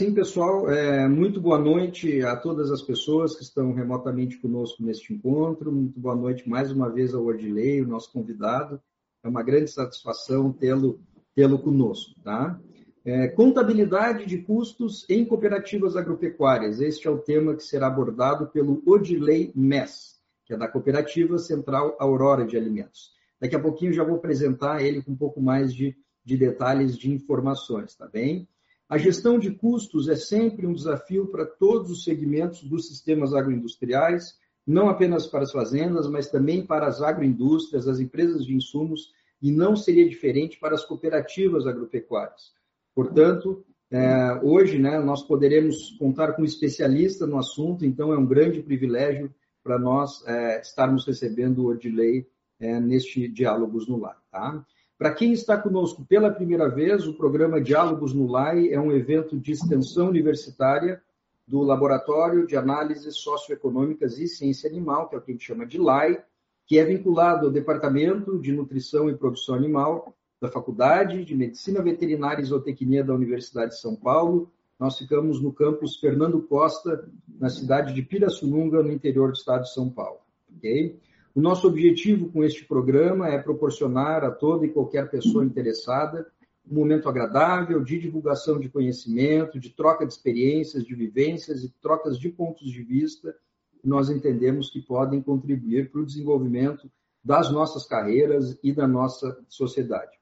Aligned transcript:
sim, 0.00 0.14
pessoal. 0.14 0.70
É, 0.70 1.06
muito 1.06 1.42
boa 1.42 1.58
noite 1.58 2.22
a 2.22 2.34
todas 2.34 2.70
as 2.70 2.80
pessoas 2.80 3.36
que 3.36 3.42
estão 3.42 3.74
remotamente 3.74 4.38
conosco 4.38 4.82
neste 4.82 5.12
encontro. 5.12 5.70
Muito 5.70 6.00
boa 6.00 6.16
noite 6.16 6.48
mais 6.48 6.72
uma 6.72 6.88
vez 6.88 7.12
ao 7.12 7.26
Odilei, 7.26 7.82
o 7.82 7.86
nosso 7.86 8.10
convidado. 8.10 8.80
É 9.22 9.28
uma 9.28 9.42
grande 9.42 9.70
satisfação 9.70 10.54
tê-lo 10.54 11.02
tê, 11.34 11.46
conosco. 11.58 12.18
Tá? 12.24 12.58
É, 13.04 13.28
contabilidade 13.28 14.24
de 14.24 14.38
custos 14.38 15.04
em 15.06 15.22
cooperativas 15.22 15.94
agropecuárias. 15.96 16.80
Este 16.80 17.06
é 17.06 17.10
o 17.10 17.18
tema 17.18 17.54
que 17.54 17.62
será 17.62 17.88
abordado 17.88 18.46
pelo 18.46 18.82
Odilei 18.86 19.52
Mess, 19.54 20.18
que 20.46 20.54
é 20.54 20.56
da 20.56 20.66
Cooperativa 20.66 21.36
Central 21.36 21.94
Aurora 22.00 22.46
de 22.46 22.56
Alimentos. 22.56 23.10
Daqui 23.38 23.54
a 23.54 23.60
pouquinho 23.60 23.92
já 23.92 24.02
vou 24.02 24.16
apresentar 24.16 24.82
ele 24.82 25.02
com 25.02 25.12
um 25.12 25.16
pouco 25.16 25.42
mais 25.42 25.74
de, 25.74 25.94
de 26.24 26.38
detalhes 26.38 26.96
de 26.96 27.12
informações, 27.12 27.94
tá 27.94 28.08
bem? 28.08 28.48
A 28.90 28.98
gestão 28.98 29.38
de 29.38 29.52
custos 29.52 30.08
é 30.08 30.16
sempre 30.16 30.66
um 30.66 30.72
desafio 30.72 31.28
para 31.28 31.46
todos 31.46 31.92
os 31.92 32.02
segmentos 32.02 32.64
dos 32.64 32.88
sistemas 32.88 33.32
agroindustriais, 33.32 34.36
não 34.66 34.88
apenas 34.88 35.28
para 35.28 35.44
as 35.44 35.52
fazendas, 35.52 36.08
mas 36.08 36.28
também 36.28 36.66
para 36.66 36.88
as 36.88 37.00
agroindústrias, 37.00 37.86
as 37.86 38.00
empresas 38.00 38.44
de 38.44 38.52
insumos, 38.52 39.12
e 39.40 39.52
não 39.52 39.76
seria 39.76 40.08
diferente 40.08 40.58
para 40.58 40.74
as 40.74 40.84
cooperativas 40.84 41.68
agropecuárias. 41.68 42.52
Portanto, 42.92 43.64
é, 43.92 44.40
hoje 44.42 44.76
né, 44.76 44.98
nós 44.98 45.22
poderemos 45.22 45.92
contar 45.96 46.32
com 46.32 46.42
um 46.42 46.44
especialista 46.44 47.28
no 47.28 47.38
assunto, 47.38 47.86
então 47.86 48.12
é 48.12 48.18
um 48.18 48.26
grande 48.26 48.60
privilégio 48.60 49.32
para 49.62 49.78
nós 49.78 50.26
é, 50.26 50.60
estarmos 50.60 51.06
recebendo 51.06 51.62
o 51.62 51.66
Odilei 51.66 52.26
é, 52.58 52.80
neste 52.80 53.28
Diálogos 53.28 53.86
no 53.86 53.98
Lar. 53.98 54.20
Tá? 54.32 54.66
Para 55.00 55.14
quem 55.14 55.32
está 55.32 55.56
conosco 55.56 56.04
pela 56.04 56.30
primeira 56.30 56.68
vez, 56.68 57.06
o 57.06 57.14
programa 57.14 57.58
Diálogos 57.58 58.12
no 58.12 58.26
LAI 58.26 58.68
é 58.68 58.78
um 58.78 58.92
evento 58.92 59.40
de 59.40 59.52
extensão 59.52 60.10
universitária 60.10 61.00
do 61.48 61.62
Laboratório 61.62 62.46
de 62.46 62.54
Análises 62.54 63.16
Socioeconômicas 63.16 64.18
e 64.18 64.28
Ciência 64.28 64.68
Animal, 64.68 65.08
que 65.08 65.14
é 65.14 65.18
o 65.18 65.22
que 65.22 65.30
a 65.30 65.32
gente 65.32 65.46
chama 65.46 65.64
de 65.64 65.78
LAI, 65.78 66.22
que 66.66 66.78
é 66.78 66.84
vinculado 66.84 67.46
ao 67.46 67.50
Departamento 67.50 68.38
de 68.38 68.52
Nutrição 68.52 69.08
e 69.08 69.16
Produção 69.16 69.54
Animal 69.54 70.14
da 70.38 70.50
Faculdade 70.50 71.24
de 71.24 71.34
Medicina 71.34 71.80
Veterinária 71.80 72.42
e 72.42 72.44
Zootecnia 72.44 73.02
da 73.02 73.14
Universidade 73.14 73.70
de 73.70 73.80
São 73.80 73.96
Paulo. 73.96 74.52
Nós 74.78 74.98
ficamos 74.98 75.40
no 75.40 75.50
campus 75.50 75.96
Fernando 75.96 76.42
Costa, 76.42 77.08
na 77.38 77.48
cidade 77.48 77.94
de 77.94 78.02
Pirassununga, 78.02 78.82
no 78.82 78.92
interior 78.92 79.28
do 79.28 79.38
estado 79.38 79.62
de 79.62 79.72
São 79.72 79.88
Paulo. 79.88 80.20
Okay? 80.58 81.00
O 81.34 81.40
nosso 81.40 81.68
objetivo 81.68 82.28
com 82.28 82.42
este 82.42 82.64
programa 82.64 83.28
é 83.28 83.38
proporcionar 83.38 84.24
a 84.24 84.30
toda 84.30 84.66
e 84.66 84.72
qualquer 84.72 85.08
pessoa 85.10 85.44
interessada 85.44 86.26
um 86.70 86.74
momento 86.74 87.08
agradável 87.08 87.82
de 87.82 87.98
divulgação 87.98 88.58
de 88.58 88.68
conhecimento, 88.68 89.58
de 89.58 89.70
troca 89.70 90.06
de 90.06 90.12
experiências, 90.12 90.84
de 90.84 90.94
vivências 90.94 91.64
e 91.64 91.68
trocas 91.80 92.18
de 92.18 92.28
pontos 92.28 92.70
de 92.70 92.82
vista 92.82 93.34
que 93.80 93.88
nós 93.88 94.10
entendemos 94.10 94.70
que 94.70 94.80
podem 94.80 95.20
contribuir 95.20 95.90
para 95.90 96.00
o 96.00 96.06
desenvolvimento 96.06 96.90
das 97.24 97.50
nossas 97.50 97.86
carreiras 97.86 98.58
e 98.62 98.72
da 98.72 98.86
nossa 98.86 99.38
sociedade. 99.48 100.18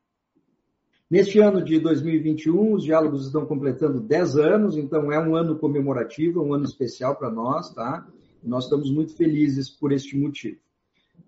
Neste 1.10 1.38
ano 1.38 1.62
de 1.62 1.78
2021, 1.78 2.74
os 2.74 2.84
diálogos 2.84 3.26
estão 3.26 3.46
completando 3.46 4.00
10 4.00 4.36
anos, 4.36 4.76
então 4.76 5.10
é 5.10 5.18
um 5.18 5.34
ano 5.34 5.58
comemorativo, 5.58 6.42
um 6.42 6.52
ano 6.52 6.64
especial 6.64 7.16
para 7.16 7.30
nós, 7.30 7.72
tá? 7.74 8.06
Nós 8.42 8.64
estamos 8.64 8.90
muito 8.90 9.14
felizes 9.14 9.68
por 9.70 9.90
este 9.90 10.16
motivo. 10.16 10.58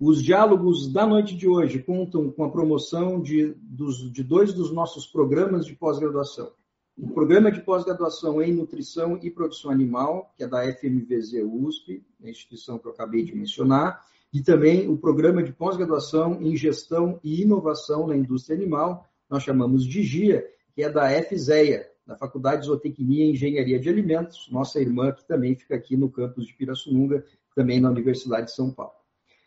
Os 0.02 0.22
diálogos 0.22 0.90
da 0.90 1.06
noite 1.06 1.36
de 1.36 1.46
hoje 1.46 1.78
contam 1.78 2.30
com 2.30 2.42
a 2.42 2.50
promoção 2.50 3.20
de, 3.20 3.54
dos, 3.60 4.10
de 4.10 4.24
dois 4.24 4.50
dos 4.50 4.72
nossos 4.72 5.06
programas 5.06 5.66
de 5.66 5.74
pós-graduação. 5.74 6.52
O 6.96 7.10
programa 7.10 7.52
de 7.52 7.60
pós-graduação 7.60 8.40
em 8.40 8.50
Nutrição 8.50 9.20
e 9.22 9.30
Produção 9.30 9.70
Animal, 9.70 10.32
que 10.38 10.42
é 10.42 10.48
da 10.48 10.62
FMVZ 10.72 11.44
USP, 11.44 12.02
a 12.24 12.30
instituição 12.30 12.78
que 12.78 12.86
eu 12.86 12.92
acabei 12.92 13.22
de 13.22 13.36
mencionar, 13.36 14.02
e 14.32 14.42
também 14.42 14.88
o 14.88 14.96
programa 14.96 15.42
de 15.42 15.52
pós-graduação 15.52 16.40
em 16.40 16.56
Gestão 16.56 17.20
e 17.22 17.42
Inovação 17.42 18.06
na 18.06 18.16
Indústria 18.16 18.56
Animal, 18.56 19.06
nós 19.28 19.42
chamamos 19.42 19.84
de 19.84 20.02
GIA, 20.02 20.46
que 20.74 20.82
é 20.82 20.88
da 20.88 21.10
FZEA, 21.10 21.86
da 22.06 22.16
Faculdade 22.16 22.62
de 22.62 22.68
Zootecnia 22.68 23.26
e 23.26 23.32
Engenharia 23.32 23.78
de 23.78 23.90
Alimentos, 23.90 24.48
nossa 24.50 24.80
irmã, 24.80 25.12
que 25.12 25.28
também 25.28 25.54
fica 25.54 25.74
aqui 25.74 25.94
no 25.94 26.08
campus 26.10 26.46
de 26.46 26.54
Pirassununga, 26.54 27.22
também 27.54 27.78
na 27.78 27.90
Universidade 27.90 28.46
de 28.46 28.54
São 28.54 28.70
Paulo. 28.70 28.99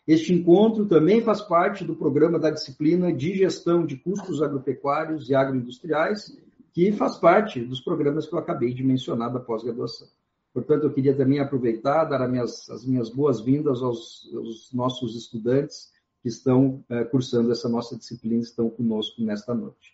Este 0.05 0.33
encontro 0.33 0.85
também 0.85 1.21
faz 1.21 1.41
parte 1.41 1.85
do 1.85 1.95
programa 1.95 2.37
da 2.37 2.49
disciplina 2.49 3.11
de 3.13 3.35
gestão 3.35 3.85
de 3.85 3.95
custos 3.95 4.41
agropecuários 4.41 5.29
e 5.29 5.35
agroindustriais, 5.35 6.37
que 6.73 6.91
faz 6.91 7.17
parte 7.17 7.61
dos 7.61 7.79
programas 7.79 8.27
que 8.27 8.33
eu 8.33 8.39
acabei 8.39 8.73
de 8.73 8.83
mencionar 8.83 9.31
da 9.31 9.39
pós-graduação. 9.39 10.07
Portanto, 10.53 10.83
eu 10.83 10.93
queria 10.93 11.15
também 11.15 11.39
aproveitar, 11.39 12.03
dar 12.05 12.21
as 12.21 12.29
minhas, 12.29 12.69
as 12.69 12.85
minhas 12.85 13.09
boas-vindas 13.09 13.81
aos, 13.81 14.29
aos, 14.35 14.71
nossos 14.73 15.15
estudantes 15.15 15.91
que 16.21 16.29
estão 16.29 16.83
eh, 16.89 17.03
cursando 17.05 17.51
essa 17.51 17.67
nossa 17.67 17.97
disciplina, 17.97 18.41
estão 18.41 18.69
conosco 18.69 19.21
nesta 19.21 19.53
noite. 19.53 19.93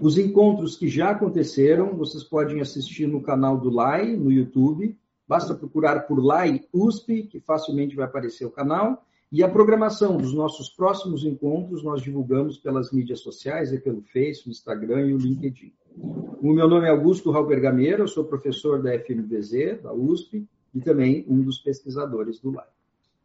Os 0.00 0.16
encontros 0.16 0.76
que 0.76 0.88
já 0.88 1.10
aconteceram, 1.10 1.96
vocês 1.96 2.24
podem 2.24 2.60
assistir 2.60 3.06
no 3.06 3.20
canal 3.20 3.58
do 3.58 3.70
LAI, 3.70 4.16
no 4.16 4.30
YouTube. 4.30 4.96
Basta 5.26 5.54
procurar 5.54 6.00
por 6.06 6.22
LAI 6.22 6.64
USP, 6.72 7.24
que 7.24 7.40
facilmente 7.40 7.96
vai 7.96 8.04
aparecer 8.04 8.44
o 8.44 8.50
canal. 8.50 9.04
E 9.32 9.42
a 9.42 9.48
programação 9.48 10.18
dos 10.18 10.34
nossos 10.34 10.68
próximos 10.68 11.24
encontros 11.24 11.82
nós 11.82 12.02
divulgamos 12.02 12.58
pelas 12.58 12.92
mídias 12.92 13.20
sociais, 13.20 13.72
é 13.72 13.78
pelo 13.78 14.02
Facebook, 14.02 14.50
Instagram 14.50 15.06
e 15.06 15.14
o 15.14 15.16
LinkedIn. 15.16 15.72
O 15.96 16.52
meu 16.52 16.68
nome 16.68 16.86
é 16.86 16.90
Augusto 16.90 17.30
Rauber 17.30 17.58
Gameira, 17.58 18.02
eu 18.02 18.08
sou 18.08 18.26
professor 18.26 18.82
da 18.82 18.92
FMVZ, 18.92 19.80
da 19.82 19.90
USP, 19.90 20.46
e 20.74 20.80
também 20.82 21.24
um 21.26 21.40
dos 21.40 21.58
pesquisadores 21.58 22.40
do 22.40 22.50
LAI. 22.50 22.66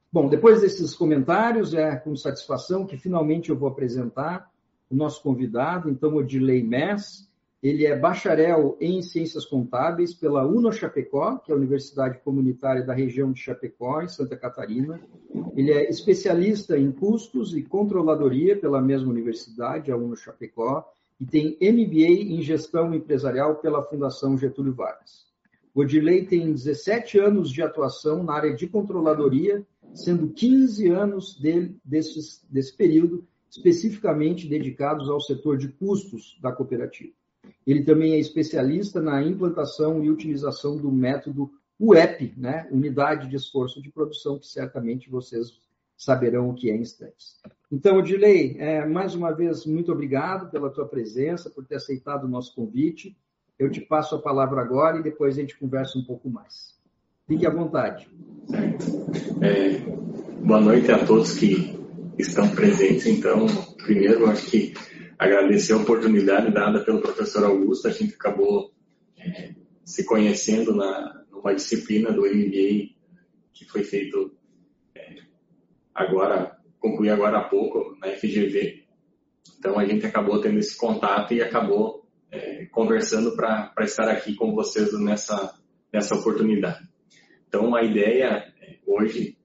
Bom, 0.09 0.29
depois 0.29 0.61
desses 0.61 0.95
comentários, 0.95 1.73
é 1.73 1.97
com 1.97 2.15
satisfação 2.15 2.85
que 2.85 2.95
finalmente 2.95 3.49
eu 3.49 3.57
vou 3.57 3.67
apresentar 3.67 4.49
o 4.89 4.95
nosso 4.95 5.21
convidado, 5.21 5.89
então, 5.89 6.15
Odilei 6.15 6.63
Mess, 6.63 7.29
ele 7.61 7.85
é 7.85 7.97
bacharel 7.97 8.77
em 8.79 9.01
Ciências 9.01 9.45
Contábeis 9.45 10.13
pela 10.13 10.45
UNO 10.45 10.71
Chapecó, 10.71 11.37
que 11.37 11.51
é 11.51 11.55
a 11.55 11.57
Universidade 11.57 12.19
Comunitária 12.19 12.83
da 12.85 12.93
região 12.93 13.31
de 13.31 13.41
Chapecó, 13.41 14.01
em 14.01 14.07
Santa 14.07 14.37
Catarina. 14.37 15.01
Ele 15.55 15.71
é 15.71 15.89
especialista 15.89 16.77
em 16.77 16.91
custos 16.91 17.55
e 17.57 17.63
controladoria 17.63 18.55
pela 18.55 18.79
mesma 18.79 19.09
universidade, 19.09 19.91
a 19.91 19.97
UNO 19.97 20.15
Chapecó, 20.15 20.87
e 21.19 21.25
tem 21.25 21.57
MBA 21.59 22.35
em 22.35 22.41
Gestão 22.43 22.93
Empresarial 22.93 23.55
pela 23.55 23.83
Fundação 23.83 24.37
Getúlio 24.37 24.75
Vargas. 24.75 25.25
Odilei 25.73 26.25
tem 26.25 26.51
17 26.51 27.19
anos 27.19 27.51
de 27.51 27.63
atuação 27.63 28.23
na 28.23 28.33
área 28.33 28.53
de 28.53 28.67
controladoria, 28.67 29.65
sendo 29.93 30.29
15 30.29 30.89
anos 30.89 31.39
desse 31.83 32.77
período 32.77 33.27
especificamente 33.49 34.47
dedicados 34.47 35.09
ao 35.09 35.19
setor 35.19 35.57
de 35.57 35.69
custos 35.69 36.37
da 36.41 36.51
cooperativa. 36.51 37.16
Ele 37.67 37.83
também 37.83 38.13
é 38.13 38.19
especialista 38.19 39.01
na 39.01 39.21
implantação 39.21 40.01
e 40.01 40.09
utilização 40.09 40.77
do 40.77 40.89
método 40.89 41.51
UEP, 41.77 42.33
né? 42.37 42.65
Unidade 42.71 43.27
de 43.27 43.35
Esforço 43.35 43.81
de 43.81 43.91
Produção, 43.91 44.39
que 44.39 44.47
certamente 44.47 45.09
vocês 45.09 45.59
saberão 45.97 46.49
o 46.49 46.53
que 46.53 46.71
é 46.71 46.75
em 46.75 46.81
instantes. 46.81 47.35
Então, 47.69 47.97
Odilei, 47.97 48.55
é, 48.57 48.85
mais 48.85 49.13
uma 49.13 49.31
vez, 49.31 49.65
muito 49.65 49.91
obrigado 49.91 50.49
pela 50.49 50.69
tua 50.69 50.87
presença, 50.87 51.49
por 51.49 51.65
ter 51.65 51.75
aceitado 51.75 52.23
o 52.23 52.29
nosso 52.29 52.55
convite. 52.55 53.17
Eu 53.59 53.69
te 53.69 53.81
passo 53.81 54.15
a 54.15 54.21
palavra 54.21 54.61
agora 54.61 54.99
e 54.99 55.03
depois 55.03 55.35
a 55.35 55.41
gente 55.41 55.57
conversa 55.59 55.99
um 55.99 56.05
pouco 56.05 56.29
mais. 56.29 56.77
Fique 57.27 57.45
à 57.45 57.49
vontade. 57.49 58.07
É, 59.41 59.79
boa 60.41 60.61
noite 60.61 60.89
a 60.91 61.05
todos 61.05 61.37
que 61.37 61.77
estão 62.17 62.47
presentes. 62.55 63.05
Então, 63.07 63.45
primeiro, 63.83 64.27
acho 64.27 64.49
que 64.49 64.73
agradecer 65.17 65.73
a 65.73 65.77
oportunidade 65.77 66.51
dada 66.51 66.83
pelo 66.83 67.01
professor 67.01 67.43
Augusto. 67.43 67.87
A 67.87 67.91
gente 67.91 68.13
acabou 68.13 68.71
é, 69.17 69.55
se 69.83 70.05
conhecendo 70.05 70.75
na, 70.75 71.25
numa 71.31 71.55
disciplina 71.55 72.11
do 72.11 72.21
MBA 72.21 72.95
que 73.53 73.65
foi 73.65 73.83
feito 73.83 74.37
é, 74.95 75.15
agora, 75.93 76.57
concluí 76.79 77.09
agora 77.09 77.39
há 77.39 77.43
pouco 77.43 77.97
na 77.99 78.09
FGV. 78.09 78.85
Então 79.57 79.79
a 79.79 79.85
gente 79.85 80.05
acabou 80.05 80.39
tendo 80.39 80.59
esse 80.59 80.77
contato 80.77 81.33
e 81.33 81.41
acabou 81.41 82.07
é, 82.29 82.65
conversando 82.65 83.35
para 83.35 83.73
estar 83.79 84.07
aqui 84.07 84.35
com 84.35 84.53
vocês 84.53 84.93
nessa, 84.99 85.57
nessa 85.91 86.15
oportunidade. 86.15 86.87
Então 87.47 87.73
a 87.73 87.81
ideia 87.81 88.53
é, 88.61 88.77
hoje 88.85 89.35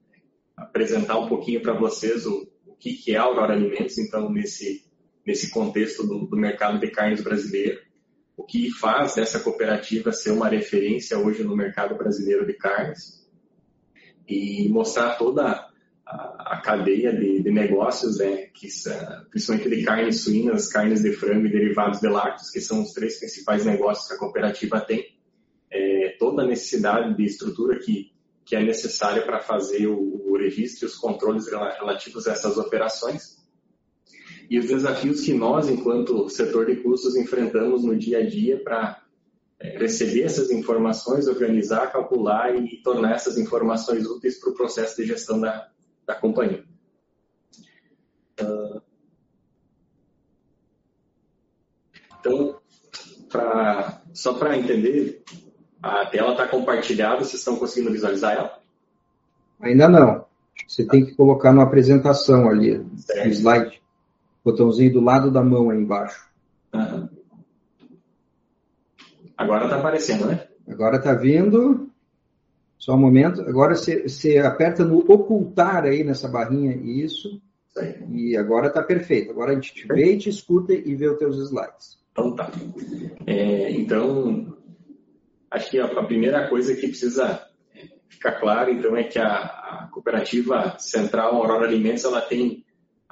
apresentar 0.55 1.17
um 1.17 1.27
pouquinho 1.27 1.61
para 1.61 1.73
vocês 1.73 2.27
o, 2.27 2.47
o 2.67 2.75
que, 2.75 2.93
que 2.93 3.15
é 3.15 3.17
Aurora 3.17 3.53
Alimentos, 3.53 3.97
então 3.97 4.29
nesse 4.29 4.82
nesse 5.25 5.49
contexto 5.49 6.05
do, 6.05 6.25
do 6.25 6.37
mercado 6.37 6.79
de 6.79 6.89
carnes 6.91 7.21
brasileiro. 7.21 7.81
O 8.35 8.43
que 8.43 8.71
faz 8.71 9.15
dessa 9.15 9.39
cooperativa 9.39 10.11
ser 10.11 10.31
uma 10.31 10.49
referência 10.49 11.17
hoje 11.17 11.43
no 11.43 11.55
mercado 11.55 11.95
brasileiro 11.95 12.45
de 12.45 12.53
carnes 12.53 13.23
e 14.27 14.67
mostrar 14.69 15.15
toda 15.17 15.69
a, 16.05 16.55
a 16.55 16.61
cadeia 16.61 17.13
de, 17.13 17.41
de, 17.41 17.51
negócios, 17.51 18.17
né, 18.17 18.47
que 18.53 18.67
principalmente 19.29 19.69
de 19.69 19.83
carnes 19.83 20.21
suínas, 20.21 20.67
carnes 20.67 21.01
de 21.01 21.11
frango 21.11 21.45
e 21.45 21.51
derivados 21.51 21.99
de 21.99 22.07
lácteos, 22.07 22.49
que 22.49 22.61
são 22.61 22.81
os 22.81 22.93
três 22.93 23.19
principais 23.19 23.65
negócios 23.65 24.07
que 24.07 24.13
a 24.13 24.17
cooperativa 24.17 24.81
tem, 24.81 25.13
é, 25.71 26.15
toda 26.19 26.43
a 26.43 26.47
necessidade 26.47 27.15
de 27.15 27.25
estrutura 27.25 27.79
que, 27.79 28.11
que 28.45 28.55
é 28.55 28.63
necessária 28.63 29.23
para 29.23 29.39
fazer 29.39 29.87
o, 29.87 30.31
o 30.31 30.37
registro 30.37 30.85
e 30.85 30.87
os 30.87 30.95
controles 30.95 31.47
relativos 31.47 32.27
a 32.27 32.33
essas 32.33 32.57
operações. 32.57 33.42
E 34.49 34.59
os 34.59 34.67
desafios 34.67 35.21
que 35.21 35.33
nós, 35.33 35.69
enquanto 35.69 36.29
setor 36.29 36.65
de 36.65 36.77
custos, 36.77 37.15
enfrentamos 37.15 37.83
no 37.83 37.95
dia 37.95 38.19
a 38.19 38.25
dia 38.25 38.61
para 38.63 39.01
é, 39.59 39.77
receber 39.77 40.23
essas 40.23 40.51
informações, 40.51 41.27
organizar, 41.27 41.91
calcular 41.91 42.55
e 42.55 42.81
tornar 42.83 43.13
essas 43.13 43.37
informações 43.37 44.05
úteis 44.05 44.39
para 44.39 44.51
o 44.51 44.55
processo 44.55 44.97
de 44.97 45.07
gestão 45.07 45.39
da, 45.39 45.69
da 46.05 46.15
companhia. 46.15 46.63
Uh, 48.41 48.81
então, 52.19 52.59
pra, 53.29 54.01
só 54.13 54.33
para 54.33 54.57
entender, 54.57 55.23
a 55.81 56.05
tela 56.05 56.31
está 56.31 56.47
compartilhada, 56.47 57.23
vocês 57.23 57.35
estão 57.35 57.57
conseguindo 57.57 57.91
visualizar 57.91 58.33
ela? 58.33 58.59
Ainda 59.61 59.87
não. 59.87 60.25
Você 60.67 60.85
tem 60.85 61.05
que 61.05 61.13
colocar 61.15 61.53
na 61.53 61.63
apresentação 61.63 62.49
ali, 62.49 62.77
no 62.77 63.31
slide. 63.31 63.82
Botãozinho 64.43 64.93
do 64.93 65.01
lado 65.01 65.31
da 65.31 65.43
mão 65.43 65.69
aí 65.69 65.79
embaixo. 65.79 66.27
Uhum. 66.73 67.09
Agora 69.37 69.65
está 69.65 69.77
aparecendo, 69.77 70.25
né? 70.27 70.47
Agora 70.67 70.97
está 70.97 71.13
vindo. 71.13 71.89
Só 72.77 72.95
um 72.95 72.99
momento. 72.99 73.41
Agora 73.41 73.75
você, 73.75 74.07
você 74.07 74.39
aperta 74.39 74.83
no 74.83 74.99
ocultar 74.99 75.85
aí 75.85 76.03
nessa 76.03 76.27
barrinha, 76.27 76.75
isso. 76.75 77.41
E 78.11 78.35
agora 78.37 78.67
está 78.67 78.83
perfeito. 78.83 79.31
Agora 79.31 79.51
a 79.51 79.55
gente 79.55 79.73
te 79.73 79.87
vê, 79.87 80.17
te 80.17 80.29
escuta 80.29 80.73
e 80.73 80.95
vê 80.95 81.07
os 81.07 81.17
teus 81.17 81.37
slides. 81.37 81.97
Então 82.11 82.35
tá. 82.35 82.51
É, 83.25 83.71
então, 83.71 84.55
acho 85.49 85.71
que 85.71 85.79
a, 85.79 86.03
primeira 86.03 86.47
coisa 86.49 86.75
que 86.75 86.87
precisa 86.87 87.47
ficar 88.07 88.33
clara, 88.33 88.71
então, 88.71 88.95
é 88.95 89.03
que 89.03 89.17
a, 89.17 89.33
a 89.33 89.89
cooperativa 89.91 90.77
central 90.77 91.35
Aurora 91.35 91.65
Alimentos, 91.65 92.03
ela 92.03 92.21
tem 92.21 92.62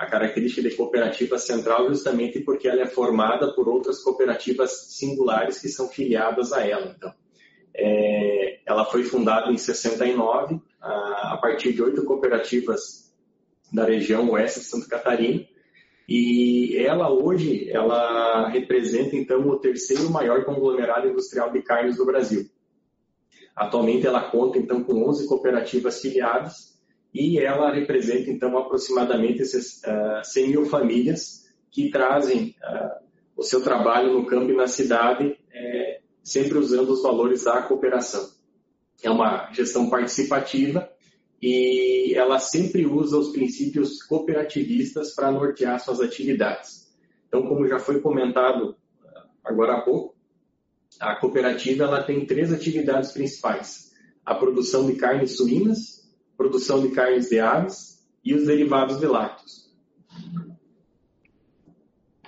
a 0.01 0.07
característica 0.07 0.67
de 0.67 0.75
cooperativa 0.75 1.37
central 1.37 1.87
justamente 1.87 2.39
porque 2.39 2.67
ela 2.67 2.81
é 2.81 2.87
formada 2.87 3.53
por 3.53 3.69
outras 3.69 4.01
cooperativas 4.01 4.95
singulares 4.97 5.59
que 5.59 5.69
são 5.69 5.89
filiadas 5.89 6.51
a 6.51 6.65
ela. 6.65 6.95
Então, 6.97 7.13
é, 7.75 8.61
ela 8.65 8.83
foi 8.83 9.03
fundada 9.03 9.51
em 9.51 9.57
69 9.59 10.59
a, 10.81 11.33
a 11.33 11.37
partir 11.37 11.73
de 11.73 11.83
oito 11.83 12.03
cooperativas 12.03 13.13
da 13.71 13.85
região 13.85 14.27
oeste 14.31 14.61
de 14.61 14.65
Santa 14.65 14.87
Catarina 14.87 15.45
e 16.09 16.75
ela 16.77 17.11
hoje 17.11 17.69
ela 17.69 18.49
representa 18.49 19.15
então 19.15 19.47
o 19.47 19.59
terceiro 19.59 20.09
maior 20.09 20.43
conglomerado 20.43 21.09
industrial 21.09 21.51
de 21.51 21.61
carnes 21.61 21.97
do 21.97 22.07
Brasil. 22.07 22.49
Atualmente 23.55 24.07
ela 24.07 24.31
conta 24.31 24.57
então 24.57 24.83
com 24.83 25.07
11 25.07 25.27
cooperativas 25.27 26.01
filiadas 26.01 26.70
e 27.13 27.39
ela 27.39 27.73
representa 27.73 28.29
então 28.29 28.57
aproximadamente 28.57 29.41
esses, 29.41 29.81
uh, 29.83 30.23
100 30.23 30.47
mil 30.49 30.65
famílias 30.65 31.45
que 31.69 31.89
trazem 31.89 32.55
uh, 32.63 33.05
o 33.35 33.43
seu 33.43 33.61
trabalho 33.61 34.13
no 34.13 34.25
campo 34.25 34.51
e 34.51 34.55
na 34.55 34.67
cidade, 34.67 35.37
é, 35.51 36.01
sempre 36.23 36.57
usando 36.57 36.89
os 36.89 37.01
valores 37.01 37.43
da 37.45 37.61
cooperação. 37.63 38.29
É 39.01 39.09
uma 39.09 39.51
gestão 39.51 39.89
participativa 39.89 40.87
e 41.41 42.13
ela 42.13 42.37
sempre 42.37 42.85
usa 42.85 43.17
os 43.17 43.29
princípios 43.29 44.03
cooperativistas 44.03 45.15
para 45.15 45.31
nortear 45.31 45.79
suas 45.79 45.99
atividades. 45.99 46.93
Então, 47.27 47.47
como 47.47 47.67
já 47.67 47.79
foi 47.79 47.99
comentado 47.99 48.75
agora 49.43 49.77
há 49.77 49.81
pouco, 49.81 50.15
a 50.99 51.15
cooperativa 51.15 51.85
ela 51.85 52.03
tem 52.03 52.25
três 52.25 52.53
atividades 52.53 53.11
principais: 53.11 53.91
a 54.25 54.35
produção 54.35 54.85
de 54.85 54.95
carnes 54.95 55.37
suínas, 55.37 56.00
produção 56.41 56.81
de 56.81 56.89
carnes 56.89 57.29
de 57.29 57.39
aves 57.39 58.03
e 58.25 58.33
os 58.33 58.47
derivados 58.47 58.99
de 58.99 59.05
lácteos. 59.05 59.71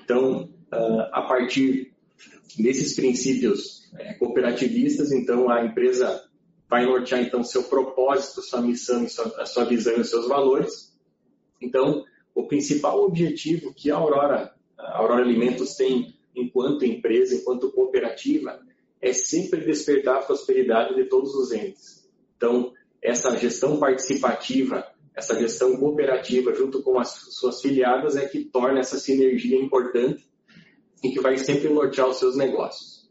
Então, 0.04 0.54
ah, 0.72 1.10
a 1.14 1.22
partir 1.24 1.92
desses 2.60 2.96
princípios 2.96 3.92
eh, 3.98 4.14
cooperativistas, 4.14 5.12
então 5.12 5.50
a 5.50 5.66
empresa 5.66 6.30
vai 6.70 6.86
nortear 6.86 7.24
então 7.24 7.44
seu 7.44 7.64
propósito, 7.64 8.44
sua 8.44 8.62
missão, 8.62 9.04
a 9.40 9.48
sua 9.48 9.66
visão 9.66 9.98
e 9.98 10.02
os 10.02 10.12
seus 10.12 10.28
valores. 10.28 10.96
Então, 11.60 12.06
o 12.36 12.46
principal 12.46 13.04
objetivo 13.04 13.74
que 13.74 13.90
a 13.90 13.96
Aurora, 13.96 14.54
a 14.78 14.98
Aurora 15.00 15.24
Alimentos 15.24 15.74
tem 15.74 16.14
enquanto 16.36 16.86
empresa, 16.86 17.34
enquanto 17.34 17.72
cooperativa, 17.72 18.60
é 19.02 19.12
sempre 19.12 19.62
despertar 19.62 20.18
a 20.18 20.24
prosperidade 20.24 20.94
de 20.94 21.06
todos 21.06 21.34
os 21.34 21.52
entes. 21.52 22.08
Então, 22.38 22.74
essa 23.04 23.36
gestão 23.38 23.78
participativa, 23.78 24.88
essa 25.16 25.38
gestão 25.38 25.78
cooperativa 25.78 26.54
junto 26.56 26.82
com 26.82 27.00
as 27.00 27.10
suas 27.32 27.62
filiadas 27.62 28.16
é 28.16 28.26
que 28.28 28.46
torna 28.46 28.80
essa 28.80 28.98
sinergia 28.98 29.60
importante 29.60 30.28
e 31.04 31.10
que 31.12 31.20
vai 31.20 31.38
sempre 31.38 31.70
nortear 31.70 32.08
os 32.08 32.18
seus 32.18 32.36
negócios. 32.36 33.10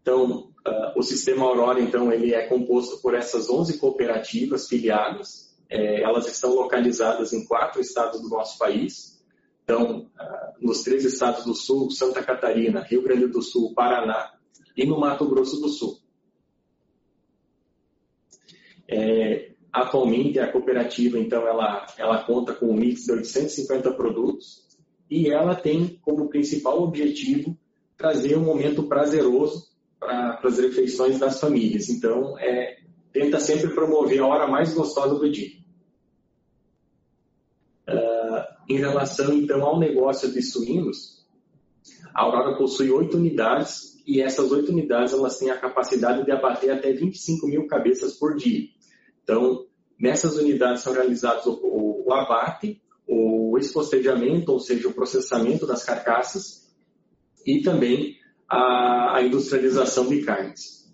Então, 0.00 0.54
Uh, 0.66 0.98
o 0.98 1.02
sistema 1.02 1.44
Aurora, 1.44 1.78
então, 1.78 2.10
ele 2.10 2.32
é 2.32 2.46
composto 2.46 2.96
por 3.02 3.14
essas 3.14 3.50
11 3.50 3.76
cooperativas 3.76 4.66
filiadas. 4.66 5.54
É, 5.68 6.02
elas 6.02 6.26
estão 6.26 6.54
localizadas 6.54 7.34
em 7.34 7.44
quatro 7.44 7.82
estados 7.82 8.22
do 8.22 8.30
nosso 8.30 8.56
país. 8.56 9.22
Então, 9.62 10.06
uh, 10.18 10.66
nos 10.66 10.82
três 10.82 11.04
estados 11.04 11.44
do 11.44 11.54
Sul, 11.54 11.90
Santa 11.90 12.22
Catarina, 12.22 12.80
Rio 12.80 13.02
Grande 13.02 13.26
do 13.26 13.42
Sul, 13.42 13.74
Paraná 13.74 14.32
e 14.74 14.86
no 14.86 14.98
Mato 14.98 15.28
Grosso 15.28 15.60
do 15.60 15.68
Sul. 15.68 15.98
É, 18.88 19.50
atualmente, 19.72 20.38
a 20.38 20.50
cooperativa, 20.50 21.18
então, 21.18 21.46
ela, 21.46 21.86
ela 21.98 22.24
conta 22.24 22.52
com 22.54 22.66
um 22.66 22.74
mix 22.74 23.04
de 23.04 23.12
850 23.12 23.92
produtos 23.92 24.64
e 25.10 25.30
ela 25.30 25.54
tem 25.54 25.98
como 26.02 26.28
principal 26.28 26.82
objetivo 26.82 27.56
trazer 27.96 28.36
um 28.36 28.44
momento 28.44 28.82
prazeroso 28.84 29.68
para 29.98 30.40
as 30.42 30.58
refeições 30.58 31.18
das 31.18 31.40
famílias. 31.40 31.88
Então, 31.88 32.38
é, 32.38 32.78
tenta 33.12 33.38
sempre 33.40 33.74
promover 33.74 34.20
a 34.20 34.26
hora 34.26 34.46
mais 34.46 34.74
gostosa 34.74 35.14
do 35.14 35.30
dia. 35.30 35.50
Uh, 37.88 38.42
em 38.68 38.78
relação, 38.78 39.32
então, 39.34 39.62
ao 39.64 39.78
negócio 39.78 40.32
de 40.32 40.42
suínos, 40.42 41.24
a 42.14 42.22
Aurora 42.22 42.56
possui 42.56 42.90
oito 42.90 43.16
unidades 43.16 44.02
e 44.06 44.20
essas 44.20 44.50
oito 44.50 44.72
unidades 44.72 45.12
elas 45.12 45.38
têm 45.38 45.50
a 45.50 45.58
capacidade 45.58 46.24
de 46.24 46.30
abater 46.30 46.70
até 46.70 46.92
25 46.92 47.46
mil 47.46 47.66
cabeças 47.66 48.14
por 48.14 48.36
dia. 48.36 48.68
Então, 49.24 49.66
nessas 49.98 50.36
unidades 50.36 50.82
são 50.82 50.92
realizados 50.92 51.46
o, 51.46 52.04
o, 52.06 52.12
abate, 52.12 52.80
o 53.08 53.58
espostejamento, 53.58 54.52
ou 54.52 54.60
seja, 54.60 54.86
o 54.88 54.92
processamento 54.92 55.66
das 55.66 55.82
carcaças 55.82 56.70
e 57.44 57.62
também 57.62 58.18
a, 58.48 59.16
a 59.16 59.22
industrialização 59.22 60.08
de 60.08 60.22
carnes. 60.22 60.84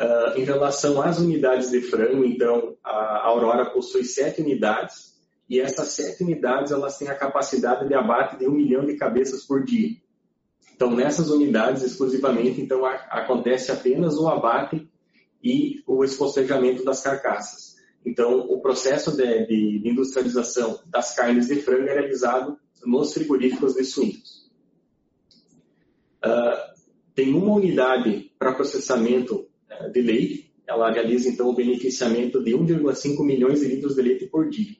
Uh, 0.00 0.38
em 0.38 0.44
relação 0.44 1.00
às 1.02 1.18
unidades 1.18 1.70
de 1.70 1.80
frango, 1.80 2.24
então, 2.24 2.76
a 2.82 3.26
Aurora 3.26 3.70
possui 3.70 4.04
sete 4.04 4.40
unidades 4.40 5.12
e 5.48 5.60
essas 5.60 5.88
sete 5.88 6.24
unidades 6.24 6.72
elas 6.72 6.96
têm 6.96 7.08
a 7.08 7.14
capacidade 7.14 7.86
de 7.86 7.94
abate 7.94 8.38
de 8.38 8.48
um 8.48 8.52
milhão 8.52 8.86
de 8.86 8.96
cabeças 8.96 9.44
por 9.44 9.64
dia. 9.64 9.96
Então, 10.74 10.90
nessas 10.90 11.30
unidades, 11.30 11.82
exclusivamente, 11.82 12.60
então, 12.60 12.84
a, 12.84 12.94
acontece 12.94 13.70
apenas 13.70 14.16
o 14.16 14.28
abate 14.28 14.90
e 15.42 15.82
o 15.86 16.04
espostejamento 16.04 16.84
das 16.84 17.02
carcaças. 17.02 17.76
Então, 18.04 18.40
o 18.40 18.60
processo 18.60 19.16
de, 19.16 19.46
de 19.46 19.88
industrialização 19.88 20.80
das 20.86 21.14
carnes 21.14 21.48
de 21.48 21.56
frango 21.56 21.88
é 21.88 21.94
realizado 21.94 22.58
nos 22.84 23.12
frigoríficos 23.12 23.74
de 23.74 23.84
suínos. 23.84 24.50
Uh, 26.24 26.72
tem 27.14 27.34
uma 27.34 27.54
unidade 27.54 28.32
para 28.38 28.54
processamento 28.54 29.48
uh, 29.70 29.90
de 29.90 30.00
leite, 30.00 30.52
ela 30.66 30.90
realiza 30.90 31.28
então 31.28 31.48
o 31.48 31.54
beneficiamento 31.54 32.42
de 32.42 32.52
1,5 32.52 33.24
milhões 33.24 33.60
de 33.60 33.66
litros 33.66 33.94
de 33.94 34.02
leite 34.02 34.26
por 34.26 34.48
dia. 34.48 34.76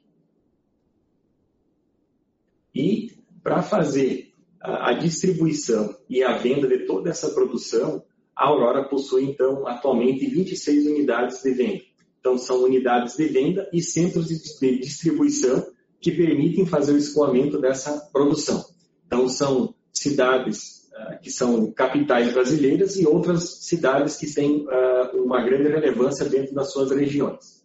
E 2.73 3.11
para 3.43 3.61
fazer 3.61 4.33
a 4.59 4.93
distribuição 4.93 5.93
e 6.09 6.23
a 6.23 6.37
venda 6.37 6.67
de 6.67 6.85
toda 6.85 7.09
essa 7.09 7.29
produção, 7.31 8.03
a 8.43 8.47
Aurora 8.47 8.83
possui 8.83 9.23
então 9.23 9.65
atualmente 9.65 10.27
26 10.27 10.87
unidades 10.87 11.41
de 11.41 11.51
venda. 11.51 11.81
Então 12.19 12.37
são 12.37 12.63
unidades 12.63 13.15
de 13.15 13.25
venda 13.27 13.69
e 13.71 13.81
centros 13.81 14.27
de 14.27 14.79
distribuição 14.79 15.65
que 16.01 16.11
permitem 16.11 16.65
fazer 16.65 16.91
o 16.91 16.97
escoamento 16.97 17.59
dessa 17.59 18.09
produção. 18.11 18.65
Então 19.07 19.29
são 19.29 19.73
cidades 19.93 20.89
eh, 20.93 21.19
que 21.21 21.31
são 21.31 21.71
capitais 21.71 22.33
brasileiras, 22.33 22.97
e 22.97 23.07
outras 23.07 23.65
cidades 23.65 24.17
que 24.17 24.31
têm 24.31 24.65
uh, 24.67 25.23
uma 25.23 25.41
grande 25.41 25.69
relevância 25.69 26.25
dentro 26.25 26.53
das 26.53 26.71
suas 26.71 26.91
regiões. 26.91 27.63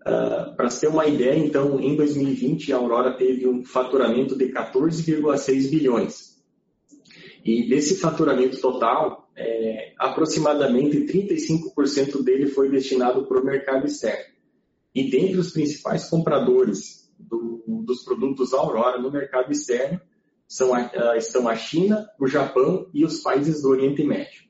Uh, 0.00 0.56
Para 0.56 0.68
ter 0.68 0.88
uma 0.88 1.06
ideia, 1.06 1.38
então, 1.38 1.78
em 1.78 1.94
2020, 1.94 2.72
a 2.72 2.76
Aurora 2.76 3.16
teve 3.16 3.46
um 3.46 3.62
faturamento 3.64 4.36
de 4.36 4.46
14,6 4.46 5.70
bilhões. 5.70 6.27
E 7.48 7.66
desse 7.66 7.96
faturamento 7.96 8.60
total, 8.60 9.26
é, 9.34 9.94
aproximadamente 9.98 11.06
35% 11.06 12.22
dele 12.22 12.48
foi 12.48 12.68
destinado 12.68 13.24
para 13.24 13.40
o 13.40 13.44
mercado 13.44 13.86
externo. 13.86 14.34
E 14.94 15.10
dentre 15.10 15.38
os 15.38 15.50
principais 15.50 16.10
compradores 16.10 17.10
do, 17.18 17.64
dos 17.86 18.04
produtos 18.04 18.52
Aurora 18.52 19.00
no 19.00 19.10
mercado 19.10 19.50
externo 19.50 19.98
são 20.46 20.74
a, 20.74 21.16
estão 21.16 21.48
a 21.48 21.56
China, 21.56 22.06
o 22.20 22.26
Japão 22.26 22.90
e 22.92 23.02
os 23.02 23.20
países 23.20 23.62
do 23.62 23.70
Oriente 23.70 24.04
Médio. 24.04 24.42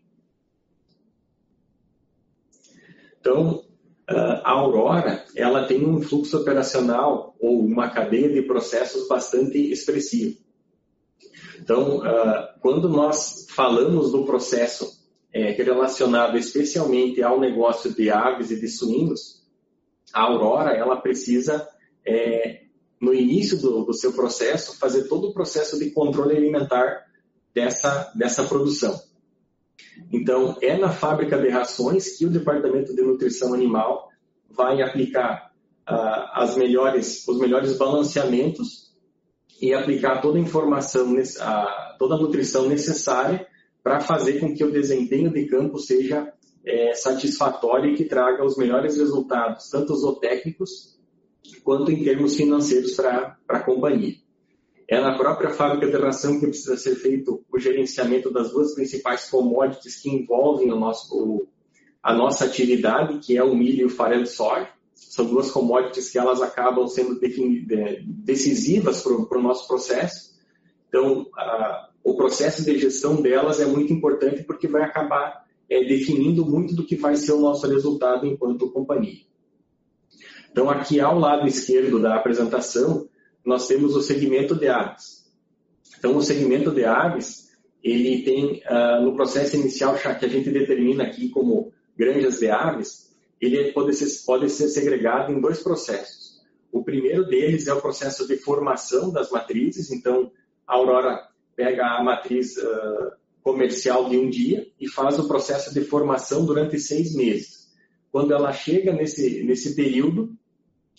Então, 3.20 3.64
a 4.08 4.50
Aurora 4.50 5.24
ela 5.36 5.68
tem 5.68 5.86
um 5.86 6.02
fluxo 6.02 6.36
operacional 6.36 7.36
ou 7.38 7.64
uma 7.64 7.90
cadeia 7.90 8.28
de 8.28 8.42
processos 8.42 9.06
bastante 9.06 9.70
expressivo. 9.70 10.47
Então, 11.60 12.00
quando 12.60 12.88
nós 12.88 13.46
falamos 13.50 14.12
do 14.12 14.24
processo 14.24 14.98
é, 15.32 15.50
relacionado 15.50 16.36
especialmente 16.38 17.22
ao 17.22 17.38
negócio 17.38 17.94
de 17.94 18.10
aves 18.10 18.50
e 18.50 18.60
de 18.60 18.68
suínos, 18.68 19.42
a 20.12 20.22
Aurora 20.22 20.72
ela 20.72 20.96
precisa, 20.96 21.68
é, 22.06 22.62
no 23.00 23.14
início 23.14 23.58
do, 23.58 23.92
seu 23.92 24.12
processo, 24.12 24.78
fazer 24.78 25.04
todo 25.08 25.28
o 25.28 25.34
processo 25.34 25.78
de 25.78 25.90
controle 25.90 26.36
alimentar 26.36 27.04
dessa, 27.54 28.10
dessa 28.14 28.44
produção. 28.44 28.98
Então, 30.12 30.56
é 30.62 30.76
na 30.76 30.90
fábrica 30.90 31.38
de 31.38 31.48
rações 31.48 32.16
que 32.16 32.24
o 32.24 32.30
Departamento 32.30 32.94
de 32.94 33.02
Nutrição 33.02 33.52
Animal 33.52 34.08
vai 34.50 34.80
aplicar 34.80 35.52
uh, 35.88 36.30
as 36.32 36.56
melhores, 36.56 37.26
os 37.28 37.38
melhores 37.38 37.76
balanceamentos 37.76 38.87
e 39.60 39.74
aplicar 39.74 40.20
toda 40.20 40.38
a 40.38 40.40
informação, 40.40 41.14
toda 41.98 42.14
a 42.14 42.18
nutrição 42.18 42.68
necessária 42.68 43.46
para 43.82 44.00
fazer 44.00 44.40
com 44.40 44.54
que 44.54 44.64
o 44.64 44.70
desempenho 44.70 45.32
de 45.32 45.46
campo 45.46 45.78
seja 45.78 46.32
é, 46.64 46.94
satisfatório 46.94 47.92
e 47.92 47.96
que 47.96 48.04
traga 48.04 48.44
os 48.44 48.56
melhores 48.56 48.96
resultados, 48.98 49.68
tanto 49.70 49.96
zootécnicos 49.96 50.98
quanto 51.64 51.90
em 51.90 52.04
termos 52.04 52.36
financeiros 52.36 52.94
para 52.94 53.36
a 53.48 53.60
companhia. 53.60 54.16
É 54.86 55.00
na 55.00 55.16
própria 55.16 55.50
fábrica 55.50 55.86
de 55.86 56.02
ração 56.02 56.40
que 56.40 56.46
precisa 56.46 56.76
ser 56.76 56.94
feito 56.96 57.44
o 57.52 57.58
gerenciamento 57.58 58.30
das 58.30 58.50
duas 58.50 58.74
principais 58.74 59.28
commodities 59.28 60.00
que 60.00 60.08
envolvem 60.08 60.72
o 60.72 60.76
nosso, 60.76 61.14
o, 61.14 61.48
a 62.02 62.14
nossa 62.14 62.46
atividade, 62.46 63.18
que 63.18 63.36
é 63.36 63.44
o 63.44 63.54
milho 63.54 63.82
e 63.82 63.84
o 63.84 63.90
farelo 63.90 64.22
de 64.22 64.30
soja. 64.30 64.68
São 64.98 65.26
duas 65.26 65.50
commodities 65.50 66.10
que 66.10 66.18
elas 66.18 66.42
acabam 66.42 66.86
sendo 66.88 67.18
decisivas 68.04 69.02
para 69.02 69.38
o 69.38 69.42
nosso 69.42 69.66
processo. 69.68 70.36
Então, 70.88 71.26
a, 71.36 71.88
o 72.02 72.16
processo 72.16 72.64
de 72.64 72.78
gestão 72.78 73.22
delas 73.22 73.60
é 73.60 73.66
muito 73.66 73.92
importante 73.92 74.42
porque 74.42 74.66
vai 74.66 74.82
acabar 74.82 75.46
é, 75.70 75.84
definindo 75.84 76.44
muito 76.44 76.74
do 76.74 76.84
que 76.84 76.96
vai 76.96 77.14
ser 77.16 77.32
o 77.32 77.40
nosso 77.40 77.66
resultado 77.68 78.26
enquanto 78.26 78.70
companhia. 78.72 79.22
Então, 80.50 80.68
aqui 80.68 80.98
ao 80.98 81.18
lado 81.18 81.46
esquerdo 81.46 82.00
da 82.00 82.16
apresentação, 82.16 83.08
nós 83.44 83.68
temos 83.68 83.94
o 83.94 84.02
segmento 84.02 84.56
de 84.56 84.66
aves. 84.66 85.30
Então, 85.96 86.16
o 86.16 86.22
segmento 86.22 86.72
de 86.72 86.84
aves, 86.84 87.48
ele 87.82 88.22
tem, 88.22 88.62
uh, 88.68 89.02
no 89.02 89.14
processo 89.14 89.56
inicial 89.56 89.94
que 89.94 90.08
a 90.08 90.28
gente 90.28 90.50
determina 90.50 91.04
aqui 91.04 91.28
como 91.28 91.72
granjas 91.96 92.40
de 92.40 92.50
aves, 92.50 93.07
ele 93.40 93.72
pode 93.72 93.94
ser, 93.94 94.24
pode 94.24 94.50
ser 94.50 94.68
segregado 94.68 95.32
em 95.32 95.40
dois 95.40 95.62
processos. 95.62 96.40
O 96.72 96.82
primeiro 96.82 97.26
deles 97.26 97.66
é 97.66 97.72
o 97.72 97.80
processo 97.80 98.26
de 98.26 98.36
formação 98.36 99.10
das 99.10 99.30
matrizes, 99.30 99.90
então 99.90 100.30
a 100.66 100.74
Aurora 100.74 101.28
pega 101.56 101.86
a 101.86 102.02
matriz 102.02 102.56
uh, 102.56 103.12
comercial 103.42 104.08
de 104.08 104.18
um 104.18 104.28
dia 104.28 104.66
e 104.78 104.88
faz 104.88 105.18
o 105.18 105.26
processo 105.26 105.72
de 105.72 105.80
formação 105.82 106.44
durante 106.44 106.78
seis 106.78 107.14
meses. 107.14 107.68
Quando 108.12 108.32
ela 108.32 108.52
chega 108.52 108.92
nesse, 108.92 109.42
nesse 109.44 109.74
período, 109.74 110.36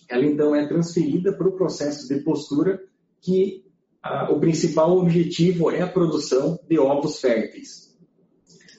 ela 0.08 0.24
então 0.24 0.54
é 0.54 0.66
transferida 0.66 1.32
para 1.32 1.48
o 1.48 1.52
processo 1.52 2.08
de 2.08 2.20
postura, 2.20 2.82
que 3.20 3.64
ah, 4.02 4.32
o 4.32 4.40
principal 4.40 4.96
objetivo 4.96 5.70
é 5.70 5.82
a 5.82 5.86
produção 5.86 6.58
de 6.68 6.78
ovos 6.78 7.20
férteis. 7.20 7.96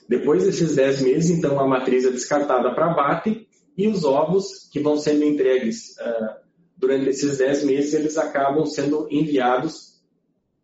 Depois 0.08 0.44
desses 0.44 0.74
10 0.74 1.02
meses, 1.02 1.30
então, 1.30 1.58
a 1.58 1.66
matriz 1.66 2.04
é 2.04 2.10
descartada 2.10 2.74
para 2.74 2.90
abate 2.90 3.48
e 3.76 3.88
os 3.88 4.04
ovos 4.04 4.68
que 4.70 4.80
vão 4.80 4.96
sendo 4.96 5.24
entregues 5.24 5.98
ah, 5.98 6.42
durante 6.76 7.08
esses 7.10 7.38
10 7.38 7.64
meses, 7.64 7.94
eles 7.94 8.18
acabam 8.18 8.66
sendo 8.66 9.06
enviados 9.08 10.02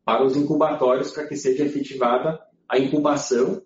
para 0.04 0.24
os 0.24 0.36
incubatórios 0.36 1.12
para 1.12 1.26
que 1.26 1.36
seja 1.36 1.64
efetivada 1.64 2.40
a 2.68 2.78
incubação 2.78 3.62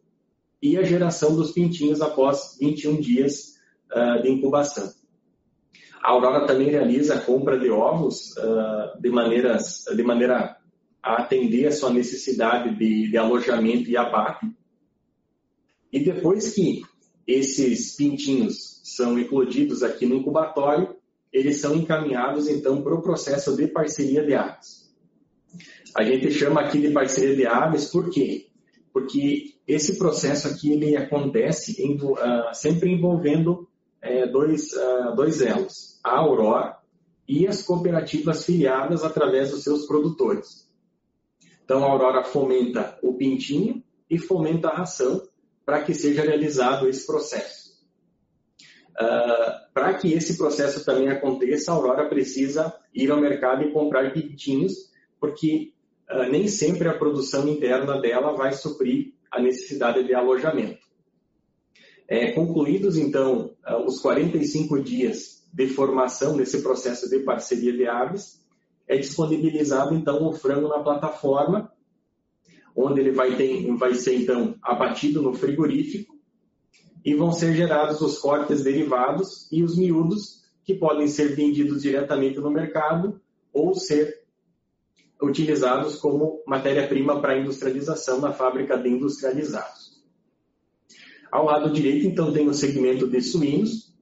e 0.61 0.77
a 0.77 0.83
geração 0.83 1.35
dos 1.35 1.53
pintinhos 1.53 2.03
após 2.03 2.57
21 2.61 3.01
dias 3.01 3.55
uh, 3.91 4.23
de 4.23 4.31
incubação. 4.31 4.93
A 6.03 6.11
Aurora 6.11 6.47
também 6.47 6.69
realiza 6.69 7.15
a 7.15 7.21
compra 7.21 7.59
de 7.59 7.71
ovos 7.71 8.37
uh, 8.37 9.01
de, 9.01 9.09
maneiras, 9.09 9.85
de 9.95 10.03
maneira 10.03 10.57
a 11.03 11.23
atender 11.23 11.67
a 11.67 11.73
sua 11.73 11.91
necessidade 11.91 12.77
de, 12.77 13.11
de 13.11 13.17
alojamento 13.17 13.89
e 13.89 13.97
abate. 13.97 14.47
E 15.93 16.01
depois 16.05 16.55
que 16.55 16.83
esses 17.27 17.97
pintinhos 17.97 18.72
são 18.83 19.19
eclodidos 19.19 19.83
aqui 19.83 20.05
no 20.05 20.17
incubatório, 20.17 20.97
eles 21.33 21.61
são 21.61 21.75
encaminhados 21.77 22.49
então 22.49 22.83
para 22.83 22.95
o 22.95 23.01
processo 23.01 23.57
de 23.57 23.69
parceria 23.69 24.25
de 24.25 24.35
aves. 24.35 24.93
A 25.97 26.03
gente 26.03 26.31
chama 26.31 26.61
aqui 26.61 26.79
de 26.79 26.91
parceria 26.91 27.37
de 27.37 27.47
aves 27.47 27.87
por 27.87 28.11
quê? 28.11 28.49
Porque 28.93 29.55
esse 29.67 29.97
processo 29.99 30.49
aqui 30.49 30.73
ele 30.73 30.97
acontece 30.97 31.83
em, 31.83 31.97
uh, 31.97 32.17
sempre 32.53 32.91
envolvendo 32.91 33.69
é, 34.01 34.27
dois, 34.27 34.73
uh, 34.73 35.15
dois 35.15 35.41
elos, 35.41 36.01
a 36.03 36.19
Aurora 36.19 36.77
e 37.29 37.47
as 37.47 37.63
cooperativas 37.63 38.45
filiadas 38.45 39.05
através 39.05 39.51
dos 39.51 39.63
seus 39.63 39.87
produtores. 39.87 40.69
Então, 41.65 41.85
a 41.85 41.91
Aurora 41.91 42.25
fomenta 42.25 42.99
o 43.03 43.15
pintinho 43.15 43.83
e 44.11 44.19
fomenta 44.19 44.69
a 44.69 44.77
ração 44.77 45.23
para 45.65 45.83
que 45.83 45.95
seja 45.95 46.23
realizado 46.23 46.89
esse 46.89 47.07
processo. 47.07 47.62
Uh, 49.01 49.73
para 49.73 49.95
que 49.95 50.13
esse 50.13 50.37
processo 50.37 50.85
também 50.85 51.09
aconteça, 51.09 51.73
a 51.73 51.75
Aurora 51.75 52.09
precisa 52.09 52.75
ir 52.95 53.11
ao 53.11 53.21
mercado 53.21 53.63
e 53.63 53.73
comprar 53.73 54.13
pintinhos, 54.13 54.91
porque 55.19 55.73
uh, 56.11 56.31
nem 56.31 56.47
sempre 56.47 56.89
a 56.89 56.99
produção 56.99 57.49
interna 57.49 58.01
dela 58.01 58.37
vai 58.37 58.53
suprir 58.53 59.15
a 59.31 59.41
necessidade 59.41 60.05
de 60.05 60.15
alojamento. 60.15 60.83
É, 62.07 62.33
concluídos, 62.33 62.99
então, 62.99 63.55
ah, 63.65 63.79
os 63.79 63.99
45 64.01 64.83
dias 64.83 65.43
de 65.51 65.67
formação 65.69 66.37
nesse 66.37 66.63
processo 66.63 67.09
de 67.09 67.21
parceria 67.21 67.73
de 67.73 67.87
aves, 67.87 68.45
é 68.87 68.99
disponibilizado, 68.99 69.95
então, 69.95 70.29
o 70.29 70.33
frango 70.33 70.69
na 70.69 70.81
plataforma, 70.81 71.73
onde 72.77 73.01
ele 73.01 73.13
vai, 73.13 73.35
ter, 73.37 73.67
vai 73.77 73.95
ser, 73.95 74.17
então, 74.17 74.55
abatido 74.63 75.23
no 75.23 75.33
frigorífico 75.33 76.12
e 77.05 77.15
vão 77.15 77.33
ser 77.33 77.55
gerados 77.55 78.01
os 78.01 78.19
cortes 78.19 78.63
derivados 78.63 79.49
e 79.51 79.63
os 79.63 79.77
miúdos, 79.77 80.43
que 80.65 80.75
podem 80.75 81.09
ser 81.09 81.35
vendidos 81.35 81.83
diretamente 81.83 82.39
no 82.39 82.51
mercado 82.51 83.21
ou 83.53 83.75
ser 83.75 84.23
utilizados 85.21 85.97
como 85.97 86.43
matéria-prima 86.47 87.21
para 87.21 87.39
industrialização 87.39 88.21
na 88.21 88.33
fábrica 88.33 88.77
de 88.77 88.89
industrializados. 88.89 90.03
Ao 91.31 91.45
lado 91.45 91.73
direito, 91.73 92.07
então, 92.07 92.33
tem 92.33 92.49
o 92.49 92.55
segmento 92.55 93.09
de 93.09 93.21
suínos, 93.23 93.95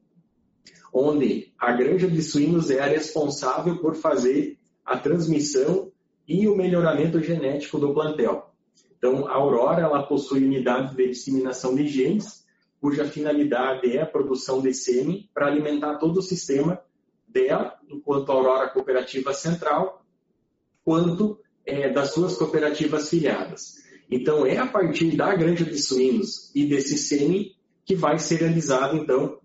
onde 0.92 1.52
a 1.58 1.72
granja 1.72 2.08
de 2.08 2.20
suínos 2.22 2.70
é 2.70 2.80
a 2.80 2.86
responsável 2.86 3.78
por 3.78 3.94
fazer 3.94 4.58
a 4.84 4.98
transmissão 4.98 5.92
e 6.26 6.48
o 6.48 6.56
melhoramento 6.56 7.22
genético 7.22 7.78
do 7.78 7.94
plantel. 7.94 8.50
Então, 8.96 9.28
a 9.28 9.34
Aurora 9.34 9.82
ela 9.82 10.02
possui 10.02 10.44
unidades 10.44 10.94
de 10.94 11.08
disseminação 11.08 11.74
de 11.74 11.86
genes, 11.86 12.39
cuja 12.80 13.04
finalidade 13.04 13.94
é 13.94 14.00
a 14.00 14.06
produção 14.06 14.62
de 14.62 14.72
sêmen 14.72 15.28
para 15.34 15.46
alimentar 15.46 15.98
todo 15.98 16.18
o 16.18 16.22
sistema 16.22 16.80
dela, 17.28 17.78
enquanto 17.88 18.32
Aurora 18.32 18.70
Cooperativa 18.70 19.32
Central, 19.34 20.04
quanto 20.84 21.38
é, 21.64 21.90
das 21.90 22.12
suas 22.12 22.36
cooperativas 22.36 23.08
filiadas. 23.08 23.76
Então, 24.10 24.44
é 24.46 24.56
a 24.56 24.66
partir 24.66 25.16
da 25.16 25.34
granja 25.34 25.64
de 25.64 25.78
suínos 25.78 26.50
e 26.54 26.66
desse 26.66 26.98
sêmen 26.98 27.54
que 27.84 27.94
vai 27.94 28.18
ser 28.18 28.36
realizada, 28.36 28.96
então, 28.96 29.38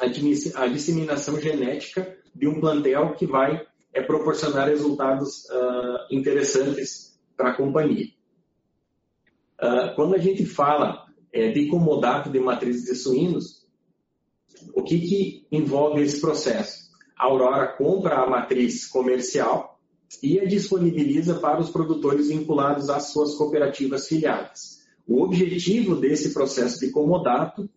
a 0.00 0.66
disseminação 0.66 1.40
genética 1.40 2.16
de 2.34 2.48
um 2.48 2.60
plantel 2.60 3.14
que 3.14 3.26
vai 3.26 3.64
é, 3.92 4.02
proporcionar 4.02 4.68
resultados 4.68 5.44
uh, 5.50 6.06
interessantes 6.10 7.16
para 7.36 7.50
a 7.50 7.54
companhia. 7.54 8.08
Uh, 9.62 9.94
quando 9.94 10.16
a 10.16 10.18
gente 10.18 10.44
fala 10.44 11.03
é, 11.34 11.50
de 11.50 11.66
comodato 11.66 12.30
de 12.30 12.38
matrizes 12.38 12.84
de 12.84 12.94
suínos, 12.94 13.66
o 14.72 14.82
que, 14.82 15.00
que 15.00 15.46
envolve 15.50 16.00
esse 16.00 16.20
processo? 16.20 16.84
A 17.18 17.24
Aurora 17.24 17.66
compra 17.66 18.16
a 18.16 18.30
matriz 18.30 18.86
comercial, 18.86 19.74
e 20.22 20.38
a 20.38 20.44
disponibiliza 20.44 21.34
para 21.34 21.60
os 21.60 21.70
produtores 21.70 22.28
vinculados 22.28 22.88
às 22.88 23.12
suas 23.12 23.34
cooperativas 23.34 24.06
filiadas. 24.06 24.84
O 25.06 25.22
objetivo 25.22 25.96
desse 25.96 26.32
processo 26.32 26.80
de 26.80 26.90
comodato 26.90 27.68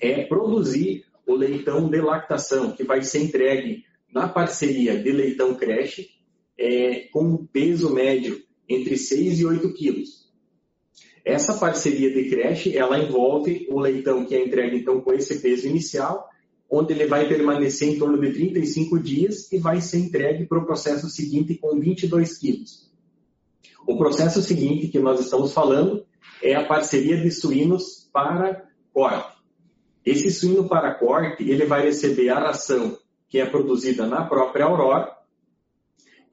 é 0.00 0.24
produzir 0.24 1.04
o 1.26 1.34
leitão 1.34 1.88
de 1.88 2.00
lactação, 2.00 2.72
que 2.72 2.84
vai 2.84 3.02
ser 3.02 3.22
entregue 3.22 3.84
na 4.12 4.28
parceria 4.28 5.00
de 5.00 5.12
leitão 5.12 5.54
creche, 5.54 6.08
é, 6.56 7.08
com 7.12 7.24
um 7.24 7.46
peso 7.46 7.92
médio 7.92 8.42
entre 8.68 8.96
6 8.96 9.40
e 9.40 9.46
8 9.46 9.74
quilos. 9.74 10.27
Essa 11.28 11.52
parceria 11.52 12.10
de 12.10 12.30
creche, 12.30 12.74
ela 12.74 12.98
envolve 12.98 13.66
o 13.70 13.78
leitão 13.78 14.24
que 14.24 14.34
é 14.34 14.42
entregue 14.42 14.78
então 14.78 15.02
com 15.02 15.12
esse 15.12 15.40
peso 15.40 15.68
inicial, 15.68 16.26
onde 16.70 16.94
ele 16.94 17.06
vai 17.06 17.28
permanecer 17.28 17.86
em 17.86 17.98
torno 17.98 18.18
de 18.18 18.32
35 18.32 18.98
dias 18.98 19.52
e 19.52 19.58
vai 19.58 19.78
ser 19.82 19.98
entregue 19.98 20.46
para 20.46 20.58
o 20.58 20.64
processo 20.64 21.06
seguinte 21.10 21.54
com 21.56 21.78
22 21.78 22.38
quilos. 22.38 22.90
O 23.86 23.98
processo 23.98 24.40
seguinte 24.40 24.88
que 24.88 24.98
nós 24.98 25.20
estamos 25.20 25.52
falando 25.52 26.02
é 26.42 26.54
a 26.54 26.64
parceria 26.64 27.18
de 27.18 27.30
suínos 27.30 28.08
para 28.10 28.66
corte. 28.94 29.36
Esse 30.06 30.30
suíno 30.30 30.66
para 30.66 30.94
corte, 30.94 31.42
ele 31.42 31.66
vai 31.66 31.82
receber 31.82 32.30
a 32.30 32.38
ração 32.38 32.96
que 33.28 33.38
é 33.38 33.44
produzida 33.44 34.06
na 34.06 34.24
própria 34.24 34.64
Aurora 34.64 35.14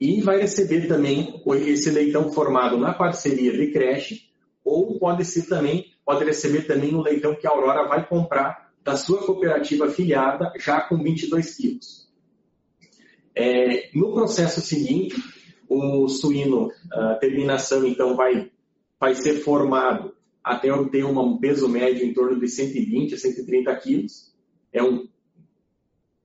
e 0.00 0.22
vai 0.22 0.40
receber 0.40 0.88
também 0.88 1.42
esse 1.66 1.90
leitão 1.90 2.32
formado 2.32 2.78
na 2.78 2.94
parceria 2.94 3.52
de 3.52 3.70
creche 3.72 4.25
ou 4.66 4.98
pode 4.98 5.24
ser 5.24 5.46
também, 5.46 5.92
pode 6.04 6.24
receber 6.24 6.62
também 6.66 6.92
o 6.92 7.00
leitão 7.00 7.36
que 7.36 7.46
a 7.46 7.50
Aurora 7.50 7.86
vai 7.86 8.06
comprar 8.06 8.72
da 8.82 8.96
sua 8.96 9.24
cooperativa 9.24 9.86
afiliada 9.86 10.52
já 10.58 10.80
com 10.80 11.00
22 11.00 11.54
quilos. 11.54 12.08
É, 13.32 13.90
no 13.94 14.12
processo 14.12 14.60
seguinte, 14.60 15.14
o 15.68 16.08
suíno, 16.08 16.70
a 16.92 17.14
terminação 17.14 17.86
então 17.86 18.16
vai, 18.16 18.50
vai 18.98 19.14
ser 19.14 19.34
formado 19.34 20.14
até 20.42 20.68
ter 20.88 21.04
um 21.04 21.38
peso 21.38 21.68
médio 21.68 22.04
em 22.04 22.12
torno 22.12 22.38
de 22.38 22.48
120 22.48 23.14
a 23.14 23.18
130 23.18 23.76
quilos. 23.76 24.34
É 24.72 24.82
um, 24.82 25.06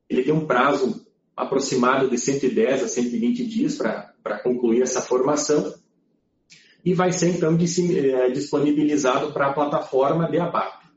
ele 0.09 0.23
tem 0.23 0.33
um 0.33 0.47
prazo 0.47 1.05
aproximado 1.35 2.09
de 2.09 2.17
110 2.17 2.83
a 2.83 2.87
120 2.87 3.45
dias 3.45 3.77
para 3.77 4.39
concluir 4.39 4.81
essa 4.81 5.01
formação 5.01 5.73
e 6.83 6.93
vai 6.93 7.11
ser 7.11 7.29
então 7.29 7.55
é, 7.55 8.29
disponibilizado 8.31 9.31
para 9.31 9.47
a 9.47 9.53
plataforma 9.53 10.29
de 10.29 10.39
abate. 10.39 10.87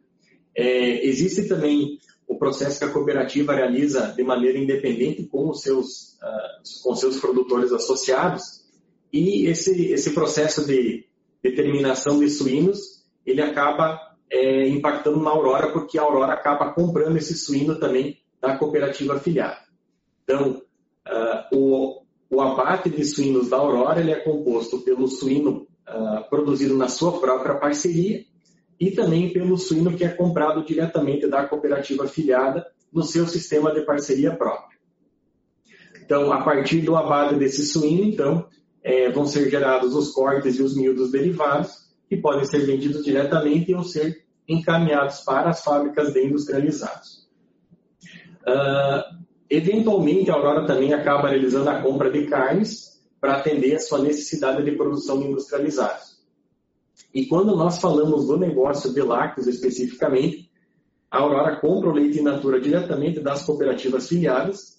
É, 0.57 1.07
existe 1.07 1.47
também 1.47 1.99
o 2.27 2.37
processo 2.37 2.79
que 2.79 2.85
a 2.85 2.93
cooperativa 2.93 3.55
realiza 3.55 4.15
de 4.17 4.23
maneira 4.23 4.59
independente 4.59 5.25
com 5.25 5.51
os 5.51 5.61
seus, 5.61 6.15
uh, 6.23 6.83
com 6.83 6.95
seus 6.95 7.21
produtores 7.21 7.71
associados 7.73 8.65
e 9.13 9.47
esse, 9.47 9.93
esse 9.93 10.13
processo 10.13 10.67
de 10.67 11.07
determinação 11.43 12.19
de 12.19 12.31
suínos 12.31 13.05
ele 13.27 13.43
acaba 13.43 14.01
é, 14.31 14.69
impactando 14.69 15.21
na 15.21 15.31
Aurora 15.31 15.71
porque 15.73 15.99
a 15.99 16.03
Aurora 16.03 16.33
acaba 16.33 16.73
comprando 16.73 17.17
esse 17.17 17.37
suíno 17.37 17.79
também 17.79 18.19
da 18.41 18.57
cooperativa 18.57 19.15
afiliada. 19.15 19.59
Então, 20.23 20.63
uh, 21.07 21.57
o, 21.57 22.03
o 22.31 22.41
abate 22.41 22.89
de 22.89 23.05
suínos 23.05 23.51
da 23.51 23.59
Aurora 23.59 24.01
ele 24.01 24.13
é 24.13 24.21
composto 24.21 24.81
pelo 24.81 25.07
suíno 25.09 25.67
uh, 25.89 26.29
produzido 26.29 26.77
na 26.77 26.89
sua 26.89 27.19
própria 27.21 27.55
parceria 27.55 28.25
e 28.79 28.91
também 28.91 29.33
pelo 29.33 29.57
suíno 29.57 29.97
que 29.97 30.05
é 30.05 30.09
comprado 30.09 30.65
diretamente 30.65 31.27
da 31.29 31.47
cooperativa 31.47 32.05
afiliada 32.05 32.67
no 32.93 33.03
seu 33.03 33.27
sistema 33.27 33.73
de 33.73 33.83
parceria 33.83 34.35
próprio. 34.35 34.79
Então, 36.05 36.33
a 36.33 36.43
partir 36.43 36.83
do 36.83 36.97
abate 36.97 37.37
desse 37.37 37.65
suíno, 37.65 38.05
então, 38.05 38.47
é, 38.83 39.11
vão 39.11 39.27
ser 39.27 39.49
gerados 39.49 39.95
os 39.95 40.11
cortes 40.11 40.59
e 40.59 40.63
os 40.63 40.77
miúdos 40.77 41.11
derivados, 41.11 41.85
que 42.09 42.17
podem 42.17 42.45
ser 42.45 42.67
vendidos 42.67 43.03
diretamente 43.03 43.75
ou 43.75 43.83
ser 43.83 44.25
encaminhados 44.47 45.21
para 45.21 45.51
as 45.51 45.65
fábricas 45.65 46.13
de 46.13 46.23
industrializados. 46.27 47.27
Uh, 48.47 49.25
eventualmente, 49.49 50.31
a 50.31 50.35
Aurora 50.35 50.67
também 50.67 50.93
acaba 50.93 51.29
realizando 51.29 51.71
a 51.71 51.81
compra 51.81 52.11
de 52.11 52.27
carnes 52.27 52.94
para 53.25 53.37
atender 53.37 53.75
a 53.77 53.81
sua 53.81 54.03
necessidade 54.03 54.63
de 54.63 54.73
produção 54.73 55.19
de 55.19 55.29
industrializados. 55.29 56.19
E 57.15 57.25
quando 57.25 57.57
nós 57.57 57.79
falamos 57.79 58.27
do 58.27 58.37
negócio 58.37 58.93
de 58.93 59.01
lácteos 59.01 59.47
especificamente, 59.47 60.51
a 61.11 61.21
Aurora 61.21 61.57
compra 61.59 61.89
o 61.89 61.93
leite 61.95 62.19
in 62.19 62.23
natura 62.23 62.61
diretamente 62.61 63.21
das 63.21 63.43
cooperativas 63.43 64.07
filiadas 64.11 64.79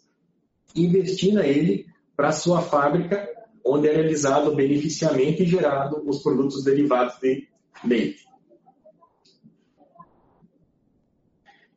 e 0.76 0.88
destina 0.88 1.44
ele 1.44 1.88
para 2.16 2.32
sua 2.32 2.62
fábrica, 2.62 3.28
onde 3.66 3.88
é 3.88 3.94
realizado 3.96 4.52
o 4.52 4.56
beneficiamento 4.56 5.42
e 5.42 5.48
gerado 5.48 6.08
os 6.08 6.22
produtos 6.22 6.64
derivados 6.64 7.20
de 7.20 7.48
leite. 7.84 8.28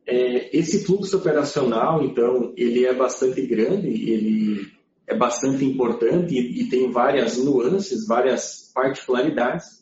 É, 0.05 0.55
esse 0.55 0.85
fluxo 0.85 1.17
operacional, 1.17 2.03
então, 2.03 2.53
ele 2.55 2.85
é 2.85 2.93
bastante 2.93 3.41
grande, 3.47 3.87
ele 4.11 4.78
é 5.09 5.17
bastante 5.17 5.65
importante 5.65 6.35
e, 6.35 6.61
e 6.61 6.69
tem 6.69 6.91
várias 6.91 7.37
nuances, 7.37 8.05
várias 8.05 8.71
particularidades 8.73 9.79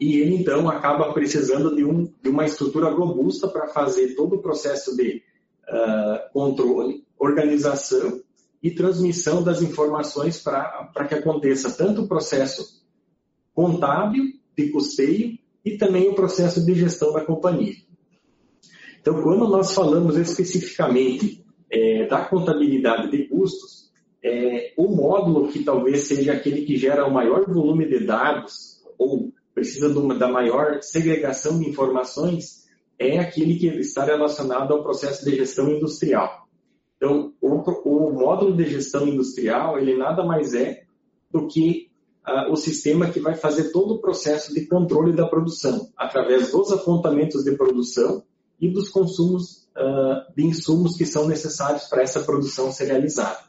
e 0.00 0.16
ele 0.16 0.36
então 0.36 0.68
acaba 0.68 1.12
precisando 1.12 1.74
de, 1.74 1.84
um, 1.84 2.12
de 2.22 2.28
uma 2.28 2.44
estrutura 2.44 2.90
robusta 2.90 3.48
para 3.48 3.68
fazer 3.68 4.14
todo 4.14 4.36
o 4.36 4.42
processo 4.42 4.96
de 4.96 5.22
uh, 5.68 6.32
controle, 6.32 7.04
organização 7.18 8.20
e 8.62 8.70
transmissão 8.70 9.42
das 9.42 9.62
informações 9.62 10.42
para 10.42 11.06
que 11.08 11.14
aconteça 11.14 11.70
tanto 11.70 12.02
o 12.02 12.08
processo 12.08 12.84
contábil, 13.54 14.24
de 14.56 14.70
custeio, 14.70 15.38
e 15.64 15.76
também 15.76 16.08
o 16.08 16.14
processo 16.14 16.64
de 16.64 16.74
gestão 16.74 17.12
da 17.12 17.24
companhia. 17.24 17.74
Então, 19.00 19.22
quando 19.22 19.48
nós 19.48 19.72
falamos 19.72 20.16
especificamente 20.16 21.44
é, 21.70 22.06
da 22.06 22.24
contabilidade 22.24 23.10
de 23.10 23.28
custos, 23.28 23.85
é, 24.22 24.72
o 24.76 24.88
módulo 24.88 25.48
que 25.48 25.62
talvez 25.62 26.02
seja 26.02 26.32
aquele 26.32 26.62
que 26.62 26.76
gera 26.76 27.06
o 27.06 27.12
maior 27.12 27.46
volume 27.46 27.86
de 27.88 28.04
dados 28.04 28.82
ou 28.98 29.32
precisa 29.54 29.88
uma, 29.98 30.14
da 30.14 30.28
maior 30.28 30.82
segregação 30.82 31.58
de 31.58 31.68
informações 31.68 32.66
é 32.98 33.18
aquele 33.18 33.58
que 33.58 33.68
está 33.68 34.04
relacionado 34.04 34.72
ao 34.72 34.82
processo 34.82 35.24
de 35.24 35.36
gestão 35.36 35.70
industrial. 35.70 36.46
Então, 36.96 37.32
o, 37.40 37.48
o 37.48 38.12
módulo 38.12 38.56
de 38.56 38.64
gestão 38.68 39.06
industrial, 39.06 39.78
ele 39.78 39.96
nada 39.96 40.24
mais 40.24 40.54
é 40.54 40.84
do 41.30 41.46
que 41.46 41.90
uh, 42.26 42.50
o 42.50 42.56
sistema 42.56 43.10
que 43.10 43.20
vai 43.20 43.34
fazer 43.34 43.70
todo 43.70 43.94
o 43.94 44.00
processo 44.00 44.52
de 44.54 44.66
controle 44.66 45.14
da 45.14 45.26
produção, 45.26 45.90
através 45.96 46.50
dos 46.50 46.72
apontamentos 46.72 47.44
de 47.44 47.52
produção 47.52 48.22
e 48.58 48.68
dos 48.68 48.88
consumos 48.88 49.68
uh, 49.76 50.34
de 50.34 50.44
insumos 50.44 50.96
que 50.96 51.04
são 51.04 51.28
necessários 51.28 51.84
para 51.84 52.02
essa 52.02 52.22
produção 52.22 52.72
ser 52.72 52.86
realizada. 52.86 53.40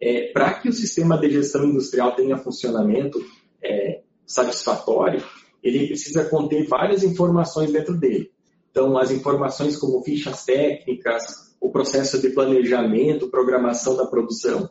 É, 0.00 0.30
para 0.32 0.54
que 0.54 0.68
o 0.68 0.72
sistema 0.72 1.18
de 1.18 1.30
gestão 1.30 1.64
industrial 1.64 2.14
tenha 2.14 2.36
funcionamento 2.36 3.18
é, 3.62 4.02
satisfatório, 4.26 5.22
ele 5.62 5.86
precisa 5.86 6.24
conter 6.24 6.66
várias 6.66 7.02
informações 7.02 7.72
dentro 7.72 7.96
dele. 7.96 8.30
Então, 8.70 8.98
as 8.98 9.10
informações 9.10 9.76
como 9.76 10.02
fichas 10.02 10.44
técnicas, 10.44 11.56
o 11.60 11.70
processo 11.70 12.20
de 12.20 12.30
planejamento, 12.30 13.30
programação 13.30 13.96
da 13.96 14.06
produção, 14.06 14.68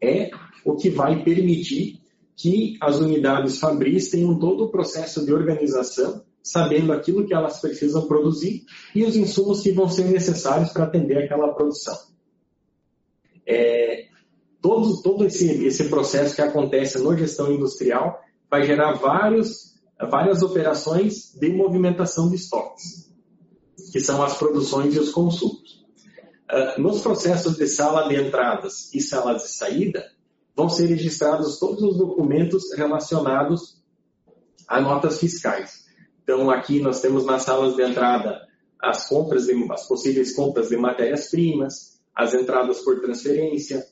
é 0.00 0.30
o 0.64 0.74
que 0.74 0.88
vai 0.88 1.22
permitir 1.22 2.00
que 2.36 2.76
as 2.80 2.96
unidades 2.96 3.58
fabris 3.58 4.10
tenham 4.10 4.38
todo 4.38 4.64
o 4.64 4.70
processo 4.70 5.24
de 5.24 5.32
organização, 5.32 6.24
sabendo 6.42 6.92
aquilo 6.92 7.26
que 7.26 7.34
elas 7.34 7.60
precisam 7.60 8.06
produzir 8.06 8.64
e 8.94 9.04
os 9.04 9.16
insumos 9.16 9.62
que 9.62 9.72
vão 9.72 9.88
ser 9.88 10.04
necessários 10.04 10.70
para 10.70 10.84
atender 10.84 11.18
aquela 11.18 11.54
produção. 11.54 11.96
É, 13.46 14.06
todo 14.64 15.02
todo 15.02 15.26
esse, 15.26 15.66
esse 15.66 15.90
processo 15.90 16.34
que 16.34 16.40
acontece 16.40 16.98
na 16.98 17.14
gestão 17.14 17.52
industrial 17.52 18.18
vai 18.50 18.64
gerar 18.64 18.94
vários, 18.94 19.74
várias 20.10 20.40
operações 20.40 21.34
de 21.34 21.50
movimentação 21.50 22.30
de 22.30 22.36
estoques, 22.36 23.12
que 23.92 24.00
são 24.00 24.22
as 24.22 24.38
produções 24.38 24.94
e 24.94 24.98
os 24.98 25.10
consumos. 25.10 25.84
Uh, 26.50 26.80
nos 26.80 27.02
processos 27.02 27.58
de 27.58 27.66
sala 27.66 28.08
de 28.08 28.16
entradas 28.16 28.90
e 28.94 29.02
sala 29.02 29.34
de 29.34 29.46
saída, 29.46 30.02
vão 30.56 30.70
ser 30.70 30.86
registrados 30.86 31.58
todos 31.58 31.82
os 31.82 31.98
documentos 31.98 32.72
relacionados 32.74 33.82
a 34.66 34.80
notas 34.80 35.18
fiscais. 35.18 35.84
Então, 36.22 36.50
aqui 36.50 36.80
nós 36.80 37.02
temos 37.02 37.26
nas 37.26 37.42
salas 37.42 37.76
de 37.76 37.82
entrada 37.82 38.40
as 38.80 39.06
compras, 39.08 39.44
de, 39.44 39.70
as 39.70 39.86
possíveis 39.86 40.34
compras 40.34 40.70
de 40.70 40.76
matérias-primas, 40.78 42.00
as 42.14 42.32
entradas 42.32 42.80
por 42.80 43.02
transferência, 43.02 43.84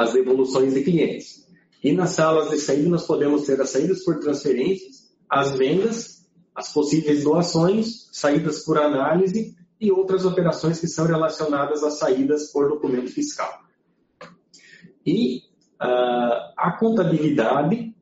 as 0.00 0.14
devoluções 0.14 0.72
de 0.72 0.82
clientes. 0.82 1.46
E 1.84 1.92
nas 1.92 2.10
salas 2.10 2.48
de 2.48 2.58
saída 2.58 2.88
nós 2.88 3.06
podemos 3.06 3.42
ter 3.44 3.60
as 3.60 3.68
saídas 3.68 4.02
por 4.02 4.18
transferências, 4.18 5.10
as 5.28 5.52
vendas, 5.52 6.26
as 6.54 6.72
possíveis 6.72 7.24
doações, 7.24 8.08
saídas 8.10 8.64
por 8.64 8.78
análise 8.78 9.54
e 9.78 9.92
outras 9.92 10.24
operações 10.24 10.80
que 10.80 10.88
são 10.88 11.06
relacionadas 11.06 11.84
às 11.84 11.98
saídas 11.98 12.50
por 12.50 12.70
documento 12.70 13.10
fiscal. 13.10 13.60
E 15.04 15.38
uh, 15.82 16.52
a 16.56 16.76
contabilidade 16.78 17.94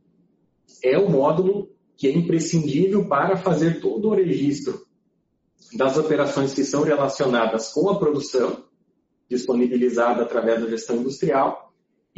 é 0.82 0.96
o 0.98 1.11
módulo 1.11 1.68
que 1.96 2.06
é 2.06 2.12
imprescindível 2.12 3.08
para 3.08 3.37
fazer 3.37 3.80
todo 3.80 4.08
o 4.08 4.14
registro 4.14 4.87
das 5.74 5.96
operações 5.96 6.54
que 6.54 6.62
são 6.62 6.82
relacionadas 6.82 7.72
com 7.72 7.90
a 7.90 7.98
produção, 7.98 8.64
disponibilizada 9.28 10.22
através 10.22 10.62
da 10.62 10.70
gestão 10.70 10.96
industrial, 10.96 11.67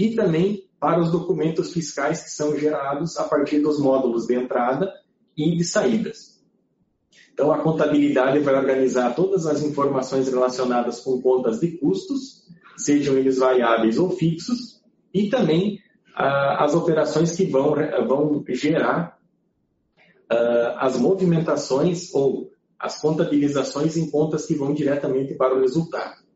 e 0.00 0.16
também 0.16 0.64
para 0.80 0.98
os 0.98 1.12
documentos 1.12 1.74
fiscais 1.74 2.22
que 2.22 2.30
são 2.30 2.56
gerados 2.56 3.18
a 3.18 3.24
partir 3.24 3.60
dos 3.60 3.78
módulos 3.78 4.26
de 4.26 4.34
entrada 4.34 4.90
e 5.36 5.54
de 5.54 5.62
saídas. 5.62 6.40
Então, 7.34 7.52
a 7.52 7.58
contabilidade 7.58 8.38
vai 8.38 8.54
organizar 8.54 9.14
todas 9.14 9.46
as 9.46 9.62
informações 9.62 10.26
relacionadas 10.26 11.00
com 11.00 11.20
contas 11.20 11.60
de 11.60 11.76
custos, 11.76 12.46
sejam 12.78 13.18
eles 13.18 13.36
variáveis 13.36 13.98
ou 13.98 14.10
fixos, 14.10 14.82
e 15.12 15.28
também 15.28 15.78
ah, 16.14 16.64
as 16.64 16.74
operações 16.74 17.36
que 17.36 17.44
vão, 17.44 17.74
vão 18.08 18.42
gerar 18.48 19.18
ah, 20.30 20.76
as 20.80 20.98
movimentações 20.98 22.14
ou 22.14 22.50
as 22.78 22.98
contabilizações 22.98 23.98
em 23.98 24.10
contas 24.10 24.46
que 24.46 24.54
vão 24.54 24.72
diretamente 24.72 25.34
para 25.34 25.54
o 25.54 25.60
resultado. 25.60 26.29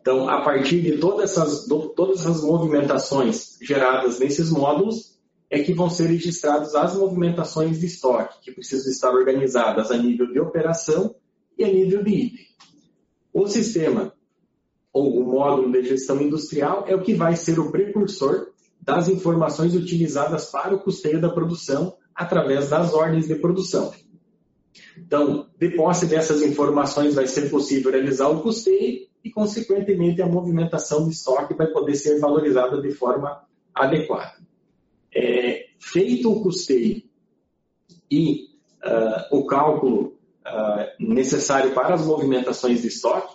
Então, 0.00 0.28
a 0.28 0.42
partir 0.42 0.80
de 0.80 0.98
todas 0.98 1.30
essas, 1.30 1.66
todas 1.66 2.20
essas 2.20 2.42
movimentações 2.42 3.58
geradas 3.60 4.18
nesses 4.18 4.50
módulos, 4.50 5.14
é 5.50 5.62
que 5.62 5.72
vão 5.72 5.90
ser 5.90 6.06
registradas 6.06 6.74
as 6.74 6.94
movimentações 6.94 7.80
de 7.80 7.86
estoque, 7.86 8.40
que 8.42 8.52
precisam 8.52 8.90
estar 8.90 9.10
organizadas 9.12 9.90
a 9.90 9.96
nível 9.96 10.32
de 10.32 10.40
operação 10.40 11.14
e 11.56 11.64
a 11.64 11.68
nível 11.68 12.02
de 12.02 12.10
item. 12.10 12.46
O 13.32 13.46
sistema, 13.46 14.12
ou 14.92 15.20
o 15.20 15.32
módulo 15.32 15.72
de 15.72 15.82
gestão 15.84 16.20
industrial, 16.20 16.84
é 16.86 16.94
o 16.94 17.02
que 17.02 17.14
vai 17.14 17.36
ser 17.36 17.58
o 17.58 17.70
precursor 17.70 18.48
das 18.80 19.08
informações 19.08 19.74
utilizadas 19.74 20.46
para 20.46 20.74
o 20.74 20.80
custeio 20.80 21.20
da 21.20 21.30
produção 21.30 21.96
através 22.14 22.68
das 22.68 22.92
ordens 22.92 23.26
de 23.26 23.34
produção. 23.34 23.92
Então, 24.96 25.48
de 25.58 25.70
posse 25.70 26.06
dessas 26.06 26.42
informações, 26.42 27.14
vai 27.14 27.26
ser 27.26 27.50
possível 27.50 27.90
realizar 27.90 28.28
o 28.28 28.40
custeio 28.40 29.06
e, 29.24 29.30
consequentemente, 29.30 30.20
a 30.20 30.26
movimentação 30.26 31.08
de 31.08 31.14
estoque 31.14 31.54
vai 31.54 31.68
poder 31.68 31.94
ser 31.94 32.20
valorizada 32.20 32.80
de 32.82 32.92
forma 32.92 33.42
adequada. 33.74 34.36
É, 35.12 35.68
feito 35.78 36.30
o 36.30 36.42
custeio 36.42 37.02
e 38.10 38.50
uh, 38.84 39.38
o 39.38 39.46
cálculo 39.46 40.18
uh, 40.46 40.86
necessário 40.98 41.72
para 41.72 41.94
as 41.94 42.04
movimentações 42.04 42.82
de 42.82 42.88
estoque, 42.88 43.34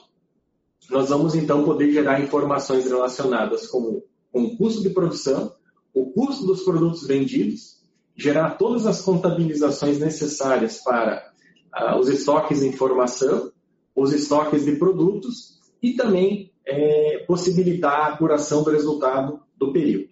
nós 0.92 1.10
vamos 1.10 1.34
então 1.34 1.64
poder 1.64 1.92
gerar 1.92 2.22
informações 2.22 2.86
relacionadas 2.86 3.68
com, 3.68 4.04
com 4.32 4.44
o 4.44 4.58
custo 4.58 4.84
de 4.84 4.90
produção, 4.92 5.56
o 5.94 6.12
custo 6.12 6.46
dos 6.46 6.64
produtos 6.64 7.06
vendidos, 7.08 7.80
gerar 8.16 8.52
todas 8.52 8.86
as 8.86 9.02
contabilizações 9.02 10.00
necessárias 10.00 10.84
para 10.84 11.32
uh, 11.76 11.98
os 11.98 12.10
estoques 12.10 12.60
de 12.60 12.68
informação, 12.68 13.52
os 13.96 14.14
estoques 14.14 14.66
de 14.66 14.76
produtos 14.76 15.59
e 15.82 15.94
também 15.94 16.52
é, 16.66 17.24
possibilitar 17.28 17.94
a 17.94 18.14
apuração 18.14 18.64
do 18.64 18.72
resultado 18.72 19.42
do 19.58 19.72
período. 19.72 20.10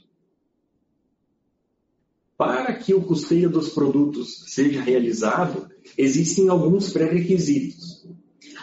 Para 2.38 2.73
que 2.73 2.93
o 2.93 3.01
custeio 3.01 3.49
dos 3.49 3.69
produtos 3.69 4.43
seja 4.47 4.82
realizado, 4.82 5.69
existem 5.97 6.49
alguns 6.49 6.91
pré-requisitos. 6.91 8.08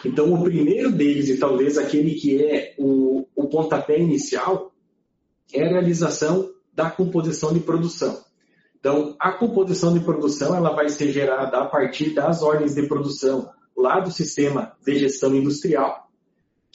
Então, 0.05 0.33
o 0.33 0.43
primeiro 0.43 0.91
deles, 0.91 1.29
e 1.29 1.37
talvez 1.37 1.77
aquele 1.77 2.15
que 2.15 2.41
é 2.41 2.75
o, 2.77 3.27
o 3.35 3.47
pontapé 3.47 3.99
inicial, 3.99 4.73
é 5.51 5.63
a 5.63 5.69
realização 5.69 6.53
da 6.73 6.89
composição 6.89 7.53
de 7.53 7.59
produção. 7.59 8.23
Então, 8.79 9.15
a 9.19 9.31
composição 9.31 9.93
de 9.93 9.99
produção 9.99 10.55
ela 10.55 10.73
vai 10.73 10.89
ser 10.89 11.11
gerada 11.11 11.57
a 11.57 11.65
partir 11.65 12.11
das 12.11 12.43
ordens 12.43 12.75
de 12.75 12.87
produção 12.87 13.49
lá 13.75 13.99
do 13.99 14.11
sistema 14.11 14.73
de 14.85 14.99
gestão 14.99 15.35
industrial, 15.35 16.04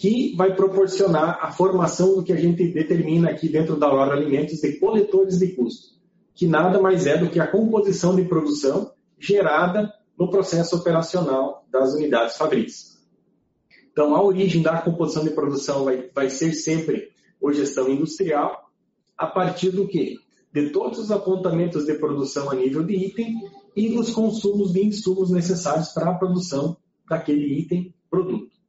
que 0.01 0.35
vai 0.35 0.57
proporcionar 0.57 1.41
a 1.43 1.53
formação 1.53 2.15
do 2.15 2.23
que 2.23 2.33
a 2.33 2.37
gente 2.37 2.69
determina 2.69 3.29
aqui 3.29 3.51
dentro 3.51 3.77
da 3.77 3.87
Aurora 3.87 4.15
Alimentos 4.15 4.59
de 4.59 4.79
coletores 4.79 5.39
de 5.39 5.49
custo, 5.49 5.89
que 6.35 6.47
nada 6.47 6.81
mais 6.81 7.07
é 7.07 7.19
do 7.19 7.29
que 7.29 7.39
a 7.39 7.47
composição 7.47 8.17
de 8.17 8.25
produção 8.25 8.93
gerada 9.19 9.93
no 10.19 10.31
processo 10.31 10.75
operacional 10.77 11.67
das 11.71 11.93
unidades 11.93 12.39
fabris. 12.39 12.99
Então, 13.93 14.17
a 14.17 14.23
origem 14.23 14.63
da 14.63 14.81
composição 14.81 15.23
de 15.23 15.33
produção 15.33 15.85
vai, 15.85 16.09
vai 16.15 16.31
ser 16.31 16.55
sempre 16.55 17.11
o 17.39 17.53
gestão 17.53 17.87
industrial, 17.91 18.71
a 19.19 19.27
partir 19.27 19.69
do 19.69 19.87
que? 19.87 20.17
De 20.51 20.71
todos 20.71 20.99
os 20.99 21.11
apontamentos 21.11 21.85
de 21.85 21.93
produção 21.93 22.51
a 22.51 22.55
nível 22.55 22.83
de 22.83 22.95
item 22.95 23.39
e 23.77 23.91
dos 23.91 24.09
consumos 24.15 24.73
de 24.73 24.83
insumos 24.83 25.31
necessários 25.31 25.91
para 25.91 26.11
a 26.11 26.15
produção 26.15 26.75
daquele 27.07 27.61
item 27.61 27.95
produto. 28.09 28.60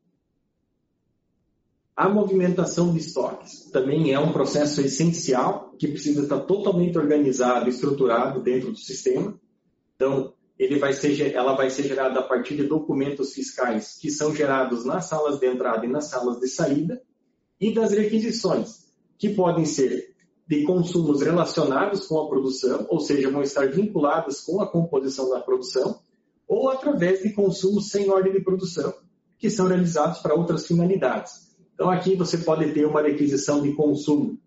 A 2.01 2.09
movimentação 2.09 2.91
de 2.91 2.97
estoques 2.97 3.69
também 3.69 4.11
é 4.11 4.17
um 4.17 4.33
processo 4.33 4.81
essencial 4.81 5.71
que 5.77 5.87
precisa 5.87 6.23
estar 6.23 6.39
totalmente 6.39 6.97
organizado 6.97 7.69
estruturado 7.69 8.41
dentro 8.41 8.71
do 8.71 8.77
sistema. 8.79 9.39
Então, 9.95 10.33
ele 10.57 10.79
vai 10.79 10.93
ser, 10.93 11.31
ela 11.31 11.55
vai 11.55 11.69
ser 11.69 11.83
gerada 11.83 12.19
a 12.19 12.23
partir 12.23 12.55
de 12.55 12.63
documentos 12.63 13.33
fiscais 13.35 13.99
que 14.01 14.09
são 14.09 14.33
gerados 14.33 14.83
nas 14.83 15.05
salas 15.05 15.39
de 15.39 15.45
entrada 15.45 15.85
e 15.85 15.89
nas 15.89 16.05
salas 16.05 16.39
de 16.39 16.47
saída 16.47 16.99
e 17.59 17.71
das 17.71 17.91
requisições, 17.91 18.91
que 19.19 19.29
podem 19.29 19.65
ser 19.65 20.15
de 20.47 20.63
consumos 20.63 21.21
relacionados 21.21 22.07
com 22.07 22.19
a 22.19 22.27
produção, 22.27 22.87
ou 22.89 22.99
seja, 22.99 23.29
vão 23.29 23.43
estar 23.43 23.69
vinculados 23.69 24.41
com 24.41 24.59
a 24.59 24.67
composição 24.67 25.29
da 25.29 25.39
produção, 25.39 25.99
ou 26.47 26.67
através 26.71 27.21
de 27.21 27.31
consumos 27.31 27.91
sem 27.91 28.09
ordem 28.09 28.33
de 28.33 28.41
produção, 28.41 28.91
que 29.37 29.51
são 29.51 29.67
realizados 29.67 30.17
para 30.17 30.33
outras 30.33 30.65
finalidades 30.65 31.50
então, 31.81 31.89
aqui 31.89 32.15
você 32.15 32.37
pode 32.37 32.71
ter 32.73 32.85
uma 32.85 33.01
requisição 33.01 33.59
de 33.59 33.73
consumo 33.73 34.37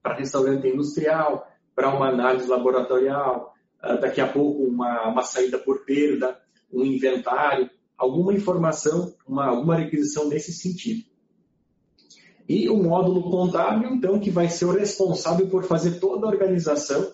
para 0.00 0.14
restaurante 0.14 0.68
industrial, 0.68 1.44
para 1.74 1.92
uma 1.92 2.08
análise 2.08 2.46
laboratorial, 2.46 3.52
ah, 3.82 3.96
daqui 3.96 4.20
a 4.20 4.28
pouco 4.28 4.62
uma, 4.62 5.08
uma 5.08 5.22
saída 5.22 5.58
por 5.58 5.84
perda, 5.84 6.40
um 6.72 6.84
inventário, 6.84 7.68
alguma 7.98 8.32
informação, 8.32 9.12
uma, 9.26 9.50
uma 9.50 9.74
requisição 9.74 10.28
nesse 10.28 10.52
sentido. 10.52 11.02
E 12.48 12.68
o 12.68 12.76
módulo 12.76 13.28
contábil, 13.28 13.90
então, 13.90 14.20
que 14.20 14.30
vai 14.30 14.48
ser 14.48 14.66
o 14.66 14.72
responsável 14.72 15.48
por 15.48 15.64
fazer 15.64 15.98
toda 15.98 16.24
a 16.24 16.30
organização 16.30 17.12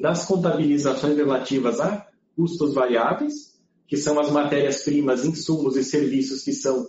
das 0.00 0.24
contabilizações 0.24 1.16
relativas 1.16 1.78
a 1.78 2.08
custos 2.34 2.74
variáveis, 2.74 3.56
que 3.86 3.96
são 3.96 4.18
as 4.18 4.32
matérias-primas, 4.32 5.24
insumos 5.24 5.76
e 5.76 5.84
serviços 5.84 6.42
que 6.42 6.52
são 6.52 6.88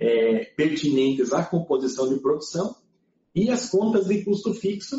é, 0.00 0.46
pertinentes 0.56 1.32
à 1.32 1.44
composição 1.44 2.08
de 2.08 2.18
produção, 2.20 2.74
e 3.34 3.50
as 3.50 3.68
contas 3.68 4.06
de 4.06 4.24
custo 4.24 4.54
fixo, 4.54 4.96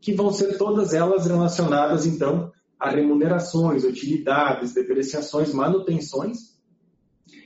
que 0.00 0.14
vão 0.14 0.32
ser 0.32 0.56
todas 0.56 0.94
elas 0.94 1.26
relacionadas, 1.26 2.06
então, 2.06 2.52
a 2.78 2.88
remunerações, 2.88 3.84
utilidades, 3.84 4.72
depreciações, 4.72 5.52
manutenções, 5.52 6.54